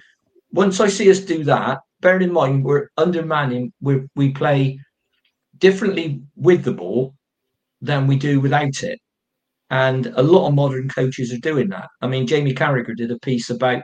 once 0.51 0.79
I 0.79 0.87
see 0.87 1.09
us 1.11 1.19
do 1.19 1.43
that, 1.45 1.79
bearing 2.05 2.21
in 2.21 2.31
mind 2.31 2.63
we're 2.63 2.89
under 2.97 3.25
Manning, 3.25 3.73
we 3.81 4.03
we 4.15 4.29
play 4.31 4.79
differently 5.57 6.21
with 6.35 6.63
the 6.63 6.71
ball 6.71 7.15
than 7.81 8.05
we 8.05 8.15
do 8.15 8.39
without 8.39 8.83
it. 8.83 8.99
And 9.71 10.05
a 10.15 10.21
lot 10.21 10.47
of 10.47 10.53
modern 10.53 10.87
coaches 10.87 11.33
are 11.33 11.39
doing 11.39 11.69
that. 11.69 11.87
I 12.01 12.07
mean, 12.07 12.27
Jamie 12.27 12.53
Carragher 12.53 12.95
did 12.95 13.09
a 13.09 13.17
piece 13.19 13.49
about 13.49 13.81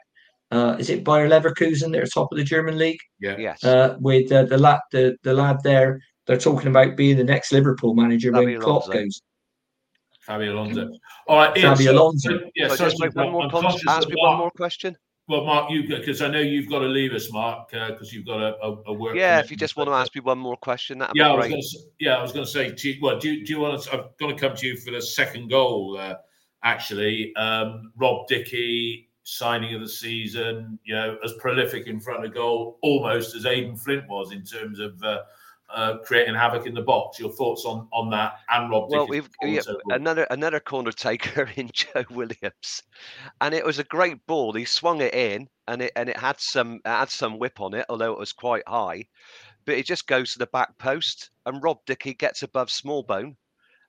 uh, 0.52 0.76
is 0.78 0.92
it 0.92 1.04
Bayer 1.04 1.28
Leverkusen? 1.28 1.92
They're 1.92 2.06
top 2.06 2.32
of 2.32 2.38
the 2.38 2.44
German 2.44 2.78
league. 2.78 3.00
Yeah. 3.20 3.38
Yes. 3.40 3.64
Uh, 3.64 3.98
with 4.00 4.32
uh, 4.32 4.44
the 4.44 4.58
lad, 4.58 4.82
the, 4.92 5.16
the 5.24 5.34
lad 5.34 5.58
there, 5.64 6.00
they're 6.28 6.38
talking 6.38 6.68
about 6.68 6.96
being 6.96 7.18
the 7.18 7.24
next 7.24 7.52
Liverpool 7.52 7.96
manager 7.96 8.32
That'd 8.32 8.48
when 8.48 8.62
Klopp 8.62 8.92
goes. 8.92 9.22
Fabio 10.28 10.54
Alonso. 10.54 10.92
All 11.28 11.38
right, 11.38 11.58
Ian, 11.58 11.76
Fabio 11.76 11.92
Alonso. 11.94 12.30
So, 12.30 12.40
yeah, 12.56 12.68
so 12.68 12.76
sorry, 12.76 12.92
just 12.92 13.16
one 13.16 13.32
more, 13.32 13.50
ask 13.88 14.08
me 14.08 14.16
one 14.18 14.38
more 14.38 14.52
question. 14.52 14.96
Well, 15.28 15.46
Mark, 15.46 15.72
you 15.72 15.88
because 15.88 16.22
I 16.22 16.28
know 16.28 16.40
you've 16.40 16.70
got 16.70 16.80
to 16.80 16.88
leave 16.88 17.14
us, 17.14 17.32
Mark, 17.32 17.70
because 17.70 18.08
uh, 18.08 18.12
you've 18.12 18.26
got 18.26 18.42
a, 18.42 18.56
a, 18.62 18.78
a 18.88 18.94
work. 18.94 19.16
Yeah, 19.16 19.40
if 19.40 19.50
you 19.50 19.56
just 19.56 19.78
want 19.78 19.88
to 19.88 19.94
ask 19.94 20.14
me 20.14 20.22
one 20.22 20.38
more 20.38 20.58
question, 20.58 20.98
that 21.00 21.12
yeah, 21.16 21.32
I 21.32 21.36
was 21.36 21.48
going 21.48 21.62
to, 21.62 21.78
yeah, 22.00 22.18
I 22.18 22.22
was 22.22 22.32
going 22.32 22.46
to 22.46 22.52
say, 22.52 22.72
do 22.72 22.90
you, 22.90 23.02
well, 23.02 23.20
do 23.20 23.32
you, 23.32 23.46
do 23.46 23.54
you 23.54 23.60
want 23.60 23.82
to? 23.82 23.94
I'm 23.94 24.06
going 24.20 24.36
to 24.36 24.42
come 24.42 24.58
to 24.58 24.68
you 24.68 24.78
for 24.78 24.92
the 24.92 25.02
second 25.02 25.50
goal. 25.50 25.98
Uh, 25.98 26.16
actually, 26.64 27.34
um, 27.36 27.94
Rob 27.96 28.28
Dickie 28.28 29.10
signing 29.24 29.74
of 29.76 29.82
the 29.82 29.88
season, 29.88 30.78
you 30.84 30.96
know, 30.96 31.18
as 31.24 31.34
prolific 31.34 31.88
in 31.88 32.00
front 32.00 32.26
of 32.26 32.34
goal, 32.34 32.80
almost 32.82 33.36
as 33.36 33.46
Aden 33.46 33.78
Flint 33.78 34.08
was 34.10 34.32
in 34.32 34.44
terms 34.44 34.80
of. 34.80 35.02
Uh, 35.02 35.20
uh, 35.74 35.98
creating 36.00 36.36
havoc 36.36 36.66
in 36.66 36.74
the 36.74 36.82
box. 36.82 37.20
Your 37.20 37.32
thoughts 37.32 37.66
on 37.66 37.88
on 37.92 38.10
that 38.12 38.40
and 38.50 38.70
Rob? 38.70 38.90
Well, 38.90 39.08
we've 39.08 39.30
yeah, 39.44 39.62
another 39.90 40.28
another 40.30 40.60
corner 40.60 40.92
taker 40.92 41.50
in 41.56 41.70
Joe 41.74 42.06
Williams, 42.10 42.84
and 43.40 43.54
it 43.54 43.66
was 43.66 43.80
a 43.80 43.84
great 43.86 44.26
ball. 44.28 44.54
He 44.54 44.66
swung 44.66 45.02
it 45.02 45.14
in, 45.14 45.48
and 45.68 45.82
it 45.82 45.92
and 45.96 46.10
it 46.10 46.18
had 46.18 46.40
some 46.40 46.76
it 46.86 46.90
had 46.90 47.10
some 47.10 47.40
whip 47.40 47.60
on 47.62 47.74
it, 47.74 47.86
although 47.90 48.14
it 48.14 48.20
was 48.20 48.34
quite 48.34 48.68
high. 48.68 49.06
But 49.66 49.76
it 49.76 49.86
just 49.86 50.08
goes 50.08 50.34
to 50.34 50.40
the 50.40 50.48
back 50.48 50.78
post, 50.78 51.30
and 51.46 51.62
Rob 51.62 51.80
Dickie 51.86 52.16
gets 52.16 52.44
above 52.44 52.70
Smallbone 52.70 53.36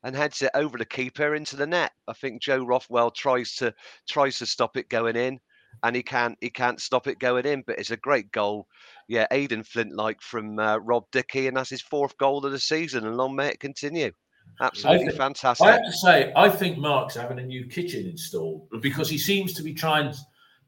and 0.04 0.16
heads 0.16 0.42
it 0.42 0.50
over 0.54 0.76
the 0.78 0.84
keeper 0.84 1.34
into 1.34 1.56
the 1.56 1.66
net. 1.66 1.92
I 2.08 2.12
think 2.12 2.42
Joe 2.42 2.64
Rothwell 2.64 3.10
tries 3.10 3.54
to 3.56 3.74
tries 4.08 4.38
to 4.38 4.46
stop 4.46 4.76
it 4.76 4.88
going 4.88 5.16
in 5.16 5.40
and 5.82 5.96
he 5.96 6.02
can't 6.02 6.36
he 6.40 6.50
can't 6.50 6.80
stop 6.80 7.06
it 7.06 7.18
going 7.18 7.46
in. 7.46 7.62
But 7.66 7.78
it's 7.78 7.90
a 7.90 7.96
great 7.96 8.30
goal, 8.32 8.66
yeah. 9.08 9.26
Aden 9.30 9.64
Flint 9.64 9.94
like 9.94 10.20
from 10.20 10.58
uh, 10.58 10.78
Rob 10.78 11.04
Dickie, 11.12 11.48
and 11.48 11.56
that's 11.56 11.70
his 11.70 11.82
fourth 11.82 12.16
goal 12.18 12.44
of 12.44 12.52
the 12.52 12.58
season, 12.58 13.06
and 13.06 13.16
long 13.16 13.34
may 13.34 13.48
it 13.48 13.60
continue. 13.60 14.12
Absolutely 14.60 15.06
think, 15.06 15.18
fantastic. 15.18 15.66
I 15.66 15.72
have 15.72 15.84
to 15.84 15.92
say, 15.92 16.32
I 16.36 16.48
think 16.48 16.78
Mark's 16.78 17.14
having 17.14 17.38
a 17.38 17.44
new 17.44 17.66
kitchen 17.66 18.06
installed 18.06 18.68
because 18.80 19.08
he 19.08 19.18
seems 19.18 19.52
to 19.54 19.62
be 19.62 19.74
trying. 19.74 20.14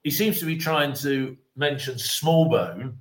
He 0.03 0.11
seems 0.11 0.39
to 0.41 0.47
be 0.47 0.57
trying 0.57 0.93
to 0.95 1.37
mention 1.57 1.95
Smallbone 1.95 2.95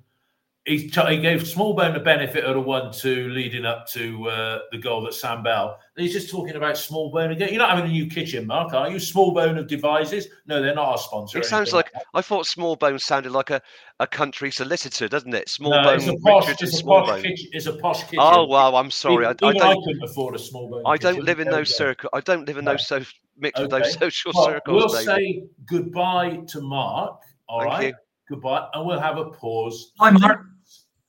he, 0.66 0.90
t- 0.90 1.10
he 1.10 1.18
gave 1.18 1.42
Smallbone 1.42 1.94
the 1.94 2.00
benefit 2.00 2.46
of 2.46 2.54
the 2.54 2.62
one-two 2.62 3.28
leading 3.30 3.66
up 3.66 3.86
to 3.88 4.30
uh, 4.30 4.60
the 4.72 4.78
goal 4.78 5.02
that 5.02 5.14
Sam 5.14 5.44
Bell. 5.44 5.78
And 5.98 6.06
he's 6.06 6.14
just 6.14 6.30
talking 6.30 6.56
about 6.56 6.76
Smallbone 6.76 7.34
again. 7.34 7.50
You're 7.50 7.58
not 7.58 7.72
having 7.72 7.86
a 7.86 7.94
new 7.94 8.08
kitchen, 8.08 8.48
Mark, 8.48 8.74
are 8.74 8.90
you? 8.90 8.96
Smallbone 8.96 9.60
of 9.60 9.68
devices? 9.68 10.28
No, 10.48 10.62
they're 10.62 10.74
not 10.74 10.88
our 10.88 10.98
sponsor. 10.98 11.38
It 11.38 11.46
sounds 11.46 11.74
like, 11.74 11.94
like 11.94 12.06
I 12.14 12.22
thought 12.22 12.46
Smallbone 12.46 13.02
sounded 13.02 13.34
like 13.34 13.50
a, 13.50 13.62
a 14.00 14.08
country 14.08 14.52
solicitor, 14.52 15.10
doesn't 15.10 15.34
it? 15.34 15.48
Smallbone. 15.48 15.84
No, 15.84 15.94
it's 15.96 16.08
a 16.08 16.16
posh, 16.16 16.50
it's 16.50 16.80
a 16.80 16.84
posh 16.86 17.22
kitchen. 17.22 17.50
It's 17.52 17.66
a 17.66 17.74
posh 17.74 18.04
kitchen. 18.04 18.20
Oh 18.22 18.46
wow, 18.46 18.74
I'm 18.76 18.90
sorry. 18.90 19.26
Even, 19.26 19.38
I, 19.44 19.48
I, 19.48 19.54
don't, 19.54 19.62
I 19.64 19.74
couldn't 19.74 20.04
afford 20.04 20.36
a 20.36 20.40
Smallbone. 20.40 20.84
I 20.86 20.96
don't 20.96 21.24
live 21.24 21.42
in 21.42 21.50
those 21.50 21.76
circles. 21.76 22.10
I 22.14 22.22
don't 22.22 22.48
live 22.48 22.58
in 22.58 22.64
those 22.64 22.88
so 22.88 23.02
mixed 23.38 23.62
okay. 23.62 23.64
with 23.64 23.84
those 23.84 23.94
social 23.96 24.32
well, 24.34 24.46
circles. 24.46 24.94
We'll 24.94 25.06
David. 25.06 25.06
say 25.06 25.44
goodbye 25.66 26.38
to 26.48 26.62
Mark. 26.62 27.20
All 27.50 27.60
Thank 27.60 27.72
right. 27.72 27.88
You. 27.88 27.94
Goodbye, 28.30 28.70
and 28.74 28.86
we'll 28.86 29.02
have 29.02 29.18
a 29.18 29.26
pause. 29.26 29.92
Hi, 30.00 30.10
Mark 30.10 30.46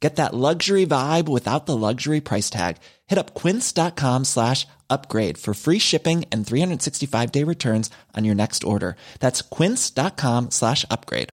Get 0.00 0.16
that 0.16 0.34
luxury 0.34 0.84
vibe 0.86 1.28
without 1.28 1.66
the 1.66 1.76
luxury 1.76 2.20
price 2.20 2.50
tag. 2.50 2.76
Hit 3.06 3.18
up 3.18 3.34
quince.com 3.34 4.24
slash 4.24 4.66
upgrade 4.90 5.38
for 5.38 5.54
free 5.54 5.78
shipping 5.78 6.26
and 6.30 6.46
365 6.46 7.32
day 7.32 7.42
returns 7.42 7.90
on 8.14 8.24
your 8.24 8.34
next 8.34 8.64
order. 8.64 8.96
That's 9.20 9.40
quince.com 9.40 10.50
slash 10.50 10.84
upgrade. 10.90 11.30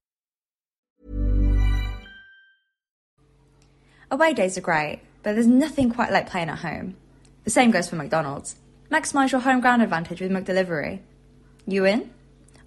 Away 4.10 4.34
days 4.34 4.58
are 4.58 4.62
great, 4.62 5.00
but 5.22 5.32
there's 5.32 5.46
nothing 5.46 5.90
quite 5.90 6.10
like 6.10 6.30
playing 6.30 6.50
at 6.50 6.58
home. 6.58 6.96
The 7.44 7.50
same 7.50 7.70
goes 7.70 7.88
for 7.88 7.96
McDonald's. 7.96 8.56
Maximise 8.90 9.32
your 9.32 9.40
home 9.40 9.60
ground 9.60 9.80
advantage 9.80 10.20
with 10.20 10.30
McDelivery. 10.30 11.00
You 11.66 11.86
in? 11.86 12.10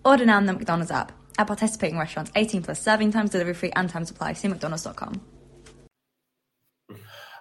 Order 0.04 0.26
now 0.26 0.38
on 0.38 0.48
the 0.48 0.54
McDonald's 0.54 0.92
app. 0.92 1.12
At 1.38 1.48
participating 1.48 2.00
restaurants, 2.00 2.32
18 2.36 2.64
plus 2.64 2.82
serving 2.82 3.12
times, 3.12 3.30
delivery 3.30 3.54
free, 3.54 3.72
and 3.76 3.90
time 3.90 4.06
supply. 4.06 4.34
See 4.34 4.48
McDonald's.com. 4.48 5.22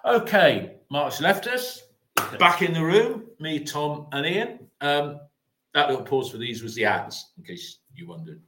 Okay, 0.05 0.75
Mark's 0.91 1.19
left 1.19 1.47
us. 1.47 1.81
Back 2.39 2.61
in 2.61 2.73
the 2.73 2.83
room, 2.83 3.23
me, 3.39 3.59
Tom, 3.59 4.07
and 4.11 4.25
Ian. 4.25 4.59
Um, 4.81 5.19
that 5.73 5.89
little 5.89 6.05
pause 6.05 6.29
for 6.29 6.37
these 6.37 6.61
was 6.61 6.75
the 6.75 6.85
ads, 6.85 7.31
in 7.37 7.43
case 7.43 7.79
you 7.95 8.07
wondered. 8.07 8.41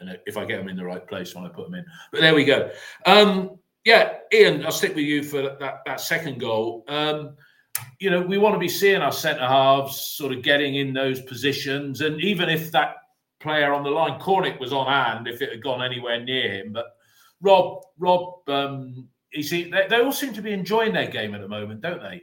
And 0.00 0.18
if 0.26 0.36
I 0.36 0.44
get 0.44 0.58
them 0.58 0.68
in 0.68 0.76
the 0.76 0.84
right 0.84 1.06
place 1.06 1.34
when 1.34 1.44
I 1.44 1.48
put 1.48 1.66
them 1.66 1.74
in. 1.74 1.84
But 2.12 2.20
there 2.20 2.34
we 2.34 2.44
go. 2.44 2.70
Um, 3.06 3.58
yeah, 3.84 4.18
Ian, 4.32 4.64
I'll 4.64 4.72
stick 4.72 4.94
with 4.94 5.04
you 5.04 5.24
for 5.24 5.42
that, 5.42 5.80
that 5.84 6.00
second 6.00 6.38
goal. 6.38 6.84
Um, 6.88 7.36
you 7.98 8.10
know, 8.10 8.20
we 8.20 8.38
want 8.38 8.54
to 8.54 8.60
be 8.60 8.68
seeing 8.68 9.02
our 9.02 9.12
centre 9.12 9.46
halves 9.46 10.00
sort 10.00 10.32
of 10.32 10.42
getting 10.42 10.76
in 10.76 10.92
those 10.92 11.20
positions. 11.22 12.02
And 12.02 12.20
even 12.20 12.48
if 12.48 12.70
that 12.70 12.96
player 13.40 13.72
on 13.72 13.82
the 13.82 13.90
line, 13.90 14.20
Cornick 14.20 14.60
was 14.60 14.72
on 14.72 14.86
hand 14.86 15.26
if 15.26 15.42
it 15.42 15.50
had 15.50 15.62
gone 15.62 15.82
anywhere 15.82 16.22
near 16.22 16.50
him. 16.50 16.72
But 16.72 16.86
Rob, 17.40 17.82
Rob, 17.98 18.48
um, 18.48 19.08
you 19.34 19.42
see, 19.42 19.70
they, 19.70 19.86
they 19.88 20.00
all 20.00 20.12
seem 20.12 20.32
to 20.34 20.42
be 20.42 20.52
enjoying 20.52 20.92
their 20.92 21.08
game 21.08 21.34
at 21.34 21.40
the 21.40 21.48
moment, 21.48 21.80
don't 21.80 22.00
they? 22.00 22.22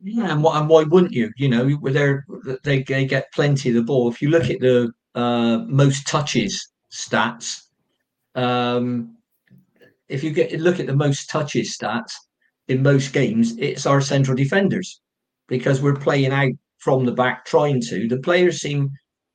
Yeah, 0.00 0.32
and, 0.32 0.42
why, 0.42 0.58
and 0.58 0.68
why 0.68 0.84
wouldn't 0.84 1.12
you? 1.12 1.30
You 1.36 1.48
know, 1.48 1.64
they 2.62 2.82
they 2.82 3.04
get 3.04 3.32
plenty 3.32 3.70
of 3.70 3.74
the 3.74 3.82
ball. 3.82 4.08
If 4.08 4.22
you 4.22 4.30
look 4.30 4.48
at 4.48 4.60
the 4.60 4.92
uh, 5.14 5.58
most 5.66 6.06
touches 6.06 6.72
stats, 6.92 7.62
um, 8.34 9.16
if 10.08 10.22
you 10.22 10.30
get 10.30 10.52
look 10.60 10.78
at 10.78 10.86
the 10.86 10.94
most 10.94 11.28
touches 11.28 11.76
stats 11.76 12.12
in 12.68 12.82
most 12.82 13.12
games, 13.12 13.56
it's 13.58 13.86
our 13.86 14.00
central 14.00 14.36
defenders 14.36 15.00
because 15.48 15.82
we're 15.82 15.96
playing 15.96 16.32
out 16.32 16.52
from 16.78 17.04
the 17.04 17.12
back, 17.12 17.44
trying 17.44 17.80
to. 17.80 18.06
The 18.06 18.18
players 18.18 18.60
seem 18.60 18.90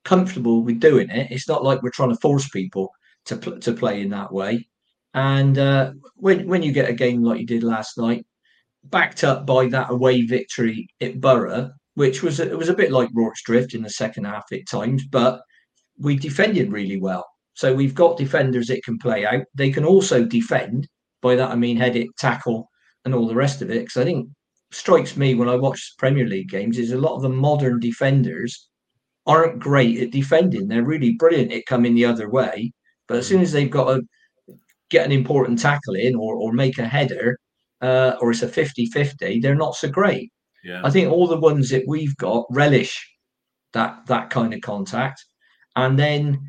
comfortable 0.05 0.63
with 0.63 0.79
doing 0.79 1.09
it. 1.09 1.27
It's 1.29 1.49
not 1.49 1.63
like 1.63 1.81
we're 1.81 1.89
trying 1.89 2.13
to 2.13 2.19
force 2.21 2.47
people 2.49 2.89
to 3.25 3.35
to 3.37 3.73
play 3.73 4.01
in 4.01 4.09
that 4.11 4.31
way. 4.31 4.65
And 5.13 5.57
uh, 5.57 5.93
when 6.15 6.47
when 6.47 6.63
you 6.63 6.71
get 6.71 6.89
a 6.89 6.93
game 6.93 7.23
like 7.23 7.39
you 7.39 7.45
did 7.45 7.63
last 7.63 7.97
night, 7.97 8.25
backed 8.85 9.23
up 9.23 9.45
by 9.45 9.67
that 9.67 9.91
away 9.91 10.23
victory 10.23 10.87
at 11.01 11.21
Borough, 11.21 11.71
which 11.95 12.23
was 12.23 12.39
it 12.39 12.57
was 12.57 12.69
a 12.69 12.73
bit 12.75 12.91
like 12.91 13.09
Rorke's 13.13 13.43
Drift 13.43 13.73
in 13.73 13.83
the 13.83 13.89
second 13.89 14.25
half 14.25 14.45
at 14.51 14.67
times, 14.67 15.05
but 15.05 15.41
we 15.99 16.15
defended 16.15 16.71
really 16.71 16.99
well. 16.99 17.25
So 17.53 17.73
we've 17.73 17.95
got 17.95 18.17
defenders 18.17 18.67
that 18.67 18.83
can 18.83 18.97
play 18.97 19.25
out. 19.25 19.43
They 19.53 19.71
can 19.71 19.85
also 19.85 20.23
defend. 20.23 20.87
By 21.21 21.35
that 21.35 21.51
I 21.51 21.55
mean 21.55 21.77
head 21.77 21.95
it, 21.95 22.09
tackle, 22.17 22.69
and 23.05 23.13
all 23.13 23.27
the 23.27 23.35
rest 23.35 23.61
of 23.61 23.69
it. 23.69 23.79
Because 23.79 23.97
I 23.97 24.03
think 24.03 24.29
strikes 24.71 25.15
me 25.15 25.35
when 25.35 25.47
I 25.47 25.55
watch 25.55 25.93
Premier 25.97 26.27
League 26.27 26.49
games 26.49 26.79
is 26.79 26.91
a 26.91 26.97
lot 26.97 27.15
of 27.15 27.21
the 27.21 27.29
modern 27.29 27.79
defenders 27.79 28.69
aren't 29.25 29.59
great 29.59 30.01
at 30.01 30.11
defending. 30.11 30.67
They're 30.67 30.83
really 30.83 31.13
brilliant 31.13 31.53
at 31.53 31.65
coming 31.65 31.93
the 31.95 32.05
other 32.05 32.29
way, 32.29 32.73
but 33.07 33.17
as 33.17 33.27
soon 33.27 33.41
as 33.41 33.51
they've 33.51 33.69
got 33.69 33.93
to 33.93 34.01
get 34.93 35.05
an 35.05 35.11
important 35.11 35.57
tackle 35.59 35.95
in 35.95 36.15
or, 36.15 36.35
or 36.35 36.53
make 36.53 36.77
a 36.77 36.87
header, 36.87 37.37
uh, 37.81 38.13
or 38.21 38.29
it's 38.29 38.43
a 38.43 38.47
50-50, 38.47 39.41
they're 39.41 39.55
not 39.55 39.75
so 39.75 39.89
great. 39.89 40.31
Yeah. 40.63 40.81
I 40.83 40.91
think 40.91 41.11
all 41.11 41.27
the 41.27 41.39
ones 41.39 41.69
that 41.71 41.83
we've 41.87 42.15
got 42.17 42.45
relish 42.51 42.95
that 43.73 44.05
that 44.05 44.29
kind 44.29 44.53
of 44.53 44.61
contact, 44.61 45.19
and 45.75 45.97
then 45.97 46.39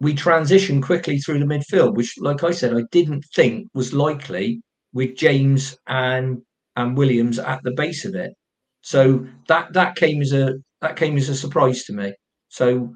we 0.00 0.14
transition 0.14 0.80
quickly 0.80 1.18
through 1.18 1.40
the 1.40 1.52
midfield, 1.54 1.94
which, 1.94 2.14
like 2.18 2.42
I 2.42 2.52
said, 2.52 2.74
I 2.74 2.84
didn't 2.90 3.24
think 3.36 3.68
was 3.74 3.92
likely 3.92 4.62
with 4.94 5.14
James 5.14 5.76
and 5.86 6.40
and 6.74 6.96
Williams 6.96 7.38
at 7.38 7.60
the 7.64 7.72
base 7.72 8.04
of 8.06 8.14
it. 8.14 8.32
So 8.80 9.26
that 9.48 9.72
that 9.74 9.96
came 9.96 10.22
as 10.22 10.32
a 10.32 10.54
that 10.80 10.96
came 10.96 11.16
as 11.18 11.28
a 11.28 11.36
surprise 11.36 11.84
to 11.84 11.92
me. 11.92 12.14
So 12.48 12.94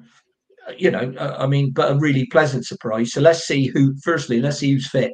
you 0.77 0.91
know, 0.91 1.13
I 1.19 1.47
mean, 1.47 1.71
but 1.71 1.91
a 1.91 1.95
really 1.95 2.25
pleasant 2.27 2.65
surprise. 2.65 3.13
So 3.13 3.21
let's 3.21 3.45
see 3.45 3.67
who. 3.67 3.95
Firstly, 4.03 4.41
let's 4.41 4.59
see 4.59 4.71
who's 4.71 4.87
fit 4.87 5.13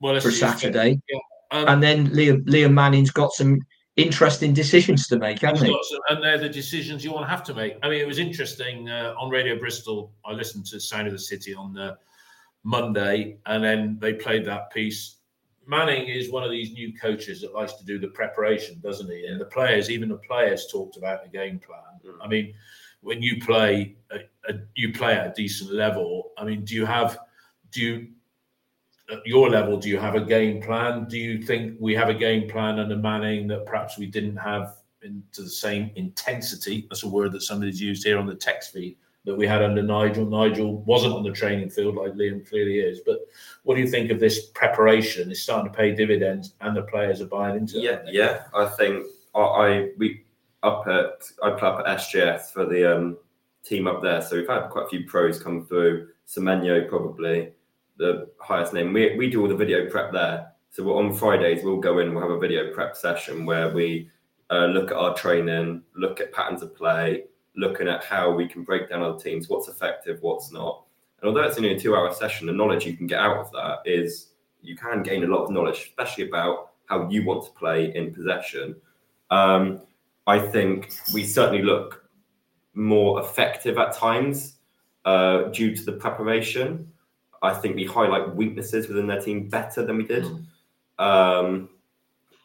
well, 0.00 0.18
for 0.20 0.30
Saturday, 0.30 1.00
yeah. 1.08 1.18
um, 1.50 1.68
and 1.68 1.82
then 1.82 2.08
Liam 2.10 2.44
Liam 2.46 2.72
Manning's 2.72 3.10
got 3.10 3.32
some 3.32 3.60
interesting 3.96 4.52
decisions 4.52 5.06
to 5.06 5.18
make, 5.18 5.40
hasn't 5.40 5.70
he? 5.70 5.78
Some, 5.90 6.00
and 6.10 6.22
they're 6.22 6.38
the 6.38 6.48
decisions 6.48 7.04
you 7.04 7.12
want 7.12 7.24
to 7.26 7.30
have 7.30 7.44
to 7.44 7.54
make. 7.54 7.76
I 7.82 7.88
mean, 7.88 8.00
it 8.00 8.06
was 8.06 8.18
interesting 8.18 8.88
uh, 8.88 9.14
on 9.18 9.30
Radio 9.30 9.58
Bristol. 9.58 10.12
I 10.24 10.32
listened 10.32 10.66
to 10.66 10.80
Sound 10.80 11.06
of 11.06 11.12
the 11.12 11.18
City 11.18 11.54
on 11.54 11.72
the 11.72 11.96
Monday, 12.64 13.38
and 13.46 13.62
then 13.62 13.98
they 14.00 14.14
played 14.14 14.44
that 14.46 14.72
piece. 14.72 15.16
Manning 15.66 16.08
is 16.08 16.30
one 16.30 16.42
of 16.42 16.50
these 16.50 16.72
new 16.72 16.92
coaches 16.92 17.40
that 17.40 17.54
likes 17.54 17.74
to 17.74 17.84
do 17.84 17.98
the 17.98 18.08
preparation, 18.08 18.80
doesn't 18.82 19.10
he? 19.10 19.26
And 19.26 19.40
the 19.40 19.46
players, 19.46 19.90
even 19.90 20.08
the 20.08 20.18
players, 20.18 20.66
talked 20.70 20.96
about 20.96 21.22
the 21.22 21.28
game 21.30 21.58
plan. 21.58 21.78
Mm. 22.04 22.18
I 22.20 22.28
mean, 22.28 22.54
when 23.04 23.22
you 23.22 23.40
play, 23.40 23.96
a, 24.10 24.16
a, 24.50 24.54
you 24.74 24.92
play 24.92 25.14
at 25.14 25.26
a 25.26 25.32
decent 25.34 25.72
level. 25.72 26.32
I 26.36 26.44
mean, 26.44 26.64
do 26.64 26.74
you 26.74 26.86
have, 26.86 27.18
do 27.70 27.80
you, 27.80 28.08
at 29.10 29.24
your 29.26 29.50
level, 29.50 29.76
do 29.76 29.88
you 29.88 29.98
have 29.98 30.14
a 30.14 30.20
game 30.20 30.62
plan? 30.62 31.06
Do 31.08 31.18
you 31.18 31.42
think 31.42 31.76
we 31.78 31.94
have 31.94 32.08
a 32.08 32.14
game 32.14 32.48
plan 32.48 32.78
under 32.78 32.96
Manning 32.96 33.46
that 33.48 33.66
perhaps 33.66 33.98
we 33.98 34.06
didn't 34.06 34.36
have 34.36 34.76
into 35.02 35.42
the 35.42 35.50
same 35.50 35.90
intensity? 35.96 36.86
That's 36.88 37.02
a 37.02 37.08
word 37.08 37.32
that 37.32 37.42
somebody's 37.42 37.80
used 37.80 38.04
here 38.04 38.18
on 38.18 38.26
the 38.26 38.34
text 38.34 38.72
feed 38.72 38.96
that 39.26 39.36
we 39.36 39.46
had 39.46 39.62
under 39.62 39.82
Nigel. 39.82 40.26
Nigel 40.26 40.78
wasn't 40.82 41.14
on 41.14 41.22
the 41.22 41.32
training 41.32 41.70
field 41.70 41.96
like 41.96 42.12
Liam 42.12 42.48
clearly 42.48 42.78
is. 42.78 43.00
But 43.04 43.20
what 43.62 43.74
do 43.74 43.80
you 43.80 43.88
think 43.88 44.10
of 44.10 44.20
this 44.20 44.46
preparation? 44.48 45.30
It's 45.30 45.40
starting 45.40 45.70
to 45.70 45.76
pay 45.76 45.94
dividends, 45.94 46.54
and 46.60 46.76
the 46.76 46.82
players 46.82 47.20
are 47.20 47.26
buying 47.26 47.56
into 47.56 47.80
yeah, 47.80 47.90
it. 47.90 48.14
Yeah, 48.14 48.42
I 48.54 48.66
think 48.66 49.06
I, 49.34 49.40
I 49.40 49.88
we 49.98 50.23
up 50.64 50.86
at 50.88 51.30
I 51.42 51.50
play 51.50 51.68
up 51.68 51.80
at 51.86 51.98
SGS 51.98 52.52
for 52.52 52.66
the 52.66 52.96
um, 52.96 53.18
team 53.62 53.86
up 53.86 54.02
there, 54.02 54.22
so 54.22 54.36
we've 54.36 54.48
had 54.48 54.68
quite 54.70 54.86
a 54.86 54.88
few 54.88 55.06
pros 55.06 55.42
come 55.42 55.66
through. 55.66 56.08
Semenyo 56.26 56.88
probably 56.88 57.52
the 57.96 58.28
highest 58.40 58.72
name. 58.72 58.92
We 58.92 59.16
we 59.16 59.30
do 59.30 59.42
all 59.42 59.48
the 59.48 59.56
video 59.56 59.88
prep 59.88 60.12
there. 60.12 60.50
So 60.70 60.96
on 60.98 61.14
Fridays 61.14 61.62
we'll 61.62 61.78
go 61.78 62.00
in. 62.00 62.12
We'll 62.12 62.22
have 62.22 62.32
a 62.32 62.38
video 62.38 62.72
prep 62.72 62.96
session 62.96 63.46
where 63.46 63.72
we 63.72 64.10
uh, 64.50 64.66
look 64.66 64.90
at 64.90 64.96
our 64.96 65.14
training, 65.14 65.82
look 65.96 66.20
at 66.20 66.32
patterns 66.32 66.62
of 66.62 66.74
play, 66.74 67.24
looking 67.56 67.88
at 67.88 68.02
how 68.02 68.32
we 68.32 68.48
can 68.48 68.64
break 68.64 68.88
down 68.88 69.02
other 69.02 69.18
teams, 69.18 69.48
what's 69.48 69.68
effective, 69.68 70.18
what's 70.20 70.50
not. 70.50 70.84
And 71.20 71.28
although 71.28 71.42
it's 71.42 71.56
only 71.56 71.74
a 71.74 71.78
two 71.78 71.94
hour 71.94 72.12
session, 72.12 72.46
the 72.46 72.52
knowledge 72.52 72.86
you 72.86 72.96
can 72.96 73.06
get 73.06 73.20
out 73.20 73.38
of 73.38 73.52
that 73.52 73.78
is 73.84 74.30
you 74.62 74.76
can 74.76 75.02
gain 75.02 75.24
a 75.24 75.26
lot 75.26 75.44
of 75.44 75.50
knowledge, 75.50 75.78
especially 75.90 76.28
about 76.28 76.72
how 76.86 77.08
you 77.08 77.24
want 77.24 77.44
to 77.44 77.50
play 77.52 77.94
in 77.94 78.12
possession. 78.12 78.76
Um, 79.30 79.82
I 80.26 80.38
think 80.38 80.92
we 81.12 81.24
certainly 81.24 81.62
look 81.62 82.04
more 82.74 83.20
effective 83.20 83.78
at 83.78 83.94
times 83.94 84.56
uh, 85.04 85.44
due 85.44 85.76
to 85.76 85.84
the 85.84 85.92
preparation. 85.92 86.90
I 87.42 87.52
think 87.52 87.76
we 87.76 87.84
highlight 87.84 88.34
weaknesses 88.34 88.88
within 88.88 89.06
their 89.06 89.20
team 89.20 89.48
better 89.48 89.84
than 89.84 89.98
we 89.98 90.04
did. 90.04 90.26
Um, 90.98 91.68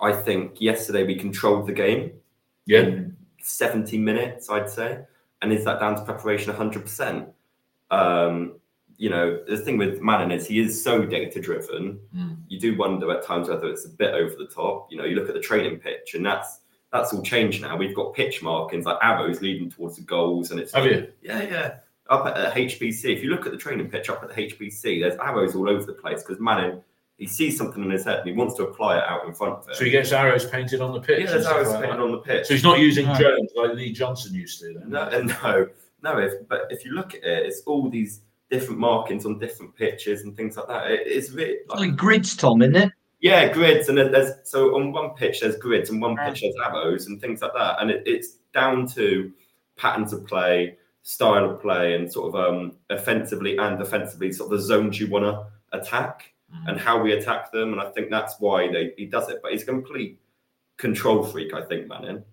I 0.02 0.12
think 0.12 0.60
yesterday 0.60 1.06
we 1.06 1.16
controlled 1.16 1.68
the 1.68 1.74
game. 1.74 2.12
Yeah. 2.66 3.02
70 3.42 3.98
minutes, 3.98 4.50
I'd 4.50 4.70
say. 4.70 5.00
And 5.42 5.54
is 5.54 5.64
that 5.64 5.80
down 5.80 5.96
to 5.96 6.04
preparation 6.04 6.54
100%? 6.54 7.32
Um, 7.92 8.60
you 8.98 9.10
know, 9.10 9.42
the 9.48 9.58
thing 9.58 9.78
with 9.78 10.02
Manning 10.02 10.32
is 10.32 10.46
he 10.46 10.60
is 10.60 10.84
so 10.84 11.06
data 11.06 11.40
driven. 11.40 12.00
Mm. 12.16 12.38
You 12.50 12.60
do 12.60 12.78
wonder 12.78 13.10
at 13.12 13.24
times 13.24 13.48
whether 13.48 13.68
it's 13.68 13.86
a 13.86 13.90
bit 13.90 14.14
over 14.14 14.36
the 14.38 14.48
top. 14.54 14.88
You 14.92 14.98
know, 14.98 15.06
you 15.06 15.16
look 15.16 15.30
at 15.30 15.36
the 15.36 15.42
training 15.42 15.80
pitch, 15.80 16.16
and 16.16 16.26
that's 16.26 16.60
that's 16.92 17.14
all 17.14 17.22
changed 17.22 17.62
now. 17.62 17.78
We've 17.78 17.96
got 17.96 18.14
pitch 18.14 18.42
markings 18.42 18.86
like 18.86 18.98
arrows 19.02 19.42
leading 19.42 19.70
towards 19.70 19.96
the 19.98 20.04
goals, 20.04 20.52
and 20.52 20.60
it's 20.60 20.74
have 20.74 20.86
you? 20.86 21.08
Yeah, 21.22 21.44
yeah. 21.44 21.74
Up 22.10 22.26
at 22.26 22.36
the 22.36 22.62
HPC, 22.62 23.16
if 23.16 23.24
you 23.24 23.30
look 23.30 23.46
at 23.46 23.52
the 23.52 23.58
training 23.58 23.90
pitch 23.90 24.10
up 24.10 24.24
at 24.24 24.30
the 24.30 24.36
HPC, 24.36 25.02
there's 25.02 25.16
arrows 25.20 25.56
all 25.56 25.70
over 25.70 25.86
the 25.86 25.94
place 25.94 26.24
because 26.24 26.40
Manning 26.40 26.82
he 27.20 27.28
sees 27.28 27.58
something 27.58 27.84
in 27.84 27.92
his 27.92 28.06
head 28.06 28.20
and 28.20 28.28
he 28.28 28.34
wants 28.34 28.56
to 28.56 28.64
apply 28.64 28.98
it 28.98 29.04
out 29.04 29.26
in 29.28 29.34
front 29.34 29.60
of 29.60 29.68
him. 29.68 29.76
So 29.76 29.84
he 29.84 29.92
gets 29.92 30.12
arrows 30.14 30.46
painted 30.46 30.80
on 30.80 30.94
the 30.94 31.02
pitch. 31.02 31.20
Yeah, 31.20 31.32
there's 31.32 31.46
arrows 31.46 31.68
like 31.68 31.82
painted 31.82 32.00
that. 32.00 32.04
on 32.04 32.12
the 32.12 32.18
pitch. 32.20 32.48
So 32.48 32.54
he's 32.54 32.64
not 32.64 32.80
using 32.80 33.06
drones 33.14 33.52
like 33.56 33.74
Lee 33.74 33.92
Johnson 33.92 34.34
used 34.34 34.62
to. 34.62 34.74
Then. 34.74 34.90
No, 34.90 35.10
no, 35.44 35.68
no. 36.02 36.18
If 36.18 36.48
but 36.48 36.68
if 36.70 36.86
you 36.86 36.94
look 36.94 37.14
at 37.14 37.24
it, 37.24 37.46
it's 37.46 37.62
all 37.66 37.90
these 37.90 38.22
different 38.50 38.80
markings 38.80 39.26
on 39.26 39.38
different 39.38 39.76
pitches 39.76 40.22
and 40.22 40.36
things 40.36 40.56
like 40.56 40.68
that. 40.68 40.90
It, 40.90 41.02
it's 41.06 41.30
really 41.32 41.58
like, 41.68 41.80
like 41.80 41.96
grids, 41.98 42.38
Tom, 42.38 42.62
isn't 42.62 42.78
it? 42.78 42.92
Yeah, 43.22 43.52
grids, 43.52 43.90
and 43.90 43.98
there's 43.98 44.32
so 44.44 44.76
on 44.76 44.94
one 44.94 45.12
pitch 45.12 45.42
there's 45.42 45.58
grids, 45.58 45.90
and 45.90 46.02
one 46.02 46.16
pitch 46.16 46.42
there's 46.42 46.56
arrows 46.64 47.08
and 47.08 47.20
things 47.20 47.42
like 47.42 47.54
that, 47.54 47.82
and 47.82 47.92
it, 47.92 48.04
it's 48.06 48.38
down 48.54 48.88
to 48.88 49.32
patterns 49.78 50.14
of 50.14 50.26
play, 50.26 50.78
style 51.04 51.50
of 51.50 51.62
play 51.62 51.96
and 51.96 52.12
sort 52.12 52.34
of 52.34 52.54
um, 52.54 52.74
offensively 52.90 53.58
and 53.58 53.78
defensively, 53.78 54.32
sort 54.32 54.52
of 54.52 54.60
the 54.60 54.64
zones 54.64 55.00
you 55.00 55.08
want 55.10 55.26
to 55.26 55.78
attack 55.78 56.34
Mm. 56.54 56.70
and 56.70 56.80
how 56.80 57.00
we 57.02 57.14
attack 57.14 57.52
them. 57.52 57.74
And 57.74 57.82
I 57.82 57.92
think 57.92 58.10
that's 58.10 58.40
why 58.40 58.72
they, 58.72 58.94
he 58.98 59.06
does 59.06 59.30
it. 59.30 59.40
But 59.42 59.52
he's 59.52 59.64
a 59.64 59.66
complete 59.66 60.20
control 60.78 61.24
freak, 61.24 61.54
I 61.54 61.62
think, 61.62 61.88
Manning. 61.88 62.24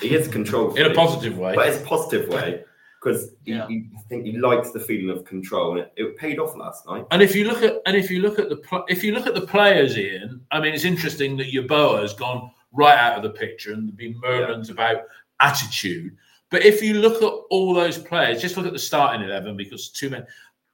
He 0.00 0.14
is 0.14 0.28
a 0.28 0.30
control 0.30 0.70
freak. 0.70 0.86
in 0.86 0.92
a 0.92 0.94
positive 0.94 1.38
way. 1.38 1.54
But 1.54 1.68
it's 1.68 1.82
a 1.82 1.84
positive 1.84 2.28
way 2.28 2.64
because 3.06 3.34
Yeah. 3.44 3.66
he, 3.68 3.88
I 3.96 4.00
think 4.08 4.24
he 4.24 4.36
likes 4.36 4.72
the 4.72 4.80
feeling 4.80 5.16
of 5.16 5.24
control. 5.24 5.72
And 5.72 5.80
it, 5.80 5.92
it 5.96 6.16
paid 6.16 6.38
off 6.38 6.56
last 6.56 6.86
night. 6.86 7.06
And 7.10 7.22
if 7.22 7.34
you 7.36 7.44
look 7.44 7.62
at 7.62 7.80
and 7.86 7.96
if 7.96 8.10
you 8.10 8.20
look 8.20 8.38
at 8.38 8.48
the 8.48 8.56
pl- 8.56 8.84
if 8.88 9.04
you 9.04 9.12
look 9.12 9.26
at 9.26 9.34
the 9.34 9.46
players, 9.46 9.96
Ian, 9.96 10.40
I 10.50 10.60
mean, 10.60 10.74
it's 10.74 10.84
interesting 10.84 11.36
that 11.36 11.52
Yeboah 11.52 12.02
has 12.02 12.14
gone 12.14 12.50
right 12.72 12.98
out 12.98 13.16
of 13.16 13.22
the 13.22 13.30
picture 13.38 13.72
and 13.72 13.88
there've 13.88 13.96
been 13.96 14.18
murmurs 14.20 14.70
about 14.70 15.02
attitude. 15.40 16.16
But 16.50 16.64
if 16.64 16.82
you 16.82 16.94
look 16.94 17.22
at 17.22 17.32
all 17.50 17.74
those 17.74 17.98
players, 17.98 18.40
just 18.42 18.56
look 18.56 18.66
at 18.66 18.72
the 18.72 18.78
starting 18.78 19.22
eleven 19.22 19.56
because 19.56 19.90
two 19.90 20.10
men, 20.10 20.26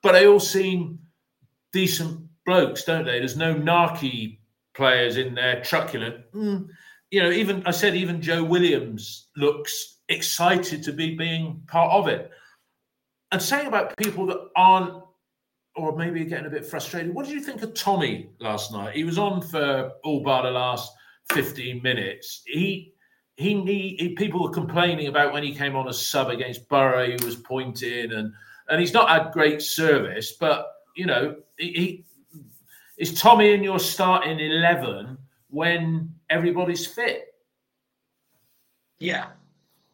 but 0.02 0.12
they 0.12 0.26
all 0.26 0.40
seem 0.40 0.98
decent 1.72 2.20
blokes, 2.46 2.84
don't 2.84 3.04
they? 3.04 3.18
There's 3.18 3.36
no 3.36 3.54
narky 3.54 4.38
players 4.74 5.16
in 5.16 5.34
there, 5.34 5.62
truculent. 5.62 6.16
Mm, 6.32 6.68
you 7.10 7.22
know, 7.22 7.30
even 7.30 7.62
I 7.66 7.70
said 7.70 7.94
even 7.94 8.20
Joe 8.22 8.42
Williams 8.42 9.28
looks 9.36 9.98
excited 10.12 10.82
to 10.84 10.92
be 10.92 11.14
being 11.16 11.62
part 11.66 11.90
of 11.92 12.08
it. 12.08 12.30
And 13.30 13.40
saying 13.40 13.66
about 13.66 13.96
people 13.96 14.26
that 14.26 14.48
aren't 14.56 15.02
or 15.74 15.96
maybe 15.96 16.24
getting 16.24 16.46
a 16.46 16.50
bit 16.50 16.66
frustrated. 16.66 17.14
What 17.14 17.26
did 17.26 17.34
you 17.34 17.40
think 17.40 17.62
of 17.62 17.74
Tommy 17.74 18.30
last 18.40 18.72
night? 18.72 18.94
He 18.94 19.04
was 19.04 19.18
on 19.18 19.40
for 19.40 19.92
all 20.04 20.20
but 20.20 20.42
the 20.42 20.50
last 20.50 20.92
15 21.32 21.82
minutes. 21.82 22.42
He 22.46 22.92
he, 23.36 23.96
he, 23.98 24.10
people 24.10 24.42
were 24.42 24.50
complaining 24.50 25.08
about 25.08 25.32
when 25.32 25.42
he 25.42 25.54
came 25.54 25.74
on 25.74 25.88
as 25.88 26.04
sub 26.04 26.28
against 26.28 26.68
Borough, 26.68 27.06
he 27.06 27.24
was 27.24 27.36
pointing 27.36 28.12
and 28.12 28.32
and 28.68 28.80
he's 28.80 28.92
not 28.92 29.08
had 29.08 29.32
great 29.32 29.60
service, 29.62 30.32
but 30.32 30.66
you 30.94 31.06
know, 31.06 31.36
he, 31.58 31.72
he 31.72 32.04
is 32.98 33.18
Tommy 33.18 33.52
in 33.52 33.62
your 33.62 33.78
starting 33.78 34.38
11 34.38 35.16
when 35.48 36.14
everybody's 36.30 36.86
fit. 36.86 37.34
Yeah, 38.98 39.28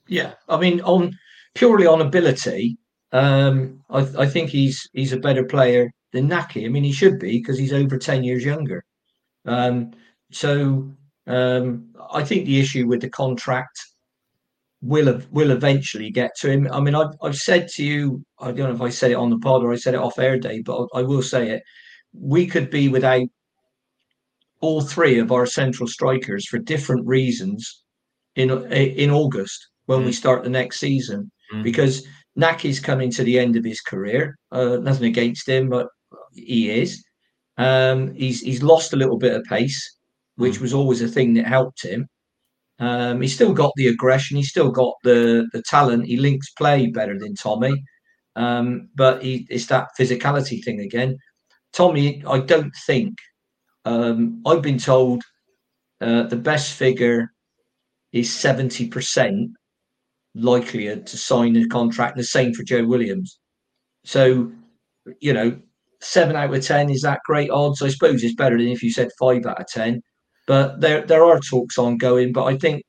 yeah. 0.08 0.34
I 0.48 0.58
mean, 0.58 0.80
on 0.80 1.16
purely 1.54 1.86
on 1.86 2.00
ability, 2.00 2.78
um, 3.12 3.82
I, 3.90 4.06
I 4.18 4.26
think 4.26 4.50
he's 4.50 4.88
he's 4.92 5.12
a 5.12 5.18
better 5.20 5.44
player 5.44 5.90
than 6.12 6.28
Nahki. 6.28 6.64
I 6.64 6.68
mean, 6.68 6.84
he 6.84 6.92
should 6.92 7.18
be 7.18 7.38
because 7.38 7.58
he's 7.58 7.72
over 7.72 7.98
ten 7.98 8.24
years 8.24 8.44
younger. 8.44 8.84
Um, 9.46 9.92
so 10.32 10.90
um, 11.26 11.94
I 12.12 12.24
think 12.24 12.46
the 12.46 12.60
issue 12.60 12.86
with 12.86 13.00
the 13.00 13.10
contract 13.10 13.78
will 14.82 15.20
will 15.30 15.50
eventually 15.50 16.10
get 16.10 16.34
to 16.40 16.50
him. 16.50 16.68
I 16.72 16.80
mean, 16.80 16.94
I've 16.94 17.14
I've 17.22 17.36
said 17.36 17.68
to 17.74 17.84
you, 17.84 18.24
I 18.38 18.52
don't 18.52 18.68
know 18.68 18.74
if 18.74 18.82
I 18.82 18.90
said 18.90 19.10
it 19.10 19.14
on 19.14 19.30
the 19.30 19.38
pod 19.38 19.62
or 19.62 19.72
I 19.72 19.76
said 19.76 19.94
it 19.94 20.00
off 20.00 20.18
air 20.18 20.38
day, 20.38 20.62
but 20.62 20.88
I, 20.94 21.00
I 21.00 21.02
will 21.02 21.22
say 21.22 21.50
it. 21.50 21.62
We 22.12 22.46
could 22.46 22.70
be 22.70 22.88
without 22.88 23.28
all 24.60 24.80
three 24.80 25.18
of 25.18 25.30
our 25.30 25.46
central 25.46 25.86
strikers 25.86 26.46
for 26.48 26.58
different 26.58 27.06
reasons 27.06 27.84
in 28.36 28.50
in 28.72 29.10
August 29.10 29.68
when 29.88 30.04
we 30.04 30.12
start 30.12 30.44
the 30.44 30.50
next 30.60 30.78
season 30.80 31.30
Mm. 31.52 31.62
because 31.62 32.06
Nahki's 32.38 32.78
coming 32.78 33.10
to 33.12 33.24
the 33.24 33.38
end 33.38 33.56
of 33.56 33.64
his 33.64 33.80
career. 33.80 34.36
Uh, 34.52 34.76
nothing 34.88 35.06
against 35.06 35.48
him, 35.48 35.70
but 35.70 35.86
he 36.34 36.70
is. 36.82 37.02
Um, 37.56 38.14
he's 38.14 38.40
he's 38.42 38.62
lost 38.62 38.92
a 38.92 38.96
little 38.96 39.16
bit 39.18 39.34
of 39.34 39.42
pace, 39.44 39.80
which 40.36 40.60
was 40.60 40.74
always 40.74 41.00
a 41.02 41.08
thing 41.08 41.32
that 41.34 41.46
helped 41.46 41.82
him. 41.82 42.06
Um, 42.78 43.22
he's 43.22 43.34
still 43.34 43.54
got 43.54 43.72
the 43.76 43.88
aggression. 43.88 44.36
He's 44.36 44.50
still 44.50 44.70
got 44.70 44.94
the 45.04 45.48
the 45.54 45.62
talent. 45.62 46.04
He 46.06 46.16
links 46.18 46.50
play 46.52 46.86
better 46.88 47.18
than 47.18 47.34
Tommy, 47.34 47.82
um, 48.36 48.90
but 48.94 49.22
he, 49.22 49.46
it's 49.48 49.66
that 49.66 49.88
physicality 49.98 50.62
thing 50.62 50.80
again. 50.80 51.16
Tommy, 51.72 52.22
I 52.26 52.38
don't 52.40 52.74
think. 52.86 53.14
Um, 53.86 54.42
I've 54.44 54.62
been 54.62 54.78
told 54.78 55.22
uh, 56.02 56.24
the 56.24 56.36
best 56.50 56.74
figure 56.74 57.32
is 58.12 58.30
seventy 58.30 58.86
percent 58.86 59.50
likelier 60.38 60.96
to 60.96 61.16
sign 61.16 61.56
a 61.56 61.66
contract. 61.66 62.16
And 62.16 62.22
the 62.22 62.26
same 62.26 62.52
for 62.54 62.62
Joe 62.62 62.86
Williams. 62.86 63.38
So, 64.04 64.50
you 65.20 65.32
know, 65.32 65.58
seven 66.00 66.36
out 66.36 66.54
of 66.54 66.64
ten 66.64 66.90
is 66.90 67.02
that 67.02 67.20
great 67.26 67.50
odds? 67.50 67.82
I 67.82 67.88
suppose 67.88 68.22
it's 68.22 68.34
better 68.34 68.56
than 68.56 68.68
if 68.68 68.82
you 68.82 68.90
said 68.90 69.10
five 69.18 69.44
out 69.46 69.60
of 69.60 69.66
ten. 69.66 70.02
But 70.46 70.80
there 70.80 71.04
there 71.04 71.24
are 71.24 71.40
talks 71.40 71.78
ongoing. 71.78 72.32
But 72.32 72.44
I 72.44 72.56
think 72.56 72.82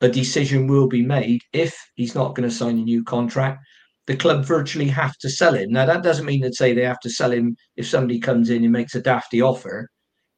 a 0.00 0.08
decision 0.08 0.66
will 0.66 0.88
be 0.88 1.02
made 1.02 1.40
if 1.52 1.74
he's 1.94 2.14
not 2.14 2.34
going 2.34 2.48
to 2.48 2.54
sign 2.54 2.78
a 2.78 2.82
new 2.82 3.04
contract. 3.04 3.60
The 4.06 4.16
club 4.16 4.44
virtually 4.44 4.88
have 4.88 5.16
to 5.18 5.30
sell 5.30 5.54
him. 5.54 5.70
Now 5.70 5.86
that 5.86 6.02
doesn't 6.02 6.26
mean 6.26 6.42
that 6.42 6.54
say 6.54 6.74
they 6.74 6.84
have 6.84 7.00
to 7.00 7.10
sell 7.10 7.32
him 7.32 7.56
if 7.76 7.88
somebody 7.88 8.20
comes 8.20 8.50
in 8.50 8.62
and 8.62 8.72
makes 8.72 8.94
a 8.94 9.00
dafty 9.00 9.40
offer, 9.40 9.88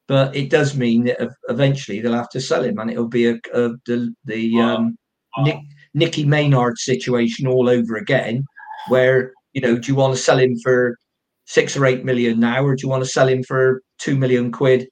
but 0.07 0.37
it 0.37 0.51
does 0.51 0.77
mean 0.77 1.05
that 1.05 1.31
eventually 1.49 2.01
they'll 2.01 2.13
have 2.13 2.29
to 2.31 2.41
sell 2.41 2.63
him, 2.63 2.79
and 2.79 2.91
it'll 2.91 3.09
be 3.09 3.27
a, 3.27 3.35
a 3.55 3.71
the 3.87 4.15
the 4.25 4.53
Wow. 4.55 4.77
um, 4.77 4.97
Nick, 5.39 5.59
Nicky 5.97 6.27
Maynard 6.27 6.79
situation 6.79 7.47
all 7.47 7.69
over 7.69 7.97
again, 7.97 8.45
where 8.89 9.33
you 9.55 9.63
know, 9.63 9.79
do 9.79 9.91
you 9.91 9.97
want 9.97 10.15
to 10.15 10.21
sell 10.21 10.39
him 10.39 10.55
for 10.59 10.99
six 11.47 11.77
or 11.77 11.87
eight 11.87 12.05
million 12.05 12.39
now, 12.39 12.63
or 12.63 12.77
do 12.77 12.83
you 12.83 12.91
want 12.91 13.03
to 13.03 13.09
sell 13.09 13.27
him 13.27 13.43
for 13.43 13.83
two 13.99 14.17
million 14.17 14.53
quid 14.53 14.87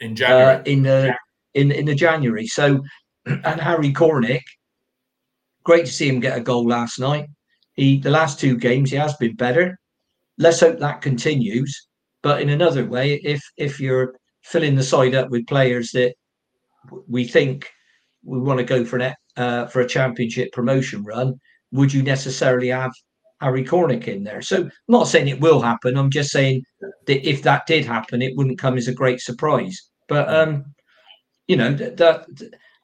in 0.00 0.14
January. 0.14 0.56
uh, 0.56 0.62
in 0.64 0.82
the 0.82 1.16
in 1.54 1.72
in 1.72 1.86
the 1.86 1.94
January? 1.94 2.46
So, 2.46 2.82
and 3.26 3.60
Harry 3.60 3.92
Cornick, 3.92 4.42
great 5.64 5.86
to 5.86 5.92
see 5.92 6.08
him 6.08 6.20
get 6.20 6.36
a 6.36 6.42
goal 6.42 6.66
last 6.66 7.00
night. 7.00 7.26
He 7.72 7.98
the 7.98 8.10
last 8.10 8.38
two 8.38 8.58
games 8.58 8.90
he 8.90 8.96
has 8.96 9.16
been 9.16 9.34
better. 9.34 9.78
Let's 10.36 10.60
hope 10.60 10.78
that 10.78 11.00
continues. 11.00 11.88
But 12.22 12.42
in 12.42 12.50
another 12.50 12.84
way, 12.84 13.14
if 13.24 13.42
if 13.56 13.80
you're 13.80 14.14
filling 14.42 14.74
the 14.74 14.82
side 14.82 15.14
up 15.14 15.30
with 15.30 15.46
players 15.46 15.90
that 15.92 16.14
we 17.08 17.24
think 17.24 17.70
we 18.24 18.38
want 18.38 18.58
to 18.58 18.64
go 18.64 18.84
for 18.84 18.98
an 18.98 19.14
uh, 19.36 19.66
for 19.66 19.80
a 19.80 19.88
championship 19.88 20.52
promotion 20.52 21.02
run, 21.04 21.38
would 21.72 21.92
you 21.92 22.02
necessarily 22.02 22.68
have 22.68 22.92
Harry 23.40 23.64
Cornick 23.64 24.06
in 24.06 24.24
there? 24.24 24.42
So 24.42 24.64
I'm 24.64 24.70
not 24.88 25.08
saying 25.08 25.28
it 25.28 25.40
will 25.40 25.60
happen. 25.60 25.96
I'm 25.96 26.10
just 26.10 26.30
saying 26.30 26.62
that 27.06 27.28
if 27.28 27.42
that 27.42 27.66
did 27.66 27.84
happen, 27.84 28.22
it 28.22 28.36
wouldn't 28.36 28.58
come 28.58 28.76
as 28.76 28.88
a 28.88 28.94
great 28.94 29.20
surprise. 29.20 29.78
But 30.08 30.28
um, 30.28 30.64
you 31.48 31.56
know 31.56 31.72
that, 31.74 31.96
that 31.96 32.26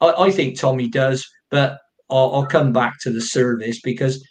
I, 0.01 0.25
I 0.27 0.31
think 0.31 0.59
Tommy 0.59 0.89
does. 0.89 1.27
But 1.51 1.79
I'll, 2.11 2.35
I'll 2.35 2.47
come 2.47 2.73
back 2.73 2.95
to 3.03 3.11
the 3.11 3.21
service 3.21 3.81
because 3.81 4.27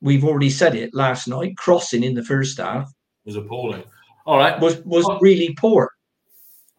we've 0.00 0.24
already 0.24 0.50
said 0.50 0.74
it 0.74 0.90
last 0.94 1.28
night. 1.28 1.56
Crossing 1.56 2.02
in 2.02 2.14
the 2.14 2.24
first 2.24 2.58
half 2.58 2.88
was 3.24 3.36
appalling. 3.36 3.84
All 4.24 4.38
right. 4.38 4.58
was 4.60 4.82
was 4.84 5.06
really 5.20 5.54
poor. 5.58 5.90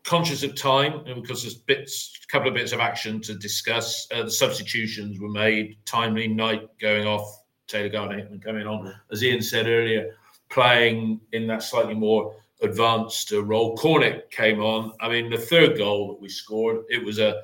Conscious 0.07 0.41
of 0.43 0.55
time 0.55 1.05
and 1.05 1.21
because 1.21 1.43
there's 1.43 1.55
bits, 1.55 2.17
a 2.23 2.31
couple 2.31 2.47
of 2.47 2.55
bits 2.55 2.71
of 2.71 2.79
action 2.79 3.21
to 3.21 3.35
discuss. 3.35 4.07
Uh, 4.11 4.23
the 4.23 4.31
substitutions 4.31 5.19
were 5.19 5.29
made. 5.29 5.77
Timely 5.85 6.27
Knight 6.27 6.69
going 6.79 7.05
off. 7.05 7.43
Taylor 7.67 7.89
Gardner 7.89 8.17
Hickman 8.17 8.39
coming 8.39 8.65
on, 8.65 8.93
as 9.11 9.21
Ian 9.21 9.41
said 9.41 9.67
earlier, 9.67 10.15
playing 10.49 11.19
in 11.33 11.45
that 11.47 11.61
slightly 11.61 11.93
more 11.93 12.33
advanced 12.61 13.33
uh, 13.33 13.43
role. 13.43 13.77
Cornick 13.77 14.31
came 14.31 14.61
on. 14.61 14.93
I 15.01 15.09
mean, 15.09 15.29
the 15.29 15.37
third 15.37 15.77
goal 15.77 16.07
that 16.07 16.21
we 16.21 16.29
scored, 16.29 16.85
it 16.89 17.03
was 17.03 17.19
a 17.19 17.43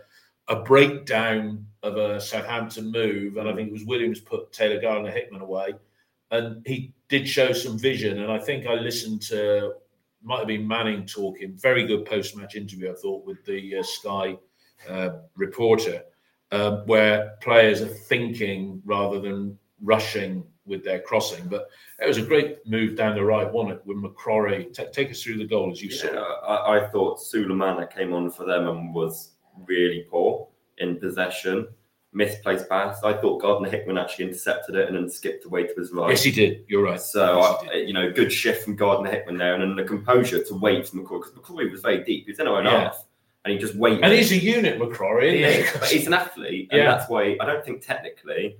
a 0.49 0.57
breakdown 0.57 1.65
of 1.83 1.97
a 1.97 2.19
Southampton 2.19 2.91
move, 2.91 3.37
and 3.37 3.47
I 3.47 3.53
think 3.53 3.69
it 3.69 3.73
was 3.73 3.85
Williams 3.85 4.19
put 4.19 4.51
Taylor 4.51 4.79
Gardner 4.79 5.11
Hickman 5.11 5.41
away, 5.41 5.73
and 6.31 6.65
he 6.65 6.93
did 7.09 7.27
show 7.27 7.53
some 7.53 7.77
vision. 7.77 8.21
And 8.21 8.31
I 8.31 8.39
think 8.39 8.65
I 8.65 8.75
listened 8.75 9.21
to 9.23 9.73
might 10.23 10.39
have 10.39 10.47
been 10.47 10.67
Manning 10.67 11.05
talking. 11.05 11.53
Very 11.55 11.85
good 11.85 12.05
post 12.05 12.35
match 12.37 12.55
interview, 12.55 12.91
I 12.91 12.95
thought, 12.95 13.25
with 13.25 13.43
the 13.45 13.77
uh, 13.77 13.83
Sky 13.83 14.37
uh, 14.89 15.09
reporter, 15.35 16.03
um, 16.51 16.83
where 16.85 17.35
players 17.41 17.81
are 17.81 17.87
thinking 17.87 18.81
rather 18.85 19.19
than 19.19 19.57
rushing 19.81 20.43
with 20.65 20.83
their 20.83 20.99
crossing. 20.99 21.47
But 21.47 21.67
it 21.99 22.07
was 22.07 22.17
a 22.17 22.21
great 22.21 22.65
move 22.65 22.95
down 22.95 23.15
the 23.15 23.23
right, 23.23 23.51
wasn't 23.51 23.79
it, 23.79 23.85
with 23.85 23.97
McCrorie. 23.97 24.73
Ta 24.73 24.85
take 24.91 25.11
us 25.11 25.21
through 25.21 25.37
the 25.37 25.45
goal 25.45 25.71
as 25.71 25.81
you 25.81 25.91
saw. 25.91 26.07
I, 26.07 26.79
I 26.79 26.89
thought 26.89 27.19
Sulemana 27.19 27.93
came 27.93 28.13
on 28.13 28.31
for 28.31 28.45
them 28.45 28.67
and 28.67 28.93
was 28.93 29.31
really 29.67 30.05
poor 30.09 30.47
in 30.77 30.99
possession, 30.99 31.67
misplaced 32.13 32.69
pass. 32.69 33.03
I 33.03 33.13
thought 33.13 33.41
Gardner 33.41 33.69
Hickman 33.69 33.97
actually 33.97 34.25
intercepted 34.25 34.75
it 34.75 34.87
and 34.87 34.95
then 34.95 35.09
skipped 35.09 35.45
away 35.45 35.65
to 35.67 35.73
his 35.75 35.91
right. 35.91 36.09
Yes, 36.11 36.23
he 36.23 36.31
did. 36.31 36.63
You're 36.67 36.83
right. 36.83 36.99
So, 37.01 37.39
Yes, 37.39 37.61
he 37.61 37.69
I, 37.69 37.73
you 37.83 37.93
know, 37.93 38.11
good 38.11 38.31
shift 38.31 38.63
from 38.63 38.75
Gardner 38.75 39.09
Hickman 39.11 39.37
there, 39.37 39.53
and 39.53 39.61
then 39.63 39.75
the 39.75 39.83
composure 39.83 40.43
to 40.43 40.53
wait 40.55 40.87
for 40.87 40.97
McCrorie 40.97 41.21
because 41.23 41.31
McCrorie 41.33 41.71
was 41.71 41.81
very 41.81 42.03
deep. 42.03 42.27
He's 42.27 42.39
in 42.39 42.47
our 42.47 42.57
own 42.59 42.65
Yeah. 42.65 42.83
half, 42.85 43.05
and 43.45 43.53
he 43.53 43.57
just 43.59 43.75
waited. 43.75 44.03
And 44.03 44.13
he's 44.13 44.31
a 44.31 44.37
unit, 44.37 44.79
McCrorie, 44.79 45.65
he? 45.65 45.79
but 45.79 45.89
he's 45.89 46.07
an 46.07 46.13
athlete, 46.13 46.69
and 46.71 46.81
Yeah. 46.81 46.91
that's 46.91 47.09
why 47.09 47.37
I 47.39 47.45
don't 47.45 47.63
think 47.65 47.81
technically 47.85 48.57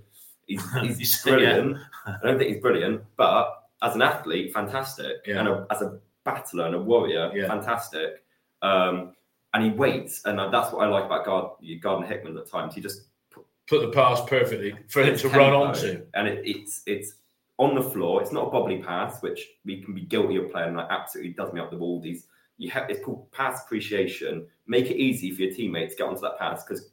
he's, 0.47 0.61
he's, 0.97 1.21
brilliant. 1.23 1.77
I 2.05 2.17
don't 2.23 2.37
think 2.37 2.51
he's 2.53 2.61
brilliant, 2.61 3.01
but 3.17 3.63
as 3.81 3.95
an 3.95 4.01
athlete, 4.01 4.53
fantastic, 4.53 5.17
and 5.27 5.47
a, 5.47 5.67
as 5.69 5.81
a 5.81 5.99
battler 6.23 6.65
and 6.65 6.75
a 6.75 6.79
warrior, 6.79 7.31
fantastic. 7.47 8.23
Um, 8.61 9.13
and 9.53 9.63
he 9.63 9.69
waits, 9.69 10.25
and 10.25 10.39
uh, 10.39 10.49
that's 10.49 10.71
what 10.73 10.83
I 10.83 10.89
like 10.89 11.05
about 11.05 11.25
Gard- 11.25 11.81
Gardner 11.81 12.07
Hickman 12.07 12.35
at 12.37 12.49
times. 12.49 12.73
He 12.73 12.81
just 12.81 13.03
Put 13.67 13.81
the 13.81 13.89
pass 13.91 14.21
perfectly 14.27 14.75
for 14.89 15.03
him 15.03 15.17
to 15.17 15.29
run 15.29 15.51
tempo, 15.51 15.63
onto. 15.67 16.05
and 16.15 16.27
it, 16.27 16.41
it's 16.45 16.81
it's 16.85 17.13
on 17.57 17.75
the 17.75 17.81
floor. 17.83 18.21
It's 18.21 18.31
not 18.31 18.47
a 18.47 18.51
bobbly 18.51 18.83
pass, 18.83 19.21
which 19.21 19.47
we 19.63 19.81
can 19.81 19.93
be 19.93 20.01
guilty 20.01 20.35
of 20.35 20.51
playing. 20.51 20.75
Like 20.75 20.87
absolutely 20.89 21.33
does 21.33 21.53
me 21.53 21.61
up 21.61 21.71
the 21.71 21.77
wall. 21.77 22.01
These 22.01 22.27
you 22.57 22.69
have 22.71 22.89
it's 22.89 23.03
called 23.03 23.31
pass 23.31 23.63
appreciation. 23.63 24.45
Make 24.67 24.91
it 24.91 24.97
easy 24.97 25.31
for 25.31 25.43
your 25.43 25.53
teammates 25.53 25.93
to 25.95 25.99
get 25.99 26.07
onto 26.09 26.21
that 26.21 26.37
pass 26.37 26.63
because 26.63 26.89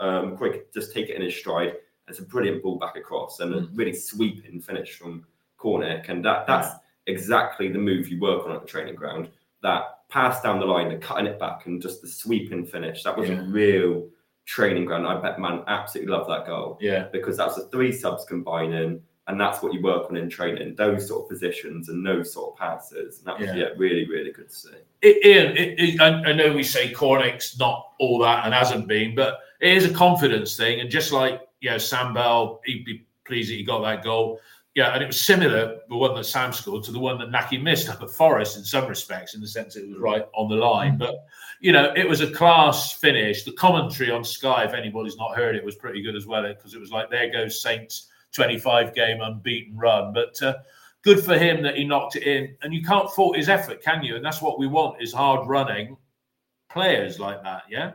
um, 0.00 0.36
Quick 0.36 0.72
just 0.72 0.92
take 0.94 1.08
it 1.10 1.16
in 1.16 1.22
his 1.22 1.36
stride. 1.36 1.74
It's 2.08 2.18
a 2.20 2.22
brilliant 2.22 2.62
ball 2.62 2.78
back 2.78 2.96
across 2.96 3.40
and 3.40 3.54
a 3.54 3.68
really 3.74 3.94
sweeping 3.94 4.60
finish 4.60 4.96
from 4.96 5.26
Cornick, 5.58 6.08
and 6.08 6.24
that 6.24 6.46
that's 6.46 6.68
exactly 7.06 7.68
the 7.70 7.78
move 7.78 8.08
you 8.08 8.18
work 8.18 8.46
on 8.46 8.52
at 8.54 8.62
the 8.62 8.66
training 8.66 8.94
ground. 8.94 9.28
That 9.62 10.00
pass 10.08 10.40
down 10.42 10.58
the 10.60 10.66
line 10.66 10.90
and 10.90 11.02
cutting 11.02 11.26
it 11.26 11.38
back 11.38 11.66
and 11.66 11.82
just 11.82 12.00
the 12.02 12.08
sweeping 12.08 12.64
finish. 12.64 13.02
That 13.02 13.16
was 13.16 13.28
Yeah. 13.28 13.40
a 13.40 13.44
real 13.44 14.08
training 14.46 14.84
ground. 14.84 15.06
I 15.06 15.20
bet 15.20 15.38
man 15.40 15.62
absolutely 15.66 16.12
loved 16.12 16.28
that 16.30 16.46
goal 16.46 16.78
Yeah. 16.80 17.08
because 17.12 17.36
that's 17.36 17.56
the 17.56 17.64
three 17.64 17.92
subs 17.92 18.24
combining, 18.24 19.00
and 19.26 19.40
that's 19.40 19.62
what 19.62 19.72
you 19.72 19.80
work 19.82 20.10
on 20.10 20.16
in 20.16 20.28
training. 20.28 20.74
Those 20.74 21.08
sort 21.08 21.22
of 21.24 21.28
positions 21.30 21.88
and 21.88 22.04
those 22.06 22.32
sort 22.32 22.52
of 22.52 22.58
passes. 22.58 23.18
And 23.18 23.26
that 23.26 23.38
was 23.38 23.48
Yeah. 23.48 23.56
yeah, 23.56 23.68
really 23.76 24.06
really 24.06 24.32
good 24.32 24.48
to 24.50 24.54
see. 24.54 24.68
I- 25.02 25.20
Ian, 25.24 25.56
it, 25.56 25.80
it, 25.80 26.00
I, 26.00 26.08
I 26.30 26.32
know 26.32 26.52
we 26.52 26.62
say 26.62 26.92
Cornick's 26.92 27.58
not 27.58 27.92
all 27.98 28.18
that 28.20 28.44
and 28.44 28.52
hasn't 28.54 28.86
been, 28.86 29.14
but 29.14 29.40
it 29.60 29.76
is 29.76 29.84
a 29.90 29.94
confidence 29.94 30.56
thing. 30.56 30.80
And 30.80 30.90
just 30.90 31.10
like, 31.12 31.40
you 31.60 31.70
know, 31.70 31.78
Sam 31.78 32.12
Bell, 32.12 32.60
he'd 32.66 32.84
be 32.84 33.06
pleased 33.24 33.50
that 33.50 33.54
he 33.54 33.62
got 33.62 33.80
that 33.80 34.04
goal. 34.04 34.40
Yeah, 34.74 34.92
and 34.92 35.02
it 35.02 35.06
was 35.06 35.20
similar, 35.20 35.78
the 35.88 35.96
one 35.96 36.16
that 36.16 36.24
Sam 36.24 36.52
scored, 36.52 36.82
to 36.84 36.92
the 36.92 36.98
one 36.98 37.18
that 37.18 37.30
Nahki 37.30 37.62
missed 37.62 37.88
up 37.88 38.02
at 38.02 38.10
Forest 38.10 38.56
in 38.56 38.64
some 38.64 38.88
respects, 38.88 39.34
in 39.34 39.40
the 39.40 39.46
sense 39.46 39.76
it 39.76 39.88
was 39.88 39.98
right 39.98 40.24
on 40.34 40.48
the 40.48 40.56
line. 40.56 40.98
But, 40.98 41.14
you 41.60 41.70
know, 41.70 41.92
it 41.94 42.08
was 42.08 42.20
a 42.20 42.30
class 42.30 42.92
finish. 42.92 43.44
The 43.44 43.52
commentary 43.52 44.10
on 44.10 44.24
Sky, 44.24 44.64
if 44.64 44.72
anybody's 44.72 45.16
not 45.16 45.36
heard 45.36 45.54
it, 45.54 45.64
was 45.64 45.76
pretty 45.76 46.02
good 46.02 46.16
as 46.16 46.26
well, 46.26 46.42
because 46.42 46.74
it 46.74 46.80
was 46.80 46.90
like, 46.90 47.08
there 47.08 47.30
goes 47.30 47.62
Saints' 47.62 48.08
25 48.32 48.94
game 48.96 49.20
unbeaten 49.20 49.76
run. 49.76 50.12
But, 50.12 50.42
uh, 50.42 50.54
good 51.02 51.22
for 51.22 51.38
him 51.38 51.62
that 51.62 51.76
he 51.76 51.84
knocked 51.84 52.16
it 52.16 52.24
in. 52.24 52.56
And 52.62 52.74
you 52.74 52.82
can't 52.82 53.10
fault 53.10 53.36
his 53.36 53.48
effort, 53.48 53.80
can 53.80 54.02
you? 54.02 54.16
And 54.16 54.24
that's 54.24 54.42
what 54.42 54.58
we 54.58 54.66
want 54.66 55.00
is 55.00 55.12
hard 55.12 55.46
running 55.46 55.96
players 56.68 57.20
like 57.20 57.42
that. 57.44 57.62
Yeah. 57.70 57.92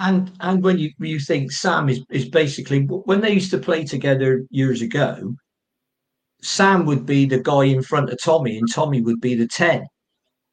and 0.00 0.32
and 0.40 0.62
when 0.62 0.78
you 0.78 0.90
when 0.98 1.10
you 1.10 1.20
think 1.20 1.52
Sam 1.52 1.88
is 1.88 2.00
is 2.10 2.28
basically 2.28 2.82
when 2.86 3.20
they 3.20 3.32
used 3.32 3.50
to 3.50 3.58
play 3.58 3.84
together 3.84 4.46
years 4.50 4.82
ago, 4.82 5.36
Sam 6.46 6.86
would 6.86 7.04
be 7.04 7.26
the 7.26 7.40
guy 7.40 7.64
in 7.64 7.82
front 7.82 8.10
of 8.10 8.18
Tommy, 8.22 8.56
and 8.56 8.72
Tommy 8.72 9.00
would 9.00 9.20
be 9.20 9.34
the 9.34 9.48
ten. 9.48 9.84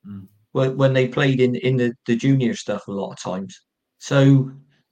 Mm. 0.08 0.28
When 0.52 0.76
when 0.76 0.94
they 0.94 1.08
played 1.08 1.40
in 1.40 1.56
in 1.56 1.78
the 1.78 1.94
the 2.08 2.16
junior 2.16 2.56
stuff 2.56 2.88
a 2.88 2.92
lot 2.92 3.12
of 3.12 3.22
times, 3.22 3.60
so 4.00 4.52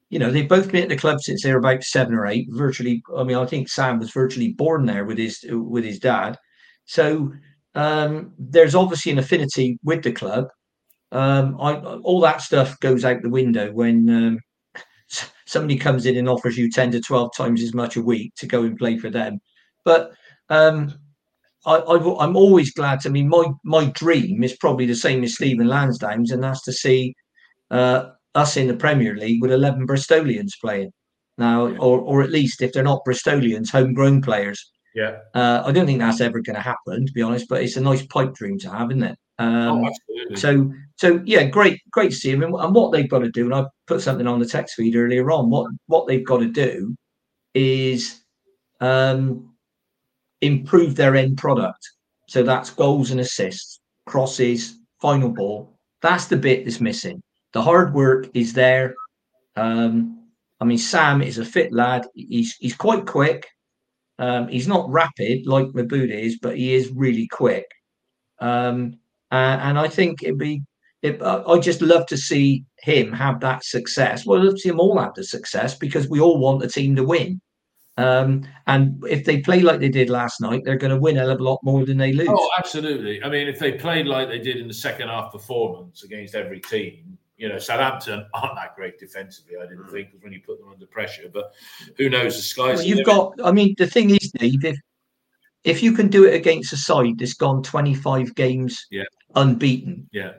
you 0.09 0.19
know 0.19 0.29
they've 0.29 0.47
both 0.47 0.71
been 0.71 0.83
at 0.83 0.89
the 0.89 0.97
club 0.97 1.19
since 1.21 1.43
they 1.43 1.51
were 1.51 1.59
about 1.59 1.83
seven 1.83 2.13
or 2.13 2.27
eight. 2.27 2.47
Virtually, 2.51 3.01
I 3.17 3.23
mean, 3.23 3.37
I 3.37 3.45
think 3.45 3.67
Sam 3.67 3.99
was 3.99 4.11
virtually 4.11 4.53
born 4.53 4.85
there 4.85 5.05
with 5.05 5.17
his 5.17 5.43
with 5.49 5.83
his 5.83 5.99
dad. 5.99 6.37
So 6.85 7.31
um, 7.73 8.33
there's 8.37 8.75
obviously 8.75 9.11
an 9.11 9.19
affinity 9.19 9.79
with 9.83 10.03
the 10.03 10.11
club. 10.11 10.47
Um, 11.11 11.59
I, 11.59 11.73
all 11.75 12.21
that 12.21 12.41
stuff 12.41 12.79
goes 12.79 13.03
out 13.03 13.21
the 13.21 13.29
window 13.29 13.71
when 13.71 14.09
um, 14.09 14.39
somebody 15.47 15.77
comes 15.77 16.05
in 16.05 16.17
and 16.17 16.29
offers 16.29 16.57
you 16.57 16.69
10 16.69 16.91
to 16.91 17.01
12 17.01 17.31
times 17.35 17.61
as 17.61 17.73
much 17.73 17.97
a 17.97 18.01
week 18.01 18.33
to 18.37 18.47
go 18.47 18.63
and 18.63 18.77
play 18.77 18.97
for 18.97 19.09
them. 19.09 19.39
But 19.83 20.11
um, 20.51 20.93
I, 21.65 21.77
I'm 21.77 22.35
always 22.35 22.73
glad. 22.73 23.01
To, 23.01 23.09
I 23.09 23.11
mean, 23.11 23.29
my 23.29 23.45
my 23.63 23.85
dream 23.85 24.43
is 24.43 24.57
probably 24.57 24.85
the 24.85 24.95
same 24.95 25.23
as 25.23 25.35
Stephen 25.35 25.67
Lansdown's, 25.67 26.31
and 26.31 26.43
that's 26.43 26.63
to 26.63 26.73
see 26.73 27.15
uh, 27.69 28.09
us 28.35 28.57
in 28.57 28.67
the 28.67 28.75
Premier 28.75 29.15
League 29.15 29.41
with 29.41 29.51
11 29.51 29.87
Bristolians 29.87 30.51
playing 30.59 30.91
now, 31.37 31.67
Yeah. 31.67 31.77
or 31.77 31.99
or 31.99 32.21
at 32.23 32.31
least 32.31 32.61
if 32.61 32.73
they're 32.73 32.83
not 32.83 33.05
Bristolians, 33.07 33.71
homegrown 33.71 34.21
players. 34.21 34.71
Yeah. 34.93 35.19
Uh, 35.33 35.63
I 35.65 35.71
don't 35.71 35.85
think 35.85 35.99
that's 35.99 36.19
ever 36.19 36.41
going 36.41 36.57
to 36.57 36.61
happen, 36.61 37.05
to 37.05 37.13
be 37.13 37.21
honest. 37.21 37.47
But 37.47 37.63
it's 37.63 37.77
a 37.77 37.81
nice 37.81 38.05
pipe 38.07 38.33
dream 38.33 38.59
to 38.59 38.69
have, 38.69 38.91
isn't 38.91 39.03
it? 39.03 39.17
Um, 39.39 39.85
oh, 39.85 40.35
so, 40.35 40.71
so 40.97 41.21
yeah, 41.25 41.45
great, 41.45 41.79
great 41.91 42.11
to 42.11 42.15
see 42.15 42.31
them. 42.31 42.43
And, 42.43 42.53
and 42.55 42.75
what 42.75 42.91
they've 42.91 43.09
got 43.09 43.19
to 43.19 43.31
do, 43.31 43.45
and 43.45 43.55
I 43.55 43.65
put 43.87 44.01
something 44.01 44.27
on 44.27 44.39
the 44.39 44.45
text 44.45 44.75
feed 44.75 44.95
earlier 44.95 45.31
on. 45.31 45.49
What 45.49 45.71
what 45.87 46.07
they've 46.07 46.25
got 46.25 46.39
to 46.39 46.47
do 46.47 46.95
is 47.53 48.21
um, 48.81 49.50
improve 50.41 50.95
their 50.95 51.15
end 51.15 51.37
product. 51.37 51.79
So 52.27 52.43
that's 52.43 52.69
goals 52.69 53.11
and 53.11 53.19
assists, 53.19 53.79
crosses, 54.05 54.79
final 55.01 55.29
ball. 55.29 55.77
That's 56.01 56.25
the 56.25 56.37
bit 56.37 56.65
that's 56.65 56.81
missing. 56.81 57.21
The 57.53 57.61
hard 57.61 57.93
work 57.93 58.27
is 58.33 58.53
there. 58.53 58.95
Um, 59.55 60.27
I 60.59 60.65
mean, 60.65 60.77
Sam 60.77 61.21
is 61.21 61.37
a 61.37 61.45
fit 61.45 61.73
lad. 61.73 62.05
He's 62.13 62.55
he's 62.59 62.75
quite 62.75 63.05
quick. 63.05 63.47
Um, 64.19 64.47
he's 64.47 64.67
not 64.67 64.89
rapid 64.89 65.47
like 65.47 65.67
Maboud 65.67 66.11
is, 66.11 66.37
but 66.39 66.55
he 66.55 66.73
is 66.73 66.91
really 66.91 67.27
quick. 67.27 67.65
Um, 68.39 68.99
uh, 69.31 69.57
and 69.61 69.79
I 69.79 69.87
think 69.87 70.21
it'd 70.21 70.37
be, 70.37 70.61
it, 71.01 71.21
I 71.23 71.57
just 71.57 71.81
love 71.81 72.05
to 72.07 72.17
see 72.17 72.63
him 72.81 73.11
have 73.13 73.39
that 73.39 73.63
success. 73.63 74.25
Well, 74.25 74.43
let's 74.43 74.61
see 74.61 74.69
them 74.69 74.79
all 74.79 74.99
have 74.99 75.15
the 75.15 75.23
success 75.23 75.75
because 75.75 76.07
we 76.07 76.19
all 76.19 76.37
want 76.37 76.61
the 76.61 76.67
team 76.67 76.95
to 76.97 77.03
win. 77.03 77.41
Um, 78.01 78.47
and 78.67 79.03
if 79.09 79.25
they 79.25 79.41
play 79.41 79.61
like 79.61 79.79
they 79.79 79.89
did 79.89 80.09
last 80.09 80.41
night, 80.41 80.63
they're 80.63 80.77
going 80.77 80.93
to 80.93 80.99
win 80.99 81.17
a 81.17 81.21
hell 81.21 81.31
of 81.31 81.39
a 81.39 81.43
lot 81.43 81.59
more 81.63 81.85
than 81.85 81.97
they 81.97 82.13
lose. 82.13 82.29
Oh, 82.29 82.49
absolutely. 82.57 83.23
I 83.23 83.29
mean, 83.29 83.47
if 83.47 83.59
they 83.59 83.73
played 83.73 84.07
like 84.07 84.27
they 84.27 84.39
did 84.39 84.57
in 84.57 84.67
the 84.67 84.73
second 84.73 85.09
half 85.09 85.31
performance 85.31 86.03
against 86.03 86.35
every 86.35 86.59
team, 86.59 87.17
you 87.37 87.49
know, 87.49 87.57
Southampton 87.57 88.25
aren't 88.33 88.55
that 88.55 88.75
great 88.75 88.99
defensively, 88.99 89.55
I 89.61 89.67
didn't 89.67 89.89
think, 89.89 90.09
when 90.21 90.31
you 90.31 90.41
put 90.45 90.59
them 90.59 90.69
under 90.71 90.85
pressure. 90.85 91.29
But 91.31 91.53
who 91.97 92.09
knows? 92.09 92.35
The 92.35 92.41
sky's 92.41 92.77
Well, 92.77 92.85
you've 92.85 93.05
got. 93.05 93.33
I 93.43 93.51
mean, 93.51 93.75
the 93.77 93.87
thing 93.87 94.11
is, 94.11 94.31
Dave, 94.37 94.63
if 94.63 94.77
if 95.63 95.83
you 95.83 95.91
can 95.93 96.07
do 96.07 96.25
it 96.25 96.33
against 96.33 96.73
a 96.73 96.77
side 96.77 97.19
that's 97.19 97.33
gone 97.33 97.61
25 97.61 98.33
games 98.35 98.87
Yeah. 98.89 99.03
unbeaten, 99.35 100.09
Yeah. 100.11 100.33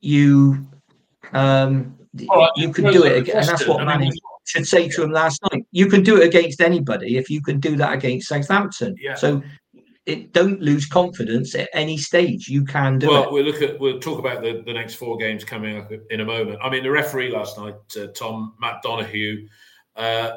you 0.00 0.66
um 1.32 1.96
right, 2.28 2.50
you 2.56 2.72
can 2.72 2.92
do 2.92 3.04
it 3.04 3.16
again, 3.18 3.38
and 3.38 3.48
that's 3.48 3.66
what 3.66 3.84
Manny 3.84 4.10
should 4.44 4.66
say 4.66 4.88
to 4.88 5.02
him 5.02 5.10
last 5.10 5.40
night. 5.50 5.64
You 5.72 5.86
can 5.86 6.02
do 6.02 6.20
it 6.20 6.26
against 6.26 6.60
anybody 6.60 7.16
if 7.16 7.30
you 7.30 7.42
can 7.42 7.60
do 7.60 7.76
that 7.76 7.92
against 7.94 8.28
Southampton. 8.28 8.94
Yeah. 9.00 9.14
So 9.14 9.42
it 10.06 10.32
don't 10.32 10.60
lose 10.60 10.86
confidence 10.86 11.54
at 11.54 11.70
any 11.72 11.96
stage. 11.96 12.48
You 12.48 12.64
can 12.64 12.98
do 12.98 13.08
Well, 13.08 13.24
it. 13.24 13.32
we'll 13.32 13.44
look 13.44 13.62
at 13.62 13.80
we'll 13.80 14.00
talk 14.00 14.18
about 14.18 14.42
the, 14.42 14.62
the 14.66 14.72
next 14.72 14.94
four 14.94 15.16
games 15.16 15.44
coming 15.44 15.78
up 15.78 15.90
in 16.10 16.20
a 16.20 16.24
moment. 16.24 16.58
I 16.62 16.68
mean, 16.68 16.82
the 16.82 16.90
referee 16.90 17.30
last 17.30 17.56
night, 17.58 17.74
uh, 17.98 18.08
Tom 18.08 18.54
Matt 18.60 18.82
Donohue, 18.82 19.48
uh, 19.96 20.32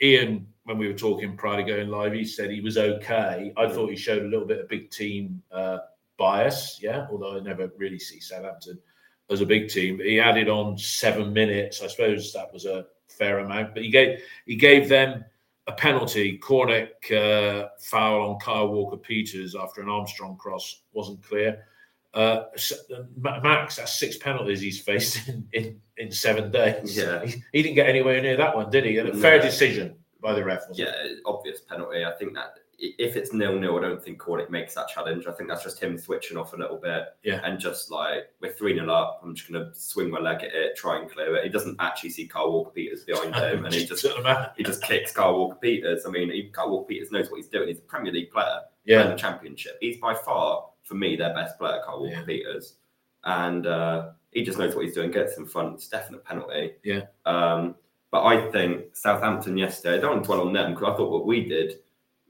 Ian, 0.00 0.46
when 0.64 0.78
we 0.78 0.86
were 0.88 0.94
talking 0.94 1.36
prior 1.36 1.58
to 1.58 1.62
going 1.64 1.88
live, 1.88 2.12
he 2.14 2.24
said 2.24 2.50
he 2.50 2.60
was 2.60 2.78
okay. 2.78 3.52
I 3.56 3.68
thought 3.68 3.90
he 3.90 3.96
showed 3.96 4.22
a 4.22 4.28
little 4.28 4.46
bit 4.46 4.60
of 4.60 4.68
big 4.68 4.90
team 4.90 5.42
uh, 5.52 5.78
bias, 6.16 6.78
yeah. 6.80 7.06
Although 7.10 7.36
I 7.36 7.40
never 7.40 7.70
really 7.76 7.98
see 7.98 8.20
Southampton 8.20 8.78
as 9.30 9.40
a 9.40 9.46
big 9.46 9.68
team. 9.68 9.98
But 9.98 10.06
he 10.06 10.20
added 10.20 10.48
on 10.48 10.78
seven 10.78 11.32
minutes. 11.32 11.82
I 11.82 11.88
suppose 11.88 12.32
that 12.32 12.52
was 12.52 12.64
a 12.64 12.86
fair 13.18 13.38
amount. 13.40 13.74
But 13.74 13.82
he 13.84 13.90
gave 13.90 14.20
he 14.46 14.56
gave 14.56 14.88
them 14.88 15.24
a 15.66 15.72
penalty. 15.72 16.38
Cornick 16.38 17.10
uh, 17.12 17.68
foul 17.80 18.30
on 18.30 18.38
Kyle 18.40 18.68
Walker 18.68 18.96
Peters 18.96 19.54
after 19.54 19.80
an 19.80 19.88
Armstrong 19.88 20.36
cross 20.36 20.82
wasn't 20.92 21.22
clear. 21.22 21.64
Uh, 22.14 22.44
Max, 23.16 23.76
that's 23.76 23.98
six 23.98 24.18
penalties 24.18 24.60
he's 24.60 24.80
faced 24.80 25.28
in, 25.28 25.48
in, 25.52 25.80
in 25.96 26.12
seven 26.12 26.50
days. 26.50 26.96
Yeah. 26.96 27.24
He, 27.24 27.42
he 27.52 27.62
didn't 27.62 27.74
get 27.76 27.88
anywhere 27.88 28.20
near 28.20 28.36
that 28.36 28.54
one, 28.54 28.70
did 28.70 28.84
he? 28.84 28.98
And 28.98 29.08
a 29.08 29.14
fair 29.16 29.38
No. 29.38 29.44
decision 29.44 29.94
by 30.20 30.34
the 30.34 30.44
ref. 30.44 30.68
Wasn't 30.68 30.78
Yeah, 30.86 30.92
obvious 31.24 31.60
penalty. 31.60 32.04
I 32.04 32.12
think 32.12 32.34
that 32.34 32.56
if 32.84 33.14
it's 33.16 33.32
nil 33.32 33.58
nil, 33.60 33.78
I 33.78 33.80
don't 33.82 34.02
think 34.02 34.20
Cornick 34.20 34.50
makes 34.50 34.74
that 34.74 34.88
challenge. 34.88 35.26
I 35.28 35.32
think 35.32 35.48
that's 35.48 35.62
just 35.62 35.80
him 35.80 35.96
switching 35.96 36.36
off 36.36 36.52
a 36.52 36.56
little 36.56 36.78
bit. 36.78 37.04
Yeah. 37.22 37.40
And 37.44 37.60
just 37.60 37.92
like 37.92 38.30
we're 38.40 38.52
three 38.52 38.74
0 38.74 38.90
up, 38.92 39.20
I'm 39.22 39.34
just 39.36 39.50
gonna 39.50 39.70
swing 39.72 40.10
my 40.10 40.18
leg 40.18 40.38
at 40.42 40.52
it, 40.52 40.76
try 40.76 40.98
and 40.98 41.08
clear 41.08 41.36
it. 41.36 41.44
He 41.44 41.48
doesn't 41.48 41.76
actually 41.78 42.10
see 42.10 42.26
Carl 42.26 42.50
Walker 42.52 42.72
Peters 42.72 43.04
behind 43.04 43.34
him, 43.36 43.64
and 43.64 43.72
he 43.72 43.86
just 43.86 44.04
he 44.56 44.64
just 44.64 44.82
kicks 44.82 45.12
Carl 45.12 45.38
Walker 45.38 45.58
Peters. 45.62 46.04
I 46.06 46.10
mean, 46.10 46.30
he, 46.30 46.48
Carl 46.48 46.70
Walker 46.70 46.88
Peters 46.88 47.12
knows 47.12 47.30
what 47.30 47.36
he's 47.36 47.48
doing. 47.48 47.68
He's 47.68 47.78
a 47.78 47.82
Premier 47.82 48.12
League 48.12 48.32
player 48.32 48.60
in 48.86 48.92
Yeah. 48.98 49.06
the 49.06 49.14
Championship. 49.16 49.78
He's 49.80 49.98
by 49.98 50.14
far, 50.14 50.66
for 50.82 50.94
me, 50.94 51.14
their 51.14 51.32
best 51.34 51.56
player, 51.58 51.80
Carl 51.84 52.00
Walker 52.00 52.14
Yeah. 52.16 52.24
Peters, 52.24 52.74
and 53.24 53.66
uh, 53.66 54.08
he 54.32 54.42
just 54.42 54.58
knows 54.58 54.74
what 54.74 54.84
he's 54.84 54.94
doing. 54.94 55.12
Gets 55.12 55.36
in 55.38 55.46
front. 55.46 55.74
It's 55.74 55.86
definite 55.88 56.24
penalty. 56.24 56.72
Yeah. 56.82 57.02
Um, 57.26 57.76
but 58.10 58.24
I 58.24 58.50
think 58.50 58.94
Southampton 58.96 59.56
yesterday. 59.56 59.96
I 59.96 60.00
don't 60.00 60.10
want 60.14 60.24
to 60.24 60.26
dwell 60.26 60.46
on 60.48 60.52
them 60.52 60.74
because 60.74 60.92
I 60.92 60.96
thought 60.96 61.10
what 61.10 61.26
we 61.26 61.48
did, 61.48 61.78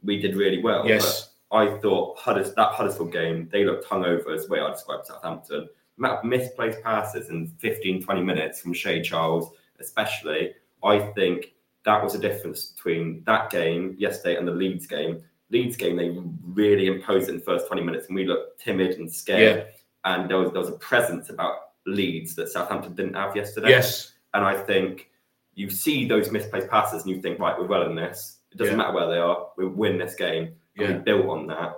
we 0.03 0.18
did 0.18 0.36
really 0.36 0.62
well. 0.62 0.86
Yes. 0.86 1.30
But 1.50 1.57
I 1.57 1.78
thought 1.78 2.18
Hudders, 2.18 2.55
that 2.55 2.72
Huddersfield 2.72 3.12
game, 3.12 3.48
they 3.53 3.64
looked 3.64 3.86
hungover 3.86 4.34
as 4.34 4.46
the 4.46 4.53
way 4.53 4.61
I 4.61 4.70
described 4.70 5.07
Southampton. 5.07 5.68
The 5.98 6.05
amount 6.05 6.20
of 6.20 6.24
misplaced 6.24 6.82
passes 6.82 7.28
in 7.28 7.48
15, 7.59 8.03
20 8.03 8.22
minutes 8.22 8.61
from 8.61 8.72
Shea 8.72 9.03
Charles, 9.03 9.50
especially, 9.78 10.55
I 10.82 10.98
think 10.98 11.55
that 11.84 12.03
was 12.03 12.14
a 12.14 12.18
difference 12.18 12.66
between 12.66 13.22
that 13.24 13.50
game 13.50 13.94
yesterday 13.98 14.36
and 14.36 14.46
the 14.46 14.53
Leeds 14.53 14.86
game. 14.86 15.22
Leeds 15.50 15.76
game, 15.76 15.96
they 15.96 16.16
really 16.55 16.86
imposed 16.86 17.28
it 17.28 17.32
in 17.32 17.38
the 17.38 17.44
first 17.44 17.66
20 17.66 17.82
minutes 17.82 18.07
and 18.07 18.14
we 18.14 18.24
looked 18.24 18.61
timid 18.61 18.98
and 18.98 19.12
scared. 19.12 19.66
And 20.05 20.28
there 20.30 20.38
was, 20.38 20.50
there 20.53 20.61
was 20.61 20.70
a 20.70 20.78
presence 20.78 21.28
about 21.28 21.57
Leeds 21.86 22.34
that 22.36 22.48
Southampton 22.48 22.94
didn't 22.94 23.14
have 23.14 23.36
yesterday. 23.36 23.70
Yes. 23.70 24.12
And 24.34 24.44
I 24.44 24.57
think 24.57 25.11
you 25.55 25.68
see 25.68 26.07
those 26.09 26.30
misplaced 26.30 26.68
passes 26.68 27.03
and 27.03 27.14
you 27.14 27.20
think, 27.20 27.38
right, 27.38 27.59
we're 27.59 27.66
well 27.66 27.82
in 27.82 27.94
this. 27.94 28.38
It 28.53 28.59
doesn't 28.59 28.72
Yeah. 28.72 28.76
matter 28.78 28.94
where 28.94 29.09
they 29.09 29.18
are, 29.18 29.48
we 29.57 29.66
win 29.66 29.98
this 29.98 30.14
game. 30.14 30.55
and 30.78 30.88
we 30.88 31.03
built 31.03 31.26
on 31.26 31.46
that. 31.48 31.74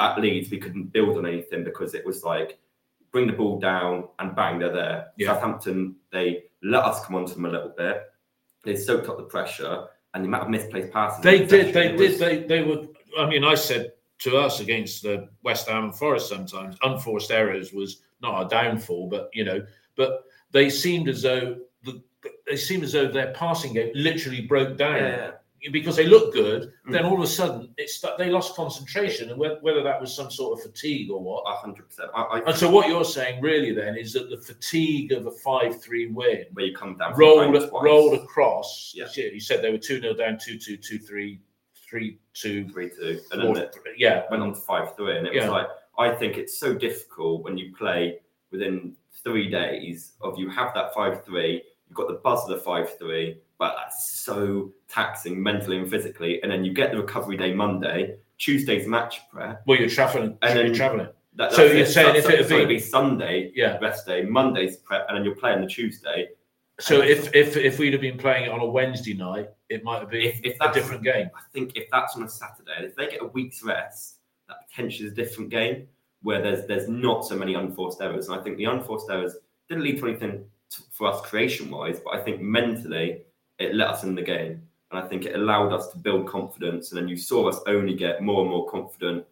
At 0.00 0.20
Leeds, 0.20 0.50
we 0.52 0.58
couldn't 0.58 0.92
build 0.92 1.18
on 1.18 1.26
anything 1.26 1.64
because 1.64 1.94
it 1.94 2.06
was 2.06 2.22
like 2.22 2.60
bring 3.10 3.26
the 3.26 3.32
ball 3.32 3.58
down 3.58 4.08
and 4.20 4.36
bang, 4.36 4.60
they're 4.60 4.72
there. 4.72 5.08
Yeah. 5.16 5.28
Southampton, 5.34 5.96
they 6.12 6.44
let 6.62 6.84
us 6.84 7.04
come 7.04 7.16
onto 7.16 7.34
them 7.34 7.46
a 7.46 7.48
little 7.50 7.70
bit. 7.76 8.02
They 8.62 8.76
soaked 8.76 9.08
up 9.08 9.16
the 9.16 9.24
pressure 9.24 9.86
and 10.14 10.22
the 10.22 10.28
amount 10.28 10.44
of 10.44 10.50
misplaced 10.50 10.92
passes. 10.92 11.24
They 11.24 11.44
did. 11.44 11.74
They 11.74 11.88
did. 11.88 11.98
was- 11.98 12.18
They 12.20 12.44
they 12.44 12.62
were. 12.62 12.86
I 13.18 13.26
mean, 13.28 13.42
I 13.42 13.54
said 13.54 13.92
to 14.20 14.36
us 14.36 14.60
against 14.60 15.02
the 15.02 15.28
West 15.42 15.66
Ham 15.68 15.84
and 15.84 15.94
Forest 15.94 16.28
sometimes 16.28 16.76
unforced 16.84 17.30
errors 17.32 17.72
was 17.72 18.02
not 18.22 18.46
a 18.46 18.48
downfall, 18.48 19.08
but 19.08 19.28
you 19.32 19.44
know, 19.44 19.64
but 19.96 20.24
they 20.52 20.70
seemed 20.70 21.08
as 21.08 21.22
though 21.22 21.56
the, 21.82 22.00
they 22.46 22.56
seemed 22.56 22.84
as 22.84 22.92
though 22.92 23.08
their 23.08 23.32
passing 23.32 23.72
game 23.74 23.90
literally 23.94 24.42
broke 24.42 24.76
down. 24.76 24.96
Yeah. 24.96 25.30
Because 25.72 25.96
they 25.96 26.06
looked 26.06 26.34
good, 26.34 26.72
Mm. 26.86 26.92
then 26.92 27.04
all 27.04 27.14
of 27.16 27.22
a 27.22 27.26
sudden 27.26 27.74
it's 27.76 28.04
they 28.18 28.30
lost 28.30 28.54
concentration, 28.54 29.30
and 29.30 29.38
whether 29.38 29.82
that 29.82 30.00
was 30.00 30.14
some 30.14 30.30
sort 30.30 30.58
of 30.58 30.64
fatigue 30.64 31.10
or 31.10 31.20
what. 31.20 31.44
A 31.46 31.56
hundred 31.56 31.88
percent. 31.88 32.10
And 32.14 32.56
so 32.56 32.70
what 32.70 32.88
you're 32.88 33.04
saying 33.04 33.40
really 33.42 33.72
then 33.72 33.96
is 33.96 34.12
that 34.12 34.30
the 34.30 34.38
fatigue 34.38 35.12
of 35.12 35.26
a 35.26 35.30
five-three 35.30 36.08
win 36.08 36.44
where 36.52 36.66
you 36.66 36.74
come 36.76 36.96
down 36.96 37.14
rolled 37.16 37.54
rolled 37.72 38.14
across. 38.14 38.92
Yeah. 38.94 39.06
You 39.16 39.40
said 39.40 39.62
they 39.62 39.70
were 39.70 39.78
two 39.78 40.00
0 40.00 40.14
down, 40.14 40.38
two 40.38 40.58
two 40.58 40.76
two 40.76 40.98
three, 40.98 41.40
three 41.88 42.18
two. 42.34 42.68
three 42.68 42.90
two, 42.90 43.20
and 43.32 43.42
four, 43.42 43.54
then 43.54 43.64
it 43.64 43.74
three. 43.74 43.94
Yeah, 43.96 44.24
went 44.30 44.42
on 44.42 44.54
to 44.54 44.60
five 44.60 44.94
three, 44.96 45.16
and 45.18 45.26
it 45.26 45.34
Yeah. 45.34 45.42
was 45.42 45.50
like 45.50 45.68
I 45.98 46.14
think 46.14 46.36
it's 46.36 46.58
so 46.58 46.74
difficult 46.74 47.42
when 47.42 47.56
you 47.56 47.74
play 47.74 48.18
within 48.50 48.94
three 49.24 49.48
days 49.50 50.12
of 50.20 50.38
you 50.38 50.48
have 50.50 50.72
that 50.74 50.92
five 50.94 51.24
three, 51.24 51.62
you've 51.88 51.96
got 51.96 52.06
the 52.08 52.14
buzz 52.22 52.42
of 52.44 52.50
the 52.50 52.62
five 52.62 52.96
three, 52.98 53.38
but 53.58 53.74
that's 53.76 54.10
so 54.10 54.72
taxing 54.88 55.42
mentally 55.42 55.78
and 55.78 55.88
physically, 55.90 56.42
and 56.42 56.50
then 56.50 56.64
you 56.64 56.72
get 56.72 56.90
the 56.90 56.98
recovery 56.98 57.36
day 57.36 57.54
Monday, 57.54 58.16
Tuesday's 58.38 58.86
match 58.86 59.20
prep. 59.32 59.62
Well, 59.66 59.78
you're 59.78 59.88
traveling. 59.88 60.36
And 60.42 60.58
then 60.58 60.66
you're 60.66 60.74
traveling. 60.74 61.08
That, 61.36 61.52
So 61.52 61.64
you're 61.64 61.76
it. 61.78 61.88
saying 61.88 62.22
So- 62.22 62.30
if 62.30 62.40
it 62.40 62.48
so 62.48 62.66
be 62.66 62.78
Sunday 62.78 63.52
Yeah. 63.54 63.78
rest 63.80 64.06
day, 64.06 64.22
Monday's 64.22 64.76
prep, 64.78 65.06
and 65.08 65.16
then 65.16 65.24
you're 65.24 65.34
playing 65.36 65.60
the 65.60 65.66
Tuesday. 65.66 66.28
So 66.80 67.00
if 67.00 67.34
if 67.34 67.56
if 67.56 67.78
we'd 67.78 67.92
have 67.94 68.02
been 68.02 68.18
playing 68.18 68.44
it 68.46 68.50
on 68.50 68.60
a 68.60 68.66
Wednesday 68.66 69.14
night, 69.14 69.48
it 69.70 69.82
might 69.82 70.00
have 70.00 70.10
been 70.10 70.22
If- 70.22 70.40
if 70.44 70.56
a 70.60 70.72
different 70.72 71.02
game. 71.02 71.30
I 71.34 71.40
think 71.52 71.76
if 71.76 71.88
that's 71.90 72.14
on 72.16 72.22
a 72.22 72.28
Saturday, 72.28 72.84
if 72.86 72.94
they 72.96 73.06
get 73.08 73.22
a 73.22 73.26
week's 73.26 73.62
rest, 73.62 74.18
that 74.48 74.68
potentially 74.68 75.06
is 75.06 75.12
a 75.12 75.16
different 75.16 75.48
game 75.50 75.88
where 76.22 76.42
there's 76.42 76.66
there's 76.66 76.88
not 76.88 77.24
so 77.24 77.36
many 77.36 77.54
unforced 77.54 78.00
errors. 78.02 78.28
And 78.28 78.38
I 78.38 78.42
think 78.42 78.58
the 78.58 78.64
unforced 78.66 79.08
errors 79.10 79.36
didn't 79.68 79.84
lead 79.84 79.98
to 80.00 80.08
anything 80.08 80.44
t 80.70 80.82
for 80.90 81.06
us 81.08 81.20
creation 81.22 81.70
wise, 81.70 82.00
but 82.00 82.14
I 82.14 82.18
think 82.22 82.40
mentally 82.42 83.22
it 83.58 83.74
let 83.74 83.88
us 83.88 84.02
in 84.04 84.14
the 84.14 84.22
game. 84.22 84.62
And 84.90 85.00
I 85.00 85.06
think 85.08 85.24
it 85.24 85.34
allowed 85.34 85.72
us 85.72 85.88
to 85.88 85.98
build 85.98 86.28
confidence. 86.28 86.92
And 86.92 87.00
then 87.00 87.08
you 87.08 87.16
saw 87.16 87.48
us 87.48 87.60
only 87.66 87.94
get 87.94 88.22
more 88.22 88.42
and 88.42 88.50
more 88.50 88.70
confident. 88.70 89.24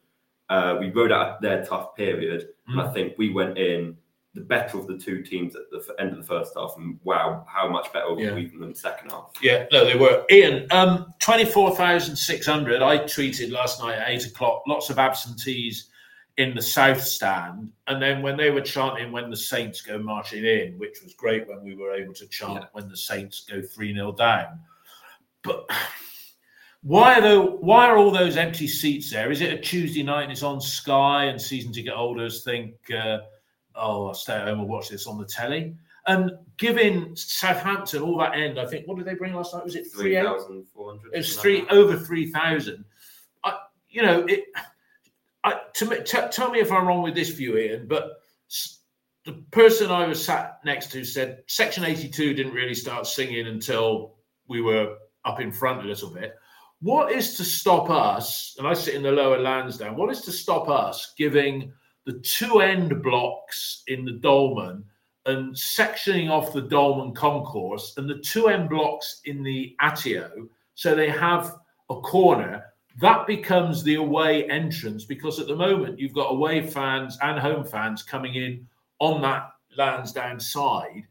Uh, 0.49 0.77
we 0.81 0.91
rode 0.91 1.13
out 1.13 1.41
their 1.41 1.65
tough 1.65 1.95
period. 1.95 2.49
And 2.69 2.81
I 2.81 2.93
think 2.93 3.15
we 3.19 3.31
went 3.31 3.57
in 3.57 3.97
the 4.35 4.41
better 4.41 4.79
of 4.79 4.89
the 4.89 4.99
two 4.99 5.23
teams 5.23 5.55
at 5.55 5.63
the 5.71 5.95
end 6.01 6.11
of 6.11 6.17
the 6.17 6.25
first 6.25 6.55
half. 6.57 6.75
And 6.77 6.99
wow, 7.05 7.47
how 7.49 7.69
much 7.69 7.93
better 7.93 8.13
were 8.13 8.21
Yeah. 8.21 8.35
we 8.35 8.47
than 8.47 8.71
the 8.71 8.75
second 8.75 9.11
half. 9.13 9.31
Yeah, 9.41 9.67
no, 9.71 9.85
they 9.85 9.97
were. 9.97 10.25
Ian, 10.29 10.67
um, 10.73 11.15
twenty 11.21 11.45
four 11.45 11.77
thousand 11.77 12.17
six 12.17 12.45
hundred. 12.45 12.83
I 12.83 12.99
tweeted 12.99 13.53
last 13.53 13.81
night 13.81 13.97
at 13.97 14.11
eight 14.11 14.27
o'clock. 14.27 14.65
Lots 14.67 14.91
of 14.91 14.99
absentees 14.99 15.89
in 16.37 16.55
the 16.55 16.63
south 16.63 17.01
stand, 17.01 17.71
and 17.87 18.03
then 18.03 18.21
when 18.21 18.37
they 18.37 18.51
were 18.51 18.61
chanting 18.61 19.13
when 19.13 19.31
the 19.31 19.37
Saints 19.37 19.81
go 19.81 19.99
marching 19.99 20.45
in, 20.45 20.77
which 20.79 20.99
was 21.03 21.15
great 21.15 21.47
when 21.47 21.63
we 21.63 21.77
were 21.77 21.93
able 21.95 22.13
to 22.15 22.27
chant 22.27 22.55
Yeah. 22.63 22.67
when 22.73 22.89
the 22.89 22.97
Saints 22.97 23.45
go 23.49 23.63
three 23.63 23.95
0 23.95 24.13
down. 24.13 24.59
But 25.43 25.71
why 26.83 27.19
are 27.19 27.21
the, 27.21 27.41
why 27.41 27.87
are 27.87 27.97
all 27.97 28.11
those 28.11 28.37
empty 28.37 28.67
seats 28.67 29.11
there? 29.11 29.31
Is 29.31 29.43
it 29.43 29.53
a 29.53 29.59
Tuesday 29.59 30.03
night 30.03 30.25
and 30.25 30.33
it's 30.33 30.43
on 30.43 30.61
Sky 30.61 31.27
and 31.27 31.41
season 31.41 31.73
to 31.73 31.81
ticket 31.81 31.95
holders 31.97 32.43
think, 32.43 32.75
uh, 32.91 33.19
oh, 33.77 34.09
I'll 34.09 34.15
stay 34.15 34.35
at 34.35 34.49
home 34.49 34.61
and 34.61 34.69
watch 34.69 34.89
this 34.89 35.07
on 35.07 35.19
the 35.19 35.25
telly? 35.25 35.77
And 36.07 36.33
giving 36.59 37.15
Southampton 37.17 38.03
all 38.03 38.19
that 38.19 38.35
end, 38.37 38.59
I 38.59 38.67
think, 38.67 38.87
what 38.87 38.99
did 38.99 39.07
they 39.07 39.15
bring 39.15 39.33
last 39.35 39.55
night? 39.55 39.65
Was 39.65 39.77
it 39.77 39.91
three 39.91 40.17
eight? 40.17 40.25
3,400. 40.25 41.15
It 41.15 41.17
was 41.17 41.37
three 41.37 41.67
over 41.71 41.97
three 41.97 42.31
thousand. 42.31 42.85
I, 43.43 43.59
you 43.89 44.03
know, 44.03 44.27
it. 44.27 44.45
I 45.45 45.61
to 45.75 45.87
me, 45.87 45.97
t- 46.05 46.19
tell 46.33 46.51
me 46.51 46.61
if 46.61 46.73
I'm 46.73 46.87
wrong 46.87 47.03
with 47.03 47.15
this 47.15 47.31
view, 47.31 47.59
Ian. 47.59 47.87
But 47.87 48.13
the 49.25 49.33
person 49.51 49.91
I 49.91 50.07
was 50.07 50.25
sat 50.25 50.61
next 50.65 50.91
to 50.93 51.05
said 51.05 51.43
Section 51.47 51.85
82 51.85 52.35
didn't 52.35 52.53
really 52.53 52.75
start 52.75 53.07
singing 53.07 53.47
until 53.47 54.17
we 54.49 54.61
were 54.61 54.97
up 55.25 55.41
in 55.41 55.53
front 55.53 55.85
a 55.85 55.89
little 55.89 56.11
bit. 56.11 56.35
What 56.81 57.13
is 57.13 57.37
to 57.37 57.45
stop 57.45 57.89
us? 57.89 58.57
And 58.59 58.67
I 58.67 58.75
sit 58.75 58.95
in 58.95 59.03
the 59.03 59.13
lower 59.13 59.39
Lansdown. 59.39 59.97
What 59.97 60.11
is 60.11 60.21
to 60.23 60.33
stop 60.33 60.69
us 60.69 61.15
giving 61.17 61.73
the 62.05 62.21
two 62.21 62.61
end 62.61 63.03
blocks 63.03 63.83
in 63.87 64.05
the 64.05 64.13
Dolman 64.13 64.85
and 65.27 65.55
sectioning 65.55 66.31
off 66.31 66.53
the 66.53 66.61
Dolman 66.61 67.15
concourse 67.15 67.95
and 67.97 68.09
the 68.09 68.19
two 68.19 68.49
end 68.49 68.69
blocks 68.69 69.23
in 69.25 69.43
the 69.43 69.75
Atyeo 69.81 70.49
so 70.75 70.95
they 70.95 71.09
have 71.09 71.55
a 71.89 71.95
corner 72.01 72.65
that 73.01 73.27
becomes 73.27 73.83
the 73.83 73.97
away 73.97 74.49
entrance 74.49 75.05
because 75.05 75.41
at 75.41 75.47
the 75.47 75.57
moment 75.57 75.99
you've 75.99 76.13
got 76.13 76.31
away 76.31 76.67
fans 76.67 77.19
and 77.23 77.39
home 77.39 77.65
fans 77.65 78.03
coming 78.03 78.35
in 78.35 78.67
on 79.01 79.21
that 79.23 79.51
Lansdown 79.77 80.39
side. 80.39 81.03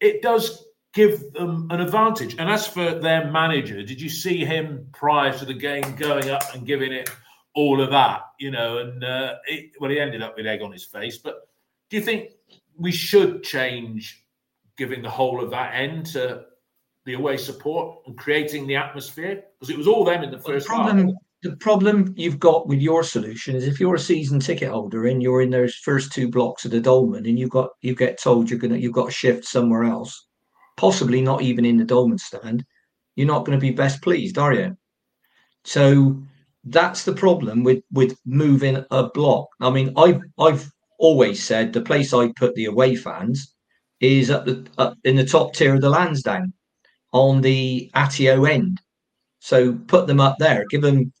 It 0.00 0.20
does 0.20 0.64
give 0.92 1.32
them 1.32 1.68
an 1.70 1.80
advantage. 1.80 2.36
And 2.38 2.50
as 2.50 2.66
for 2.66 2.94
their 2.94 3.30
manager, 3.30 3.82
did 3.82 4.00
you 4.00 4.10
see 4.10 4.44
him 4.44 4.86
prior 4.92 5.36
to 5.38 5.44
the 5.44 5.54
game 5.54 5.96
going 5.96 6.28
up 6.30 6.42
and 6.54 6.66
giving 6.66 6.92
it 6.92 7.10
all 7.54 7.80
of 7.80 7.90
that? 7.90 8.22
You 8.38 8.50
know, 8.50 8.78
and 8.78 9.02
uh, 9.02 9.36
it, 9.46 9.72
well, 9.80 9.90
he 9.90 9.98
ended 9.98 10.22
up 10.22 10.36
with 10.36 10.46
egg 10.46 10.60
on 10.60 10.72
his 10.72 10.84
face. 10.84 11.18
But 11.18 11.48
do 11.88 11.96
you 11.96 12.02
think 12.02 12.32
we 12.76 12.92
should 12.92 13.42
change 13.42 14.24
giving 14.76 15.02
the 15.02 15.10
whole 15.10 15.42
of 15.42 15.50
that 15.50 15.74
end 15.74 16.06
to 16.06 16.44
the 17.04 17.14
away 17.14 17.36
support 17.36 17.98
and 18.06 18.16
creating 18.16 18.66
the 18.66 18.76
atmosphere? 18.76 19.44
Because 19.58 19.70
it 19.70 19.78
was 19.78 19.86
all 19.86 20.04
them 20.04 20.22
in 20.22 20.30
the 20.30 20.36
The 20.36 20.42
first 20.42 20.68
half. 20.68 20.96
the 21.42 21.56
problem 21.56 22.14
you've 22.16 22.38
got 22.38 22.68
with 22.68 22.80
your 22.80 23.02
solution 23.02 23.56
is 23.56 23.66
if 23.66 23.80
you're 23.80 23.96
a 23.96 24.00
season 24.00 24.38
ticket 24.38 24.70
holder 24.70 25.06
and 25.06 25.22
you're 25.22 25.42
in 25.42 25.50
those 25.50 25.74
first 25.74 26.12
two 26.12 26.30
blocks 26.30 26.64
of 26.64 26.70
the 26.70 26.80
Dolman 26.80 27.26
and 27.26 27.38
you 27.38 27.48
got 27.48 27.70
you 27.80 27.94
get 27.94 28.22
told 28.22 28.48
you're 28.48 28.60
gonna 28.60 28.76
you've 28.76 28.92
got 28.92 29.06
to 29.06 29.12
shift 29.12 29.44
somewhere 29.44 29.84
else, 29.84 30.26
possibly 30.76 31.20
not 31.20 31.42
even 31.42 31.64
in 31.64 31.76
the 31.76 31.84
Dolman 31.84 32.18
stand, 32.18 32.64
you're 33.16 33.26
not 33.26 33.44
going 33.44 33.58
to 33.58 33.60
be 33.60 33.72
best 33.72 34.02
pleased, 34.02 34.38
are 34.38 34.54
you? 34.54 34.76
So 35.64 36.22
that's 36.64 37.04
the 37.04 37.12
problem 37.12 37.64
with 37.64 37.82
with 37.90 38.16
moving 38.24 38.84
a 38.90 39.08
block. 39.10 39.48
I 39.60 39.70
mean, 39.70 39.92
I've 39.96 40.20
I've 40.38 40.70
always 40.98 41.42
said 41.42 41.72
the 41.72 41.82
place 41.82 42.14
I 42.14 42.30
put 42.36 42.54
the 42.54 42.66
away 42.66 42.94
fans 42.94 43.54
is 44.00 44.30
up 44.30 44.44
the 44.44 44.66
up 44.78 44.96
in 45.04 45.16
the 45.16 45.24
top 45.24 45.54
tier 45.54 45.74
of 45.74 45.80
the 45.80 45.90
Lansdown 45.90 46.52
on 47.12 47.40
the 47.40 47.90
Atyeo 47.94 48.48
end. 48.48 48.80
So 49.40 49.74
put 49.74 50.06
them 50.06 50.20
up 50.20 50.36
there, 50.38 50.64
give 50.70 50.82
them, 50.82 51.12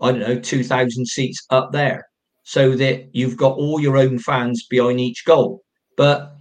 I 0.00 0.12
don't 0.12 0.20
know, 0.20 0.38
2,000 0.38 1.06
seats 1.06 1.44
up 1.50 1.72
there 1.72 2.06
so 2.44 2.74
that 2.76 3.08
you've 3.12 3.36
got 3.36 3.56
all 3.56 3.80
your 3.80 3.96
own 3.96 4.18
fans 4.18 4.66
behind 4.68 5.00
each 5.00 5.24
goal. 5.24 5.62
But 5.96 6.34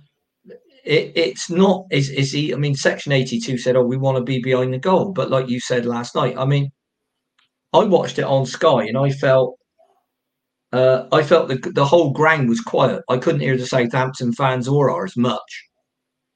it, 0.84 1.12
it's 1.16 1.50
not, 1.50 1.86
is, 1.92 2.10
is 2.10 2.32
he, 2.32 2.54
I 2.54 2.58
mean, 2.58 2.76
Section 2.76 3.12
82 3.12 3.58
said, 3.58 3.76
oh, 3.76 3.84
we 3.84 3.98
want 3.98 4.18
to 4.18 4.24
be 4.24 4.42
behind 4.42 4.74
the 4.74 4.80
goal. 4.80 5.12
But 5.12 5.30
like 5.30 5.50
you 5.50 5.60
said 5.60 5.86
last 5.86 6.16
night, 6.16 6.36
I 6.38 6.46
mean, 6.46 6.72
I 7.74 7.84
watched 7.84 8.18
it 8.20 8.26
on 8.26 8.46
Sky 8.46 8.86
and 8.86 8.98
I 8.98 9.10
felt, 9.12 9.58
uh, 10.74 11.08
I 11.12 11.22
felt 11.22 11.50
the, 11.50 11.72
the 11.76 11.86
whole 11.86 12.12
ground 12.12 12.50
was 12.50 12.62
quiet. 12.62 13.04
I 13.10 13.18
couldn't 13.18 13.42
hear 13.42 13.58
the 13.58 13.68
Southampton 13.68 14.34
fans 14.34 14.68
or 14.68 14.90
ours 14.90 15.16
much. 15.18 15.68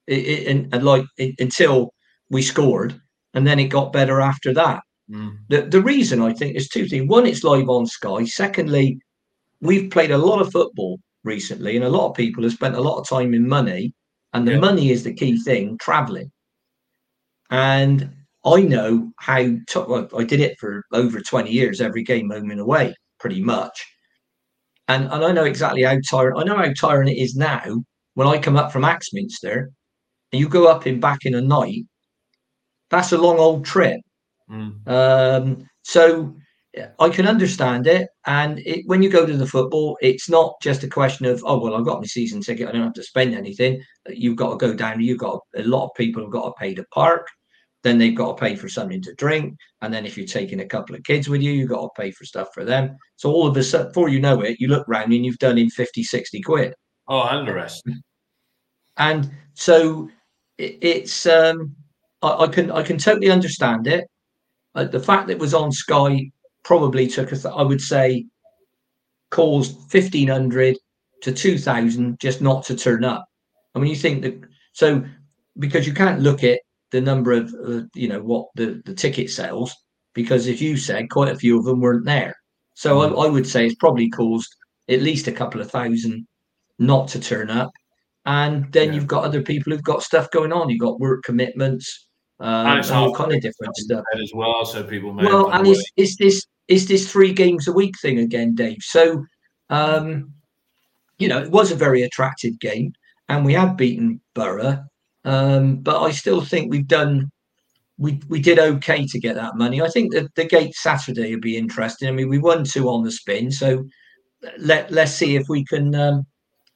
It, 0.08 0.20
it, 0.20 0.48
and, 0.48 0.74
and 0.74 0.84
like 0.84 1.06
it, 1.18 1.36
until 1.40 1.95
we 2.30 2.42
scored, 2.42 3.00
and 3.34 3.46
then 3.46 3.60
it 3.60 3.66
got 3.68 3.94
better 3.94 4.22
after 4.22 4.54
that. 4.54 4.82
Mm. 5.10 5.38
The 5.50 5.62
the 5.64 5.82
reason 5.82 6.22
I 6.22 6.34
think 6.34 6.56
is 6.56 6.68
two 6.68 6.88
things. 6.88 7.08
One, 7.08 7.26
it's 7.26 7.44
live 7.44 7.70
on 7.70 7.86
Sky. 7.86 8.26
Secondly, 8.26 8.98
we've 9.62 9.92
played 9.92 10.12
a 10.12 10.18
lot 10.18 10.42
of 10.42 10.52
football 10.52 11.00
recently, 11.24 11.76
and 11.76 11.86
a 11.86 11.90
lot 11.90 12.10
of 12.10 12.16
people 12.16 12.44
have 12.44 12.54
spent 12.54 12.76
a 12.76 12.82
lot 12.82 13.00
of 13.00 13.08
time 13.08 13.34
and 13.34 13.48
money, 13.48 13.94
and 14.34 14.48
the 14.48 14.54
Yeah. 14.54 14.60
money 14.60 14.92
is 14.92 15.04
the 15.04 15.14
key 15.14 15.38
thing. 15.38 15.78
Traveling, 15.80 16.32
and 17.52 18.10
I 18.46 18.62
know 18.62 19.12
how. 19.20 19.44
Well, 19.76 20.10
I 20.18 20.24
did 20.24 20.40
it 20.40 20.58
for 20.60 20.84
over 20.92 21.20
twenty 21.22 21.52
years. 21.52 21.82
Every 21.82 22.04
game 22.04 22.30
home 22.32 22.50
and 22.52 22.60
away, 22.60 22.94
pretty 23.20 23.42
much, 23.42 23.86
and 24.88 25.06
and 25.06 25.24
I 25.24 25.32
know 25.32 25.46
exactly 25.46 25.84
how 25.84 25.98
tiring. 26.10 26.38
I 26.38 26.44
know 26.44 26.58
how 26.58 26.72
tiring 26.74 27.10
it 27.10 27.18
is 27.18 27.36
now 27.36 27.84
when 28.16 28.28
I 28.28 28.38
come 28.40 28.58
up 28.58 28.72
from 28.72 28.86
Axminster, 28.86 29.70
and 30.32 30.40
you 30.40 30.50
go 30.50 30.68
up 30.68 30.88
in 30.88 31.00
back 31.00 31.26
in 31.26 31.36
a 31.36 31.42
night. 31.42 31.86
That's 32.90 33.12
a 33.12 33.18
long 33.18 33.40
old 33.40 33.66
trip. 33.66 34.00
Mm. 34.50 34.88
Um, 34.88 35.70
so 35.84 36.36
I 37.00 37.10
can 37.10 37.28
understand 37.28 37.88
it. 37.88 38.10
And 38.26 38.60
it, 38.60 38.84
when 38.86 39.02
you 39.02 39.10
go 39.10 39.26
to 39.26 39.38
the 39.38 39.48
football, 39.48 39.98
it's 40.02 40.30
not 40.30 40.56
just 40.62 40.84
a 40.84 40.88
question 40.88 41.26
of, 41.26 41.44
oh, 41.46 41.60
well, 41.60 41.76
I've 41.76 41.86
got 41.86 42.00
my 42.00 42.06
season 42.06 42.42
ticket. 42.42 42.68
I 42.68 42.72
don't 42.72 42.84
have 42.84 42.94
to 42.94 43.04
spend 43.04 43.34
anything. 43.34 43.82
You've 44.10 44.36
got 44.36 44.52
to 44.52 44.58
go 44.58 44.74
down. 44.74 45.02
You've 45.02 45.20
got 45.20 45.40
a 45.56 45.64
lot 45.64 45.86
of 45.86 45.92
people 45.96 46.22
have 46.24 46.32
got 46.32 46.46
to 46.46 46.54
pay 46.60 46.74
to 46.76 46.86
park. 46.94 47.28
then 47.84 48.00
they've 48.00 48.16
got 48.16 48.36
to 48.36 48.42
pay 48.42 48.56
for 48.56 48.68
something 48.68 49.02
to 49.04 49.14
drink. 49.14 49.56
And 49.82 49.94
then 49.94 50.06
if 50.06 50.18
you're 50.18 50.26
taking 50.26 50.62
a 50.62 50.66
couple 50.66 50.96
of 50.96 51.04
kids 51.04 51.30
with 51.30 51.42
you, 51.42 51.52
you've 51.52 51.70
got 51.70 51.82
to 51.82 52.02
pay 52.02 52.12
for 52.12 52.26
stuff 52.26 52.50
for 52.54 52.66
them. 52.66 52.98
So 53.16 53.32
all 53.32 53.48
of 53.48 53.56
a 53.56 53.64
sudden, 53.64 53.88
before 53.88 54.10
you 54.10 54.20
know 54.20 54.42
it, 54.42 54.60
you 54.60 54.68
look 54.68 54.88
round 54.88 55.14
and 55.14 55.24
you've 55.24 55.38
done 55.38 55.60
in 55.60 55.70
50, 55.70 56.04
60 56.04 56.42
quid. 56.42 56.74
Oh, 57.08 57.22
and 57.22 57.48
the 57.48 57.54
rest. 57.54 57.88
And 58.98 59.30
so 59.54 60.10
it, 60.58 60.80
it's, 60.82 61.28
um, 61.28 61.76
I, 62.26 62.44
I, 62.44 62.48
can 62.48 62.72
I 62.72 62.84
can 62.84 62.98
totally 62.98 63.32
understand 63.32 63.88
it. 63.88 64.06
Uh, 64.74 64.86
the 64.86 65.00
fact 65.00 65.28
that 65.28 65.34
it 65.34 65.40
was 65.40 65.54
on 65.54 65.72
Sky 65.72 66.32
probably 66.64 67.08
took 67.08 67.32
us, 67.32 67.46
I 67.46 67.62
would 67.62 67.82
say, 67.82 68.26
caused 69.30 69.76
1500 69.76 70.78
to 71.22 71.32
2000 71.32 72.20
just 72.20 72.42
not 72.42 72.64
to 72.66 72.76
turn 72.76 73.04
up. 73.04 73.26
I 73.74 73.80
mean, 73.80 73.90
you 73.90 73.96
think 73.96 74.22
that, 74.24 74.40
so 74.74 75.04
because 75.58 75.88
you 75.88 75.94
can't 75.94 76.22
look 76.22 76.44
at 76.44 76.60
the 76.92 77.02
number 77.02 77.32
of 77.32 77.54
uh, 77.68 77.82
you 77.94 78.08
know 78.08 78.22
what 78.22 78.48
the 78.56 78.82
the 78.86 78.94
ticket 78.94 79.30
sales 79.30 79.76
because 80.14 80.48
as 80.48 80.62
you 80.62 80.78
said 80.78 81.10
quite 81.10 81.32
a 81.32 81.36
few 81.36 81.58
of 81.58 81.66
them 81.66 81.82
weren't 81.82 82.06
there 82.06 82.34
so 82.74 82.98
mm. 82.98 83.12
I, 83.12 83.26
I, 83.26 83.30
would 83.30 83.48
say 83.48 83.66
it's 83.66 83.76
probably 83.76 84.10
caused 84.10 84.54
at 84.90 85.02
least 85.02 85.28
a 85.28 85.32
couple 85.32 85.62
of 85.62 85.70
thousand 85.70 86.26
not 86.80 87.08
to 87.10 87.20
turn 87.20 87.50
up 87.50 87.72
and 88.26 88.72
then 88.72 88.90
yeah. 88.90 88.94
you've 88.94 89.08
got 89.08 89.24
other 89.24 89.42
people 89.42 89.72
who've 89.72 89.84
got 89.84 90.04
stuff 90.04 90.30
going 90.32 90.54
on 90.54 90.70
you've 90.70 90.80
got 90.80 91.00
work 91.00 91.24
commitments 91.24 92.08
um, 92.40 92.68
and, 92.68 92.92
all 92.92 93.14
kind 93.14 93.34
of 93.34 93.42
different 93.42 93.76
stuff 93.76 94.04
as 94.22 94.32
well 94.34 94.66
so 94.66 94.84
people 94.84 95.14
well 95.14 95.52
and 95.52 95.68
it's, 95.68 95.92
it's 95.96 96.18
this 96.18 96.46
it's 96.68 96.86
this 96.86 97.12
three 97.12 97.32
games 97.32 97.68
a 97.68 97.72
week 97.72 97.94
thing 98.02 98.20
again 98.20 98.54
dave 98.56 98.78
so 98.82 99.24
um 99.70 100.32
you 101.18 101.28
know 101.28 101.42
it 101.42 101.50
was 101.50 101.72
a 101.72 101.76
very 101.76 102.04
attractive 102.04 102.60
game 102.60 102.94
and 103.30 103.46
we 103.46 103.54
have 103.54 103.78
beaten 103.78 104.20
borough 104.34 104.84
um, 105.26 105.78
but 105.78 106.02
I 106.02 106.12
still 106.12 106.42
think 106.42 106.72
we've 106.72 106.88
done 106.88 107.32
we 107.98 108.20
we 108.30 108.40
did 108.40 108.60
okay 108.60 109.06
to 109.08 109.20
get 109.20 109.36
that 109.36 109.56
money. 109.56 109.82
I 109.82 109.90
think 109.90 110.14
that 110.14 110.34
the 110.36 110.46
gate 110.46 110.76
Saturday 110.76 111.32
would 111.32 111.42
be 111.42 111.58
interesting. 111.58 112.08
I 112.08 112.12
mean, 112.12 112.30
we 112.30 112.38
won 112.38 112.64
two 112.64 112.90
on 112.90 113.04
the 113.04 113.12
spin, 113.12 113.52
so 113.52 113.86
let 114.60 114.92
let's 114.92 115.14
see 115.14 115.36
if 115.36 115.48
we 115.50 115.66
can 115.66 115.96
um, 115.96 116.26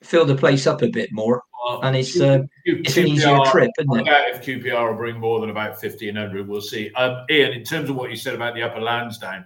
fill 0.01 0.25
the 0.25 0.35
place 0.35 0.65
up 0.65 0.81
a 0.81 0.89
bit 0.89 1.09
more. 1.11 1.41
Well, 1.63 1.81
and 1.83 1.95
it's 1.95 2.19
uh, 2.19 2.43
Q- 2.65 2.81
it's 2.85 2.95
QPR, 2.95 3.01
an 3.01 3.07
easier 3.07 3.39
trip, 3.51 3.71
isn't 3.79 4.07
it? 4.07 4.07
If 4.07 4.45
QPR 4.45 4.89
will 4.89 4.97
bring 4.97 5.19
more 5.19 5.39
than 5.39 5.49
about 5.49 5.79
fifteen 5.79 6.15
hundred, 6.15 6.47
we'll 6.47 6.61
see. 6.61 6.91
Um, 6.93 7.25
Ian, 7.29 7.53
in 7.53 7.63
terms 7.63 7.89
of 7.89 7.95
what 7.95 8.09
you 8.09 8.15
said 8.15 8.35
about 8.35 8.55
the 8.55 8.63
upper 8.63 8.79
Lansdown, 8.79 9.45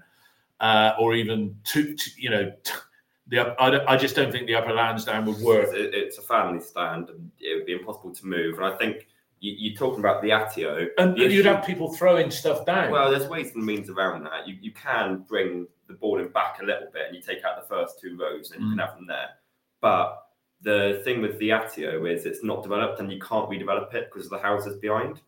uh, 0.59 0.93
or 0.99 1.15
even 1.15 1.55
two, 1.63 1.95
two 1.95 2.11
you 2.17 2.29
know. 2.29 2.51
T- 2.63 2.73
the, 3.27 3.39
I, 3.39 3.93
I, 3.93 3.97
just 3.97 4.17
don't 4.17 4.33
think 4.33 4.47
the 4.47 4.55
upper 4.55 4.73
Lansdown 4.73 5.25
would 5.25 5.39
work. 5.39 5.73
It, 5.73 5.93
it's 5.93 6.17
a 6.17 6.21
family 6.21 6.59
stand, 6.59 7.07
and 7.09 7.31
it 7.39 7.55
would 7.55 7.65
be 7.65 7.71
impossible 7.71 8.13
to 8.13 8.27
move. 8.27 8.57
And 8.57 8.65
I 8.65 8.75
think 8.75 9.07
you, 9.39 9.71
are 9.71 9.75
talking 9.75 9.99
about 9.99 10.21
the 10.21 10.29
Atyeo, 10.29 10.87
and, 10.97 11.17
and 11.17 11.31
you'd 11.31 11.45
have 11.45 11.65
people 11.65 11.93
throwing 11.93 12.29
stuff 12.29 12.65
down. 12.65 12.91
Well, 12.91 13.11
there's 13.11 13.29
ways 13.29 13.53
and 13.55 13.65
means 13.65 13.89
around 13.89 14.23
that. 14.23 14.47
You 14.47 14.57
you 14.61 14.71
can 14.71 15.25
bring 15.27 15.67
the 15.87 15.93
boarding 15.93 16.29
back 16.29 16.59
a 16.61 16.65
little 16.65 16.87
bit, 16.93 17.07
and 17.07 17.15
you 17.15 17.21
take 17.21 17.43
out 17.43 17.61
the 17.61 17.67
first 17.67 17.99
two 18.01 18.17
rows, 18.17 18.51
and 18.51 18.61
mm. 18.61 18.63
you 18.63 18.69
can 18.71 18.79
mm. 18.79 18.87
have 18.87 18.95
them 18.97 19.07
there. 19.07 19.29
But 19.81 20.23
the 20.63 21.01
thing 21.03 21.21
with 21.21 21.37
the 21.39 21.49
Atyeo 21.49 22.09
is 22.11 22.25
it's 22.25 22.43
not 22.43 22.63
developed, 22.63 22.99
and 22.99 23.11
you 23.11 23.19
can't 23.19 23.49
redevelop 23.49 23.93
it 23.93 24.09
because 24.11 24.25
of 24.25 24.31
the 24.31 24.39
houses 24.39 24.77
behind. 24.77 25.21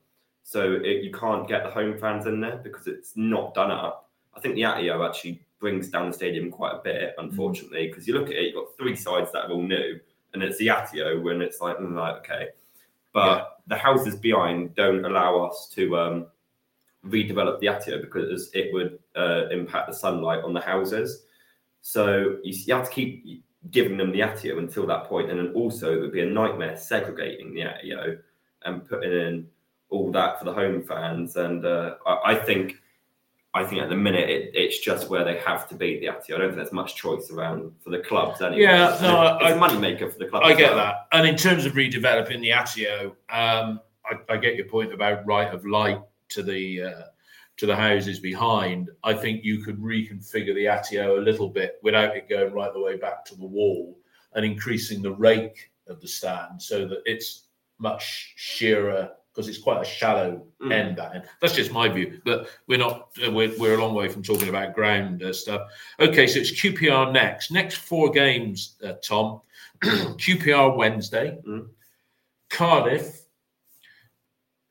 So 0.43 0.73
it, 0.73 1.03
you 1.03 1.11
can't 1.11 1.47
get 1.47 1.63
the 1.63 1.69
home 1.69 1.97
fans 1.97 2.25
in 2.25 2.39
there 2.39 2.57
because 2.57 2.87
it's 2.87 3.13
not 3.15 3.53
done 3.53 3.71
up. 3.71 4.09
I 4.35 4.39
think 4.39 4.55
the 4.55 4.61
Atyeo 4.61 5.07
actually 5.07 5.41
brings 5.59 5.89
down 5.89 6.07
the 6.07 6.13
stadium 6.13 6.51
quite 6.51 6.75
a 6.75 6.81
bit, 6.83 7.15
unfortunately, 7.17 7.87
because 7.87 8.05
mm. 8.05 8.07
you 8.07 8.13
look 8.15 8.27
at 8.27 8.35
it, 8.35 8.43
you've 8.45 8.55
got 8.55 8.77
three 8.77 8.95
sides 8.95 9.31
that 9.33 9.45
are 9.45 9.51
all 9.51 9.61
new, 9.61 9.99
and 10.33 10.43
it's 10.43 10.57
the 10.57 10.67
Atyeo 10.67 11.21
when 11.21 11.41
it's 11.41 11.61
like, 11.61 11.77
mm, 11.77 11.95
like 11.95 12.17
okay. 12.17 12.49
But 13.13 13.37
yeah. 13.37 13.43
the 13.67 13.77
houses 13.77 14.15
behind 14.15 14.75
don't 14.75 15.05
allow 15.05 15.45
us 15.45 15.69
to 15.75 15.97
um, 15.97 16.27
redevelop 17.07 17.59
the 17.59 17.67
Atyeo 17.67 18.01
because 18.01 18.49
it 18.53 18.73
would 18.73 18.99
uh, 19.15 19.47
impact 19.49 19.89
the 19.89 19.95
sunlight 19.95 20.43
on 20.43 20.53
the 20.53 20.61
houses. 20.61 21.23
So 21.81 22.37
you, 22.43 22.53
you, 22.65 22.73
have 22.73 22.85
to 22.85 22.91
keep 22.91 23.44
giving 23.71 23.97
them 23.97 24.11
the 24.11 24.19
Atyeo 24.19 24.57
until 24.59 24.85
that 24.87 25.05
point, 25.05 25.29
and 25.29 25.39
then 25.39 25.53
also 25.53 25.93
it 25.93 26.01
would 26.01 26.11
be 26.11 26.21
a 26.21 26.25
nightmare 26.25 26.77
segregating 26.77 27.53
the 27.53 27.61
Atyeo 27.61 28.19
and 28.63 28.87
putting 28.87 29.11
in 29.11 29.47
all 29.89 30.11
that 30.11 30.39
for 30.39 30.45
the 30.45 30.53
home 30.53 30.83
fans. 30.83 31.35
And 31.35 31.65
uh, 31.65 31.95
I, 32.05 32.33
I 32.33 32.35
think 32.35 32.81
I 33.53 33.63
think 33.63 33.81
at 33.81 33.89
the 33.89 33.95
minute 33.95 34.29
it, 34.29 34.51
it's 34.53 34.79
just 34.79 35.09
where 35.09 35.23
they 35.23 35.37
have 35.39 35.67
to 35.69 35.75
beat 35.75 36.01
the 36.01 36.07
Atyeo. 36.07 36.35
I 36.35 36.37
don't 36.39 36.47
think 36.49 36.57
there's 36.57 36.73
much 36.73 36.95
choice 36.95 37.31
around 37.31 37.71
for 37.81 37.89
the 37.89 37.99
clubs 37.99 38.41
anyway. 38.41 38.63
Yeah, 38.63 38.97
no, 39.01 39.37
it's 39.37 39.45
I, 39.45 39.51
a 39.51 39.57
money 39.57 39.79
maker 39.79 40.09
for 40.09 40.19
the 40.19 40.25
club. 40.25 40.43
I 40.43 40.53
get 40.53 40.75
well. 40.75 40.85
that. 40.85 41.07
And 41.13 41.25
in 41.25 41.37
terms 41.37 41.65
of 41.65 41.73
redeveloping 41.73 42.41
the 42.41 42.49
Atyeo, 42.49 43.05
um, 43.29 43.79
I, 44.05 44.33
I, 44.33 44.37
get 44.37 44.55
your 44.55 44.65
point 44.65 44.93
about 44.93 45.25
right 45.25 45.51
of 45.53 45.65
light 45.65 46.01
to 46.29 46.43
the 46.43 46.81
uh, 46.81 47.01
to 47.57 47.65
the 47.65 47.75
houses 47.75 48.19
behind. 48.19 48.89
I 49.03 49.13
think 49.13 49.43
you 49.43 49.63
could 49.63 49.79
reconfigure 49.79 50.53
the 50.53 50.65
Atyeo 50.65 51.17
a 51.17 51.21
little 51.21 51.49
bit 51.49 51.79
without 51.83 52.15
it 52.15 52.29
going 52.29 52.53
right 52.53 52.73
the 52.73 52.81
way 52.81 52.97
back 52.97 53.23
to 53.25 53.35
the 53.35 53.45
wall 53.45 53.97
and 54.33 54.45
increasing 54.45 55.01
the 55.01 55.13
rake 55.13 55.71
of 55.87 56.01
the 56.01 56.07
stand 56.07 56.61
so 56.61 56.87
that 56.87 57.01
it's 57.05 57.47
much 57.79 58.33
sheerer 58.35 59.11
because 59.35 59.49
it's 59.49 59.57
quite 59.57 59.81
a 59.81 59.85
shallow 59.85 60.45
mm. 60.61 60.71
end 60.71 60.97
that 60.97 61.13
end. 61.13 61.23
That's 61.41 61.53
just 61.53 61.71
my 61.71 61.89
view, 61.89 62.21
but 62.23 62.47
we're 62.67 62.77
not. 62.77 63.09
Uh, 63.25 63.31
we're, 63.31 63.53
we're 63.57 63.77
a 63.77 63.81
long 63.81 63.93
way 63.93 64.07
from 64.07 64.23
talking 64.23 64.47
about 64.47 64.73
ground 64.73 65.23
uh, 65.23 65.33
stuff. 65.33 65.61
Okay, 65.99 66.25
so 66.25 66.39
it's 66.39 66.51
QPR 66.51 67.11
next. 67.11 67.51
Next 67.51 67.75
four 67.75 68.11
games, 68.11 68.75
uh, 68.83 68.93
Tom. 69.03 69.41
QPR 69.83 70.77
Wednesday, 70.77 71.37
mm. 71.45 71.67
Cardiff, 72.49 73.25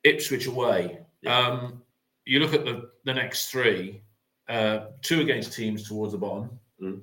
Ipswich 0.02 0.46
away. 0.46 1.00
Yeah. 1.20 1.38
Um, 1.38 1.82
you 2.24 2.40
look 2.40 2.54
at 2.54 2.64
the 2.64 2.90
the 3.04 3.14
next 3.14 3.50
three. 3.50 4.02
Uh, 4.46 4.88
two 5.00 5.22
against 5.22 5.54
teams 5.54 5.88
towards 5.88 6.12
the 6.12 6.18
bottom 6.18 6.50
mm. 6.78 7.00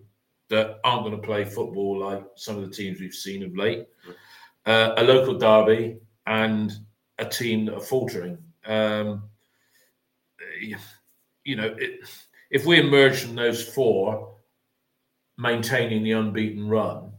that 0.49 0.79
aren't 0.83 1.03
going 1.03 1.15
to 1.15 1.25
play 1.25 1.43
football 1.43 1.97
like 1.97 2.23
some 2.35 2.55
of 2.55 2.61
the 2.61 2.69
teams 2.69 2.99
we've 2.99 3.15
seen 3.15 3.43
of 3.43 3.57
late. 3.57 3.87
Mm. 4.07 4.13
Uh, 4.67 4.93
a 4.97 5.03
local 5.03 5.35
derby 5.35 5.97
and 6.27 6.71
a 7.17 7.25
team 7.25 7.65
that 7.65 7.73
are 7.73 7.81
faltering. 7.81 8.37
Um, 8.65 9.23
you 11.43 11.55
know, 11.55 11.75
it, 11.77 12.01
if 12.51 12.65
we 12.65 12.79
emerge 12.79 13.21
from 13.21 13.35
those 13.35 13.67
four, 13.67 14.35
maintaining 15.37 16.03
the 16.03 16.11
unbeaten 16.11 16.67
run, 16.67 17.11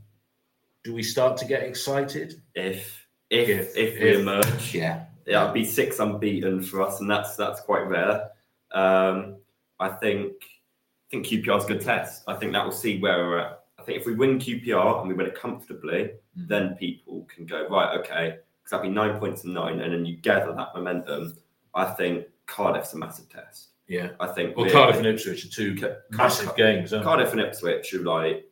do 0.84 0.94
we 0.94 1.02
start 1.02 1.36
to 1.38 1.44
get 1.44 1.62
excited? 1.62 2.40
If 2.54 3.06
if 3.30 3.48
if, 3.48 3.76
if 3.76 4.00
we 4.00 4.08
if, 4.08 4.20
emerge, 4.20 4.74
yeah, 4.74 5.04
yeah, 5.26 5.42
it'll 5.42 5.54
be 5.54 5.64
six 5.64 5.98
unbeaten 5.98 6.62
for 6.62 6.82
us, 6.82 7.00
and 7.00 7.10
that's 7.10 7.36
that's 7.36 7.60
quite 7.60 7.86
rare. 7.86 8.30
Um, 8.72 9.36
I 9.78 9.88
think 9.88 10.32
I 10.42 11.10
think 11.10 11.26
QPR 11.26 11.58
is 11.58 11.64
a 11.64 11.68
good 11.68 11.80
test. 11.80 12.22
I 12.26 12.34
think 12.34 12.52
that 12.52 12.64
will 12.64 12.72
see 12.72 13.00
where 13.00 13.18
we're 13.18 13.38
at. 13.38 13.64
I 13.78 13.82
think 13.82 14.00
if 14.00 14.06
we 14.06 14.14
win 14.14 14.38
QPR 14.38 15.00
and 15.00 15.08
we 15.08 15.14
win 15.14 15.26
it 15.26 15.34
comfortably, 15.34 16.12
mm-hmm. 16.38 16.46
then 16.46 16.76
people 16.76 17.26
can 17.34 17.46
go 17.46 17.66
right. 17.68 17.98
Okay, 17.98 18.38
because 18.62 18.70
that'd 18.70 18.82
be 18.82 18.88
nine 18.88 19.18
points 19.18 19.44
and 19.44 19.54
nine, 19.54 19.80
and 19.80 19.92
then 19.92 20.04
you 20.04 20.16
gather 20.16 20.52
that 20.52 20.74
momentum. 20.74 21.36
I 21.74 21.86
think 21.86 22.26
Cardiff's 22.46 22.92
a 22.94 22.98
massive 22.98 23.28
test. 23.28 23.68
Yeah, 23.88 24.10
I 24.20 24.28
think. 24.28 24.56
Well, 24.56 24.70
Cardiff 24.70 24.96
and 24.96 25.06
Ipswich 25.06 25.44
are 25.44 25.50
two 25.50 25.76
Car- 25.76 25.98
massive 26.10 26.46
Car- 26.46 26.56
games. 26.56 26.90
Cardiff 26.90 27.32
and 27.32 27.40
Ipswich 27.40 27.92
are 27.94 28.02
like 28.02 28.48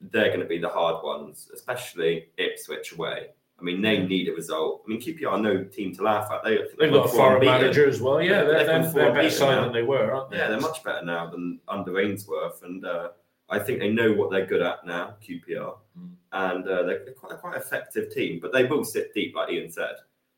they're 0.00 0.28
going 0.28 0.40
to 0.40 0.46
be 0.46 0.58
the 0.58 0.68
hard 0.68 1.02
ones, 1.02 1.50
especially 1.52 2.26
Ipswich 2.36 2.92
away. 2.92 3.28
I 3.58 3.62
mean, 3.62 3.80
they 3.80 4.04
need 4.04 4.28
a 4.28 4.32
result. 4.32 4.82
I 4.84 4.90
mean, 4.90 5.00
QPR 5.00 5.32
are 5.32 5.38
no 5.38 5.64
team 5.64 5.94
to 5.94 6.02
laugh 6.02 6.28
at. 6.32 6.42
They, 6.44 6.58
They've 6.78 6.92
got 6.92 7.06
a 7.06 7.08
foreign 7.08 7.44
manager 7.44 7.88
as 7.88 8.00
well. 8.00 8.20
Yeah, 8.20 8.42
they're, 8.42 8.66
they're, 8.66 8.92
they're 8.92 9.14
better 9.14 9.30
side 9.30 9.64
than 9.64 9.72
they 9.72 9.82
were, 9.82 10.12
aren't 10.12 10.30
they? 10.30 10.38
Yeah, 10.38 10.48
they're 10.48 10.60
much 10.60 10.82
better 10.82 11.04
now 11.04 11.30
than 11.30 11.60
under 11.68 12.00
Ainsworth. 12.00 12.62
And 12.64 12.84
uh, 12.84 13.10
I 13.48 13.60
think 13.60 13.78
they 13.78 13.90
know 13.90 14.12
what 14.12 14.30
they're 14.30 14.46
good 14.46 14.60
at 14.60 14.84
now, 14.84 15.14
QPR. 15.26 15.76
Mm 15.98 16.14
and 16.34 16.66
uh, 16.66 16.82
they're, 16.82 17.12
quite 17.12 17.32
a 17.32 17.36
quite 17.36 17.56
effective 17.56 18.12
team. 18.12 18.40
But 18.42 18.52
they 18.52 18.64
will 18.64 18.84
sit 18.84 19.14
deep, 19.14 19.34
like 19.34 19.50
Ian 19.50 19.70
said. 19.70 19.94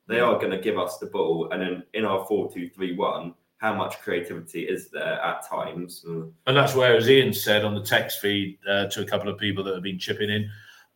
They 0.06 0.20
are 0.20 0.38
going 0.38 0.52
to 0.52 0.58
give 0.58 0.78
us 0.78 0.98
the 0.98 1.06
ball, 1.06 1.48
and 1.50 1.60
then 1.60 1.82
in 1.94 2.04
our 2.04 2.24
four-two-three-one, 2.26 3.34
how 3.58 3.74
much 3.74 4.00
creativity 4.02 4.62
is 4.62 4.88
there 4.90 5.20
at 5.20 5.48
times? 5.48 6.04
And 6.46 6.56
that's 6.56 6.74
where, 6.74 6.96
as 6.96 7.08
Ian 7.08 7.32
said 7.32 7.64
on 7.64 7.74
the 7.74 7.82
text 7.82 8.20
feed 8.20 8.58
uh, 8.68 8.86
to 8.86 9.02
a 9.02 9.06
couple 9.06 9.28
of 9.28 9.38
people 9.38 9.64
that 9.64 9.74
have 9.74 9.82
been 9.82 9.98
chipping 9.98 10.30
in, 10.30 10.48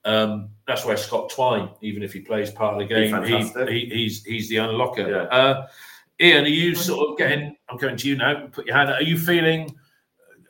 um, 0.05 0.51
that's 0.67 0.85
where 0.85 0.97
Scott 0.97 1.31
Twine, 1.31 1.71
even 1.83 2.03
if 2.03 2.13
he 2.13 2.21
plays 2.21 2.51
part 2.51 2.75
of 2.75 2.81
the 2.81 2.95
game, 2.95 3.23
he, 3.25 3.71
he, 3.71 3.95
he's 3.95 4.25
he's 4.25 4.49
the 4.49 4.57
unlocker. 4.57 5.09
Yeah. 5.09 5.37
Uh, 5.37 5.67
Ian, 6.21 6.45
are 6.45 6.49
you 6.49 6.75
sort 6.75 7.11
of 7.11 7.19
getting? 7.19 7.57
I'm 7.69 7.79
coming 7.79 7.97
to 7.97 8.09
you 8.09 8.17
now. 8.17 8.47
Put 8.53 8.67
your 8.67 8.77
hand. 8.77 8.91
Are 8.91 9.03
you 9.03 9.19
feeling? 9.19 9.75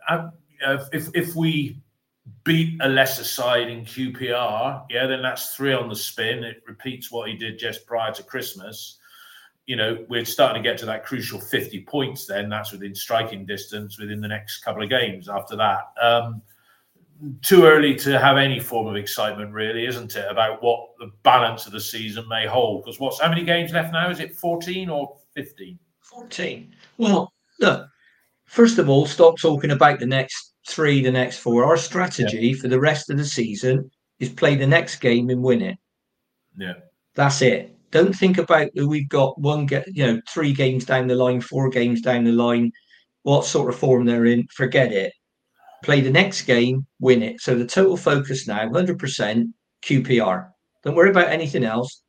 Uh, 0.09 0.29
if 0.93 1.09
if 1.15 1.35
we 1.35 1.81
beat 2.45 2.81
a 2.81 2.89
lesser 2.89 3.25
side 3.25 3.69
in 3.69 3.85
QPR, 3.85 4.85
yeah, 4.89 5.07
then 5.07 5.23
that's 5.23 5.55
three 5.55 5.73
on 5.73 5.89
the 5.89 5.97
spin. 5.97 6.45
It 6.45 6.63
repeats 6.67 7.11
what 7.11 7.29
he 7.29 7.37
did 7.37 7.59
just 7.59 7.87
prior 7.87 8.13
to 8.13 8.23
Christmas. 8.23 8.99
You 9.67 9.77
know, 9.77 10.05
we're 10.09 10.25
starting 10.25 10.63
to 10.63 10.69
get 10.69 10.79
to 10.79 10.87
that 10.87 11.05
crucial 11.05 11.41
50 11.41 11.85
points 11.85 12.27
then. 12.27 12.49
That's 12.49 12.73
within 12.73 12.95
striking 12.95 13.47
distance 13.47 13.99
within 13.99 14.21
the 14.21 14.29
next 14.29 14.65
couple 14.65 14.83
of 14.83 14.91
games 14.91 15.29
after 15.29 15.57
that. 15.57 15.93
Um, 16.01 16.43
too 17.43 17.65
early 17.65 17.95
to 17.97 18.19
have 18.19 18.37
any 18.37 18.61
form 18.61 18.87
of 18.87 18.97
excitement, 18.97 19.53
really, 19.53 19.87
isn't 19.87 20.17
it, 20.17 20.27
about 20.31 20.63
what 20.63 20.89
the 20.99 21.11
balance 21.23 21.67
of 21.67 21.73
the 21.73 21.81
season 21.81 22.27
may 22.29 22.47
hold? 22.47 22.85
Because 22.85 23.01
what's 23.01 23.21
how 23.21 23.29
many 23.29 23.45
games 23.45 23.73
left 23.73 23.93
now? 23.93 24.11
Is 24.11 24.21
it 24.21 24.35
14 24.35 24.89
or 24.89 25.17
15? 25.35 25.79
14. 26.03 26.75
Well, 26.99 27.33
look, 27.61 27.89
first 28.47 28.79
of 28.79 28.89
all, 28.89 29.07
stop 29.07 29.39
talking 29.39 29.71
about 29.71 30.01
the 30.01 30.07
next 30.07 30.55
three, 30.67 31.03
the 31.03 31.11
next 31.11 31.39
four. 31.39 31.65
Our 31.65 31.77
strategy 31.77 32.55
for 32.55 32.69
the 32.69 32.81
rest 32.81 33.11
of 33.11 33.17
the 33.17 33.25
season 33.25 33.91
is 34.19 34.29
play 34.29 34.55
the 34.57 34.67
next 34.67 34.97
game 34.97 35.31
and 35.31 35.43
win 35.43 35.63
it. 35.63 35.79
Yeah. 36.57 36.75
That's 37.15 37.43
it. 37.43 37.77
Don't 37.91 38.15
think 38.15 38.39
about 38.39 38.71
that 38.75 38.87
we've 38.87 39.09
got 39.09 39.41
one 39.41 39.67
get 39.67 39.87
you 39.89 40.07
know, 40.07 40.21
three 40.29 40.53
games 40.53 40.85
down 40.85 41.09
the 41.09 41.15
line, 41.15 41.41
four 41.41 41.69
games 41.69 42.01
down 42.01 42.25
the 42.25 42.33
line, 42.33 42.71
what 43.23 43.45
sort 43.45 43.73
of 43.73 43.79
form 43.79 44.05
they're 44.05 44.27
in. 44.27 44.47
Forget 44.49 44.93
it. 44.93 45.13
Play 45.83 46.01
the 46.01 46.11
next 46.11 46.43
game, 46.43 46.87
win 47.01 47.23
it. 47.23 47.41
So 47.41 47.57
the 47.57 47.67
total 47.67 47.97
focus 47.97 48.47
now, 48.47 48.69
100% 48.69 49.45
QPR. 49.83 50.49
Don't 50.85 50.95
worry 50.95 51.11
about 51.11 51.29
anything 51.29 51.65
else 51.65 52.03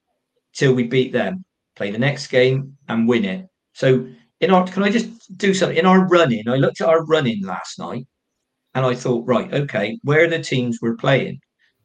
till 0.54 0.74
we 0.74 0.84
beat 0.84 1.14
them. 1.14 1.44
Play 1.76 1.92
the 1.92 2.00
next 2.00 2.28
game 2.28 2.78
and 2.90 3.08
win 3.08 3.26
it. 3.26 3.46
So 3.74 4.08
in 4.42 4.52
our 4.52 4.68
can 4.68 4.84
I 4.84 4.90
just 4.90 5.38
do 5.38 5.54
something 5.54 5.78
in 5.78 5.86
our 5.86 6.08
running? 6.08 6.48
I 6.48 6.56
looked 6.56 6.82
at 6.82 6.90
our 6.90 7.06
running 7.06 7.46
last 7.46 7.80
night 7.80 8.06
and 8.74 8.86
I 8.86 8.94
thought, 8.96 9.26
right, 9.28 9.54
okay, 9.54 9.98
where 10.04 10.26
are 10.26 10.30
the 10.30 10.42
teams 10.42 10.80
we're 10.82 10.96
playing? 10.96 11.40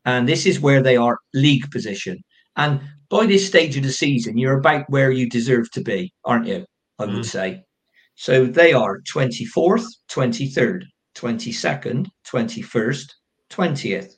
And 0.05 0.29
this 0.29 0.47
is 0.47 0.61
where 0.61 0.83
they 0.83 0.97
are 0.97 1.19
league 1.35 1.71
position. 1.71 2.19
And 2.57 2.81
by 3.09 3.27
this 3.27 3.47
stage 3.47 3.77
of 3.77 3.83
the 3.83 3.93
season, 3.93 4.39
you're 4.39 4.59
about 4.59 4.89
where 4.89 5.11
you 5.11 5.29
deserve 5.29 5.71
to 5.73 5.81
be, 5.83 6.13
aren't 6.25 6.47
you? 6.47 6.65
I 6.99 7.05
would 7.05 7.25
Mm. 7.25 7.25
say. 7.25 7.63
So 8.15 8.47
they 8.47 8.73
are 8.73 9.01
24th, 9.03 9.87
23rd, 10.09 10.85
22nd, 11.17 12.07
21st, 12.31 13.13
20th, 13.51 14.13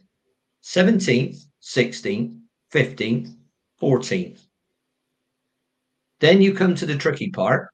17th, 0.64 1.38
16th, 1.62 2.38
15th, 2.72 3.34
14th. 3.80 4.40
Then 6.20 6.42
you 6.42 6.52
come 6.52 6.74
to 6.74 6.86
the 6.86 6.96
tricky 6.96 7.30
part, 7.30 7.68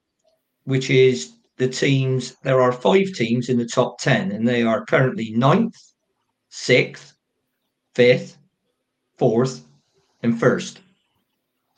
which 0.65 0.89
is 0.89 1.33
the 1.57 1.67
teams. 1.67 2.35
There 2.43 2.61
are 2.61 2.71
five 2.71 3.07
teams 3.13 3.49
in 3.49 3.57
the 3.57 3.65
top 3.65 3.99
10, 3.99 4.31
and 4.31 4.47
they 4.47 4.61
are 4.61 4.85
currently 4.85 5.31
ninth, 5.31 5.75
sixth, 6.49 7.13
fifth, 7.95 8.37
fourth, 9.17 9.65
and 10.21 10.39
first. 10.39 10.79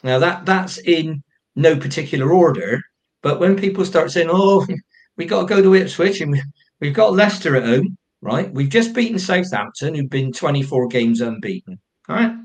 Now 0.03 0.19
that 0.19 0.45
that's 0.45 0.77
in 0.79 1.23
no 1.55 1.75
particular 1.75 2.31
order, 2.31 2.81
but 3.21 3.39
when 3.39 3.57
people 3.57 3.85
start 3.85 4.11
saying, 4.11 4.29
"Oh, 4.31 4.65
we 5.17 5.25
got 5.25 5.41
to 5.41 5.47
go 5.47 5.61
to 5.61 5.75
Ipswich 5.75 6.21
and 6.21 6.31
we, 6.31 6.41
we've 6.79 6.93
got 6.93 7.13
Leicester 7.13 7.55
at 7.55 7.63
home," 7.65 7.97
right? 8.21 8.51
We've 8.53 8.69
just 8.69 8.93
beaten 8.93 9.19
Southampton, 9.19 9.95
who've 9.95 10.09
been 10.09 10.31
24 10.31 10.87
games 10.87 11.21
unbeaten, 11.21 11.79
all 12.09 12.15
right? 12.15 12.35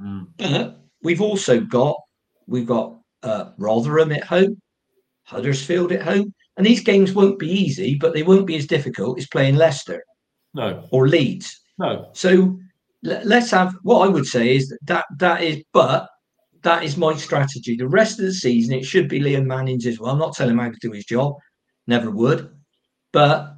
Mm. 0.00 0.26
But 0.36 0.80
we've 1.02 1.20
also 1.20 1.60
got 1.60 1.96
we've 2.46 2.66
got 2.66 2.98
uh, 3.22 3.50
Rotherham 3.58 4.12
at 4.12 4.24
home, 4.24 4.60
Huddersfield 5.24 5.92
at 5.92 6.02
home, 6.02 6.32
and 6.56 6.66
these 6.66 6.80
games 6.80 7.12
won't 7.12 7.38
be 7.38 7.50
easy, 7.50 7.94
but 7.94 8.14
they 8.14 8.22
won't 8.22 8.46
be 8.46 8.56
as 8.56 8.66
difficult 8.66 9.18
as 9.18 9.28
playing 9.28 9.56
Leicester 9.56 10.02
No. 10.54 10.86
or 10.90 11.08
Leeds. 11.08 11.60
No. 11.78 12.10
So 12.14 12.58
le- 13.02 13.22
let's 13.24 13.50
have 13.50 13.74
what 13.82 14.06
I 14.06 14.08
would 14.08 14.26
say 14.26 14.56
is 14.56 14.68
that, 14.68 14.78
that 14.86 15.04
that 15.18 15.42
is, 15.42 15.62
but 15.72 16.08
that 16.62 16.82
is 16.82 16.96
my 16.96 17.14
strategy. 17.14 17.76
The 17.76 17.88
rest 17.88 18.18
of 18.18 18.24
the 18.24 18.32
season, 18.32 18.74
it 18.74 18.84
should 18.84 19.08
be 19.08 19.20
Liam 19.20 19.46
Manning's 19.46 19.86
as 19.86 20.00
well. 20.00 20.10
I'm 20.10 20.18
not 20.18 20.34
telling 20.34 20.54
him 20.54 20.58
how 20.58 20.70
to 20.70 20.78
do 20.80 20.90
his 20.90 21.04
job, 21.04 21.34
never 21.86 22.10
would, 22.10 22.50
but 23.12 23.54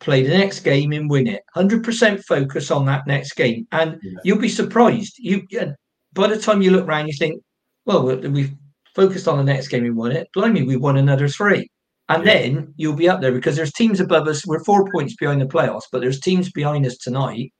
play 0.00 0.22
the 0.22 0.36
next 0.36 0.60
game 0.60 0.92
and 0.92 1.08
win 1.10 1.26
it. 1.26 1.42
Hundred 1.54 1.82
percent 1.84 2.22
focus 2.24 2.70
on 2.70 2.84
that 2.86 3.06
next 3.06 3.32
game, 3.34 3.66
and 3.72 3.98
Yeah. 4.02 4.12
you'll 4.24 4.38
be 4.38 4.48
surprised. 4.48 5.14
You 5.18 5.42
uh, 5.60 5.66
by 6.12 6.28
the 6.28 6.38
time 6.38 6.62
you 6.62 6.70
look 6.70 6.86
around, 6.86 7.08
you 7.08 7.14
think, 7.14 7.42
well, 7.84 8.02
we- 8.04 8.28
we've 8.28 8.54
focused 8.94 9.28
on 9.28 9.36
the 9.38 9.44
next 9.44 9.68
game 9.68 9.84
and 9.84 9.96
won 9.96 10.12
it. 10.12 10.28
Blimey, 10.34 10.62
we 10.62 10.76
won 10.76 10.96
another 10.96 11.28
three. 11.28 11.68
And 12.08 12.24
Yeah. 12.24 12.32
then 12.32 12.74
you'll 12.76 12.94
be 12.94 13.08
up 13.08 13.20
there 13.20 13.32
because 13.32 13.56
there's 13.56 13.72
teams 13.72 14.00
above 14.00 14.26
us. 14.28 14.46
We're 14.46 14.64
four 14.64 14.88
points 14.92 15.14
behind 15.16 15.40
the 15.42 15.46
playoffs, 15.46 15.82
but 15.92 16.00
there's 16.00 16.20
teams 16.20 16.50
behind 16.52 16.86
us 16.86 16.96
tonight 16.96 17.52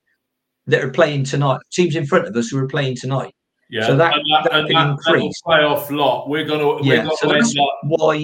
that 0.68 0.82
are 0.82 0.90
playing 0.90 1.24
tonight. 1.24 1.60
Teams 1.72 1.96
in 1.96 2.06
front 2.06 2.26
of 2.26 2.34
us 2.36 2.48
who 2.48 2.58
are 2.58 2.68
playing 2.68 2.96
tonight. 2.96 3.34
Yeah. 3.68 3.86
So 3.86 3.96
that- 3.96 4.14
and 4.14 4.22
that, 4.32 4.44
that 4.44 4.52
and 4.60 4.68
that, 4.68 4.96
that'll 5.04 5.14
increase. 5.20 5.40
play 5.44 5.96
lot. 5.96 6.28
We're 6.30 6.44
gonna 6.44 6.66
we're 6.66 6.82
Yeah, 6.84 7.08
so 7.18 7.28
that's 7.28 7.54
why 7.82 8.14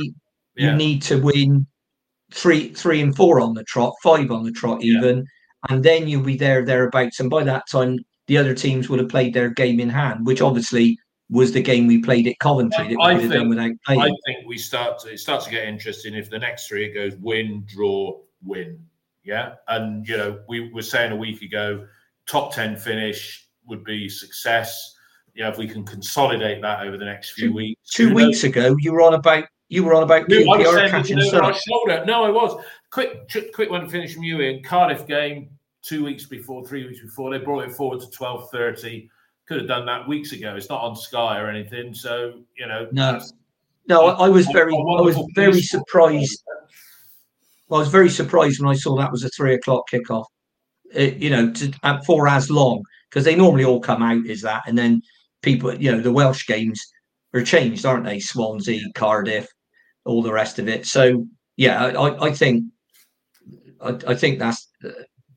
Yeah. 0.57 0.71
you 0.71 0.77
need 0.77 1.03
to 1.03 1.21
win 1.21 1.67
three, 2.33 2.69
three 2.75 3.01
and 3.01 3.15
four 3.15 3.41
on 3.41 3.55
the 3.55 3.65
trot, 3.65 3.95
five 4.03 4.31
on 4.31 4.43
the 4.45 4.53
trot, 4.53 4.83
Yeah. 4.83 4.99
even, 4.99 5.27
and 5.71 5.83
then 5.85 6.09
you'll 6.09 6.23
be 6.23 6.37
there 6.37 6.65
thereabouts. 6.65 7.21
And 7.21 7.31
by 7.31 7.45
that 7.45 7.65
time, 7.71 7.99
the 8.27 8.39
other 8.39 8.55
teams 8.55 8.89
will 8.89 8.99
have 8.99 9.09
played 9.09 9.35
their 9.35 9.51
game 9.51 9.81
in 9.81 9.89
hand, 9.89 10.27
which 10.27 10.41
obviously 10.41 10.99
was 11.31 11.53
the 11.53 11.63
game 11.63 11.87
we 11.87 11.99
played 12.03 12.27
at 12.27 12.39
Coventry 12.41 12.89
that 12.89 12.97
we 12.97 13.03
I 13.03 13.15
could 13.15 13.23
have 13.23 13.31
done 13.33 13.41
think- 13.41 13.49
without 13.51 13.73
playing. 13.87 14.01
I 14.03 14.11
think 14.27 14.47
we 14.47 14.59
start 14.59 14.99
to 15.01 15.13
it 15.13 15.19
starts 15.19 15.47
to 15.47 15.51
get 15.51 15.65
interesting 15.67 16.15
if 16.15 16.29
the 16.31 16.39
next 16.39 16.69
three 16.69 16.85
it 16.85 16.95
goes 16.95 17.15
win, 17.21 17.65
draw, 17.67 18.19
win. 18.45 18.79
Yeah. 19.25 19.55
And 19.69 20.07
you 20.07 20.17
know, 20.17 20.41
we 20.49 20.71
were 20.73 20.83
saying 20.83 21.13
a 21.13 21.17
week 21.17 21.43
ago, 21.43 21.87
top 22.27 22.53
ten 22.55 22.77
finish 22.77 23.49
would 23.67 23.85
be 23.85 24.09
success. 24.09 24.97
Yeah, 25.35 25.49
if 25.49 25.57
we 25.57 25.67
can 25.67 25.85
consolidate 25.85 26.61
that 26.61 26.87
over 26.87 26.99
the 26.99 27.07
next 27.07 27.31
few 27.31 27.53
weeks. 27.55 27.81
Two 27.91 28.13
weeks 28.13 28.45
ago, 28.45 28.77
you 28.81 28.93
were 28.93 29.01
on 29.01 29.15
about 29.15 29.45
you 29.73 29.83
were 29.83 29.95
on 29.95 30.03
about 30.03 30.29
No, 30.29 30.37
I 30.37 30.59
was 30.59 30.67
QPR 30.67 30.91
catching 30.91 31.17
looking 31.17 31.35
over 31.35 31.45
our 31.45 31.55
shoulder. 31.55 32.05
No, 32.05 32.25
I 32.25 32.31
was. 32.31 32.63
Quick, 32.91 33.31
quick 33.55 33.71
one 33.71 33.81
to 33.81 33.89
finish 33.89 34.15
from 34.15 34.23
you 34.23 34.41
in 34.41 34.63
Cardiff 34.63 35.07
game 35.07 35.49
two 35.81 36.05
weeks 36.05 36.27
before, 36.27 36.67
three 36.67 36.87
weeks 36.87 37.01
before. 37.01 37.31
They 37.31 37.43
brought 37.43 37.65
it 37.65 37.73
forward 37.73 38.01
to 38.01 38.11
twelve 38.11 38.51
thirty. 38.51 39.09
Could 39.49 39.61
have 39.61 39.69
done 39.69 39.87
that 39.87 40.07
weeks 40.07 40.33
ago. 40.33 40.55
It's 40.57 40.69
not 40.69 40.83
on 40.83 40.95
Sky 40.95 41.41
or 41.41 41.49
anything. 41.49 41.95
So 41.95 42.41
you 42.57 42.67
know, 42.67 42.87
No. 42.93 43.21
No, 43.89 44.07
I, 44.07 44.27
I 44.27 44.29
was 44.29 44.47
very, 44.47 44.73
I 44.73 45.01
was 45.01 45.19
very 45.35 45.61
surprised. 45.61 46.45
I 47.71 47.79
was 47.79 47.89
very 47.89 48.11
surprised 48.11 48.61
when 48.61 48.71
I 48.71 48.77
saw 48.77 48.97
that 48.97 49.11
was 49.11 49.25
a 49.25 49.31
three 49.31 49.55
o'clock 49.55 49.85
kickoff. 49.93 50.27
It, 50.93 51.17
you 51.17 51.31
know, 51.31 51.51
to, 51.51 51.73
at 51.83 52.05
for 52.05 52.29
as 52.29 52.49
long 52.49 52.83
because 53.09 53.25
they 53.25 53.35
normally 53.35 53.65
all 53.65 53.81
come 53.81 54.03
out 54.03 54.29
as 54.29 54.43
that, 54.43 54.63
and 54.67 54.79
then 54.79 55.03
people, 55.41 55.75
you 55.75 55.91
know, 55.91 56.01
the 56.01 56.13
Welsh 56.13 56.47
games 56.47 56.81
are 57.35 57.43
changed, 57.43 57.85
aren't 57.85 58.05
they? 58.05 58.21
Swansea, 58.21 58.85
Cardiff, 58.95 59.49
all 60.05 60.23
the 60.23 60.33
rest 60.33 60.59
of 60.59 60.69
it. 60.69 60.87
So 60.87 61.27
yeah, 61.57 61.85
I, 61.87 62.27
I 62.29 62.33
think, 62.33 62.65
I, 63.81 63.99
I 64.09 64.15
think 64.15 64.39
that's 64.39 64.69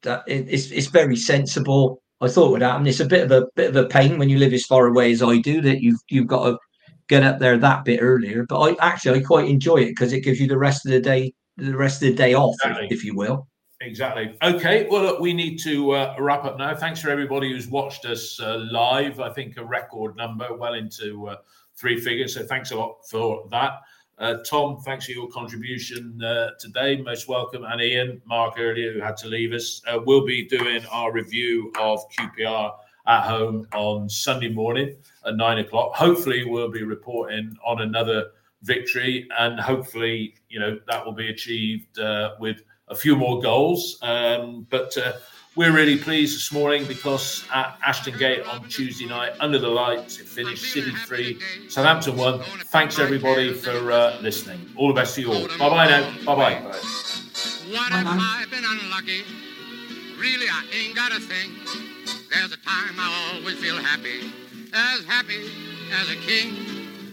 that 0.03 0.23
it, 0.27 0.47
it's 0.49 0.71
it's 0.71 0.87
very 0.87 1.15
sensible. 1.15 2.01
I 2.21 2.27
thought 2.27 2.47
it 2.47 2.51
would 2.51 2.61
happen. 2.61 2.87
It's 2.87 2.99
a 2.99 3.05
bit 3.05 3.23
of 3.23 3.31
a 3.31 3.47
bit 3.55 3.69
of 3.69 3.75
a 3.75 3.87
pain 3.87 4.17
when 4.17 4.29
you 4.29 4.37
live 4.37 4.53
as 4.53 4.65
far 4.65 4.87
away 4.87 5.11
as 5.11 5.21
I 5.21 5.37
do 5.37 5.61
that 5.61 5.81
you've 5.81 5.99
you've 6.09 6.27
got 6.27 6.45
to 6.45 6.57
get 7.07 7.23
up 7.23 7.39
there 7.39 7.57
that 7.57 7.85
bit 7.85 7.99
earlier. 8.01 8.45
But 8.47 8.59
I 8.59 8.87
actually 8.87 9.19
I 9.19 9.23
quite 9.23 9.49
enjoy 9.49 9.77
it 9.77 9.89
because 9.89 10.13
it 10.13 10.21
gives 10.21 10.39
you 10.39 10.47
the 10.47 10.57
rest 10.57 10.85
of 10.85 10.91
the 10.91 11.01
day 11.01 11.33
the 11.57 11.75
rest 11.75 12.01
of 12.01 12.09
the 12.09 12.15
day 12.15 12.33
off, 12.33 12.55
if- 12.63 12.71
Exactly. 12.71 12.87
if 12.91 13.03
you 13.03 13.15
will. 13.15 13.47
Exactly. 13.81 14.37
Okay. 14.41 14.87
Well, 14.89 15.03
look, 15.03 15.19
we 15.19 15.33
need 15.33 15.57
to 15.63 15.91
uh, 15.91 16.15
wrap 16.17 16.45
up 16.45 16.57
now. 16.57 16.73
Thanks 16.75 17.01
for 17.01 17.09
everybody 17.09 17.51
who's 17.51 17.67
watched 17.67 18.05
us 18.05 18.39
uh, 18.39 18.65
live. 18.71 19.19
I 19.19 19.29
think 19.31 19.57
a 19.57 19.65
record 19.65 20.15
number, 20.15 20.55
well 20.55 20.75
into 20.75 21.27
uh, 21.27 21.35
three 21.77 21.99
figures. 21.99 22.33
So 22.33 22.43
thanks 22.45 22.71
a 22.71 22.77
lot 22.77 22.95
for 23.09 23.45
that. 23.51 23.81
Uh, 24.17 24.35
Tom, 24.49 24.79
thanks 24.79 25.05
for 25.05 25.11
your 25.11 25.27
contribution 25.27 26.21
uh, 26.23 26.51
today. 26.57 27.01
Most 27.01 27.27
welcome. 27.27 27.65
And 27.65 27.81
Ian, 27.81 28.21
Mark 28.25 28.55
earlier, 28.57 28.93
who 28.93 29.01
had 29.01 29.17
to 29.17 29.27
leave 29.27 29.51
us. 29.51 29.81
Uh, 29.87 29.99
we'll 30.05 30.25
be 30.25 30.45
doing 30.45 30.85
our 30.89 31.11
review 31.11 31.73
of 31.77 31.99
QPR 32.11 32.73
at 33.07 33.21
home 33.23 33.67
on 33.73 34.07
Sunday 34.07 34.47
morning 34.47 34.95
at 35.25 35.35
nine 35.35 35.57
o'clock. 35.57 35.93
Hopefully, 35.95 36.45
we'll 36.45 36.71
be 36.71 36.83
reporting 36.83 37.57
on 37.65 37.81
another 37.81 38.27
victory, 38.63 39.27
and 39.37 39.59
hopefully, 39.59 40.35
you 40.47 40.61
know, 40.61 40.79
that 40.87 41.05
will 41.05 41.13
be 41.13 41.29
achieved 41.29 41.99
uh, 41.99 42.35
with 42.39 42.61
a 42.87 42.95
few 42.95 43.17
more 43.17 43.41
goals. 43.41 43.99
Um, 44.01 44.65
but 44.69 44.97
uh, 44.97 45.13
we're 45.55 45.71
really 45.71 45.97
pleased 45.97 46.35
this 46.35 46.51
morning 46.51 46.85
because 46.85 47.45
at 47.53 47.77
Ashton 47.85 48.17
Gate 48.17 48.45
on 48.45 48.67
Tuesday 48.67 49.05
night, 49.05 49.33
under 49.39 49.57
the 49.57 49.69
lights, 49.69 50.19
it 50.19 50.27
finished 50.27 50.71
City 50.71 50.91
3, 50.91 51.39
Southampton 51.69 52.17
1. 52.17 52.41
Thanks 52.65 52.99
everybody 52.99 53.53
for 53.53 53.91
uh, 53.91 54.17
listening. 54.21 54.69
All 54.75 54.89
the 54.89 54.93
best 54.93 55.15
to 55.15 55.21
you 55.21 55.31
all. 55.31 55.47
Bye 55.57 55.69
bye 55.69 55.87
now. 55.87 56.13
Bye 56.25 56.35
bye. 56.35 56.61
What 56.61 57.91
if 57.91 58.05
I've 58.05 58.51
been 58.51 58.65
unlucky? 58.65 59.23
Really, 60.19 60.47
I 60.47 60.65
ain't 60.73 60.95
got 60.95 61.11
a 61.11 61.19
thing. 61.19 61.51
There's 62.29 62.51
a 62.51 62.57
time 62.57 62.95
I 62.99 63.33
always 63.35 63.57
feel 63.57 63.77
happy, 63.77 64.31
as 64.73 65.05
happy 65.05 65.49
as 65.93 66.09
a 66.09 66.15
king. 66.15 66.55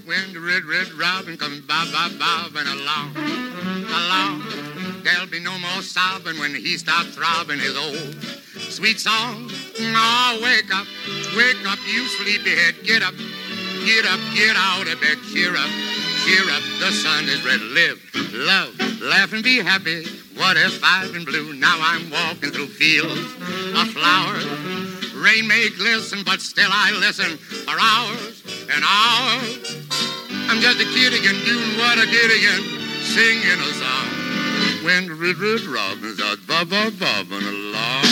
When 0.05 0.32
the 0.32 0.40
red, 0.40 0.64
red 0.64 0.93
robin 0.95 1.36
comes 1.36 1.61
bob, 1.61 1.93
bob, 1.93 2.18
bobbing 2.18 2.66
along, 2.66 3.16
along. 3.86 4.72
There'll 5.05 5.26
be 5.26 5.40
no 5.40 5.59
more 5.59 5.82
sobbing 5.82 6.38
when 6.38 6.55
he 6.55 6.78
starts 6.78 7.16
throbbing 7.16 7.59
his 7.59 7.76
old 7.76 8.14
sweet 8.70 9.00
song. 9.00 9.50
Oh, 9.50 10.40
wake 10.42 10.72
up, 10.72 10.86
wake 11.36 11.66
up, 11.66 11.78
you 11.90 12.07
sleepyhead. 12.07 12.84
Get 12.84 13.03
up, 13.03 13.14
get 13.84 14.07
up, 14.07 14.20
get 14.34 14.55
out 14.55 14.86
of 14.86 15.00
bed. 15.00 15.18
Cheer 15.32 15.57
up, 15.57 15.70
cheer 16.24 16.46
up. 16.50 16.62
The 16.78 16.92
sun 16.92 17.24
is 17.24 17.44
red. 17.44 17.61
Live, 17.61 17.98
love, 18.32 19.03
laugh, 19.03 19.32
and 19.32 19.42
be 19.42 19.59
happy. 19.59 20.05
What 20.36 20.57
if 20.57 20.80
I've 20.84 21.12
been 21.12 21.24
blue? 21.24 21.53
Now 21.55 21.78
I'm 21.80 22.09
walking 22.09 22.50
through 22.50 22.68
fields 22.68 23.18
of 23.74 23.88
flowers. 23.90 24.46
Rain 25.14 25.48
may 25.48 25.68
glisten, 25.70 26.22
but 26.24 26.40
still 26.40 26.70
I 26.70 26.92
listen 26.92 27.36
for 27.38 27.74
hours 27.74 28.42
and 28.70 28.84
hours. 28.86 29.82
I'm 30.48 30.61
just 30.61 30.80
a 30.80 30.84
kid 30.94 31.12
again, 31.12 31.38
doing 31.44 31.78
what 31.78 31.98
I 31.98 32.07
did 32.07 32.30
again. 32.30 32.62
singing 33.03 33.59
a 33.59 33.72
song. 33.74 34.22
When 34.85 35.16
red, 35.16 35.39
red 35.39 35.61
robins 35.61 36.20
are 36.20 36.37
bob, 36.49 36.70
bob, 36.70 36.99
bobbing 36.99 37.47
along. 37.47 38.03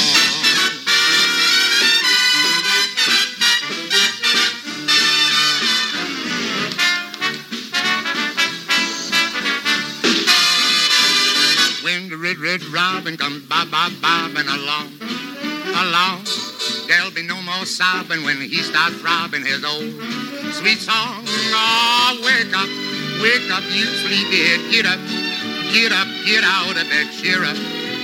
When 11.82 12.08
the 12.08 12.16
red, 12.16 12.38
red 12.38 12.62
robin 12.66 13.16
comes 13.16 13.42
bob, 13.48 13.72
bob, 13.72 13.92
bobbing 14.00 14.46
along, 14.46 14.92
along. 15.74 16.24
There'll 16.86 17.10
be 17.10 17.26
no 17.26 17.42
more 17.42 17.66
sobbing 17.66 18.22
when 18.22 18.36
he 18.36 18.62
starts 18.62 18.94
robbing 19.02 19.44
his 19.44 19.64
old 19.64 19.90
sweet 20.54 20.78
song. 20.78 21.24
Oh, 21.26 22.20
wake 22.22 22.54
up, 22.54 22.68
wake 23.20 23.50
up, 23.50 23.64
you 23.74 23.86
sleepyhead. 23.86 24.70
Get 24.70 24.86
up, 24.86 25.19
get 25.72 25.92
up, 25.92 26.08
get 26.26 26.42
out 26.44 26.76
of 26.76 26.86
bed. 26.90 27.06
Cheer 27.14 27.44
up, 27.44 27.56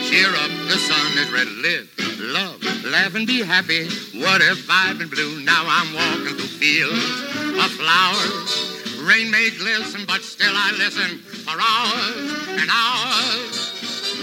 cheer 0.06 0.30
up. 0.30 0.50
The 0.70 0.78
sun 0.78 1.18
is 1.18 1.30
red. 1.30 1.48
Live, 1.58 1.90
love, 2.20 2.62
laugh, 2.84 3.14
and 3.14 3.26
be 3.26 3.42
happy. 3.42 3.86
What 4.14 4.40
if 4.40 4.70
I've 4.70 4.98
been 4.98 5.08
blue? 5.08 5.42
Now 5.42 5.64
I'm 5.66 5.94
walking 5.94 6.36
through 6.36 6.52
fields 6.58 7.02
of 7.58 7.70
flowers. 7.74 8.76
Rain 9.02 9.30
may 9.30 9.50
glisten, 9.50 10.04
but 10.06 10.22
still 10.22 10.54
I 10.54 10.70
listen 10.78 11.18
for 11.18 11.54
hours 11.58 12.60
and 12.60 12.70
hours. 12.70 13.66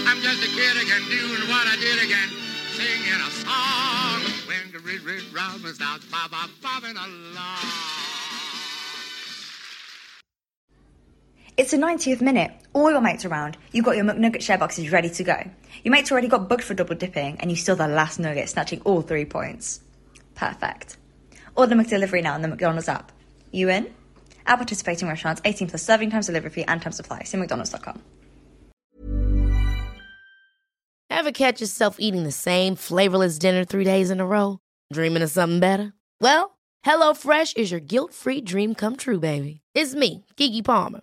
I'm 0.06 0.20
just 0.20 0.42
a 0.44 0.50
kid 0.52 0.76
again, 0.82 1.04
doing 1.08 1.48
what 1.48 1.66
I 1.66 1.76
did 1.76 2.02
again, 2.04 2.28
singing 2.72 3.20
a 3.20 3.30
song. 3.44 4.20
When 4.48 4.72
the 4.72 4.80
red, 4.80 5.04
red 5.04 5.24
robin 5.32 5.74
starts 5.74 6.04
bob, 6.06 6.30
bob, 6.30 6.50
bobbing 6.62 6.96
along. 6.96 8.03
It's 11.56 11.70
the 11.70 11.76
90th 11.76 12.20
minute. 12.20 12.50
All 12.72 12.90
your 12.90 13.00
mates 13.00 13.24
around. 13.24 13.56
You've 13.70 13.84
got 13.84 13.96
your 13.96 14.04
McNugget 14.04 14.42
share 14.42 14.58
boxes 14.58 14.90
ready 14.90 15.08
to 15.10 15.22
go. 15.22 15.36
Your 15.84 15.92
mates 15.92 16.10
already 16.10 16.26
got 16.26 16.48
booked 16.48 16.64
for 16.64 16.74
double 16.74 16.96
dipping, 16.96 17.38
and 17.38 17.48
you 17.48 17.56
still 17.56 17.76
the 17.76 17.86
last 17.86 18.18
nugget, 18.18 18.48
snatching 18.48 18.80
all 18.80 19.02
three 19.02 19.24
points. 19.24 19.80
Perfect. 20.34 20.96
Order 21.54 21.76
McDelivery 21.76 22.24
now 22.24 22.34
on 22.34 22.42
the 22.42 22.48
McDonald's 22.48 22.88
app. 22.88 23.12
You 23.52 23.68
in? 23.68 23.94
At 24.46 24.56
participating 24.56 25.06
restaurants, 25.06 25.40
18 25.44 25.68
plus 25.68 25.82
serving 25.82 26.10
times, 26.10 26.26
delivery 26.26 26.50
fee, 26.50 26.64
and 26.66 26.82
time 26.82 26.92
supply. 26.92 27.22
See 27.22 27.38
McDonald's.com. 27.38 28.02
Ever 31.08 31.30
catch 31.30 31.60
yourself 31.60 31.96
eating 32.00 32.24
the 32.24 32.32
same 32.32 32.74
flavorless 32.74 33.38
dinner 33.38 33.64
three 33.64 33.84
days 33.84 34.10
in 34.10 34.18
a 34.18 34.26
row? 34.26 34.58
Dreaming 34.92 35.22
of 35.22 35.30
something 35.30 35.60
better? 35.60 35.92
Well, 36.20 36.58
HelloFresh 36.84 37.56
is 37.56 37.70
your 37.70 37.80
guilt 37.80 38.12
free 38.12 38.40
dream 38.40 38.74
come 38.74 38.96
true, 38.96 39.20
baby. 39.20 39.60
It's 39.74 39.94
me, 39.94 40.24
Keke 40.36 40.64
Palmer. 40.64 41.02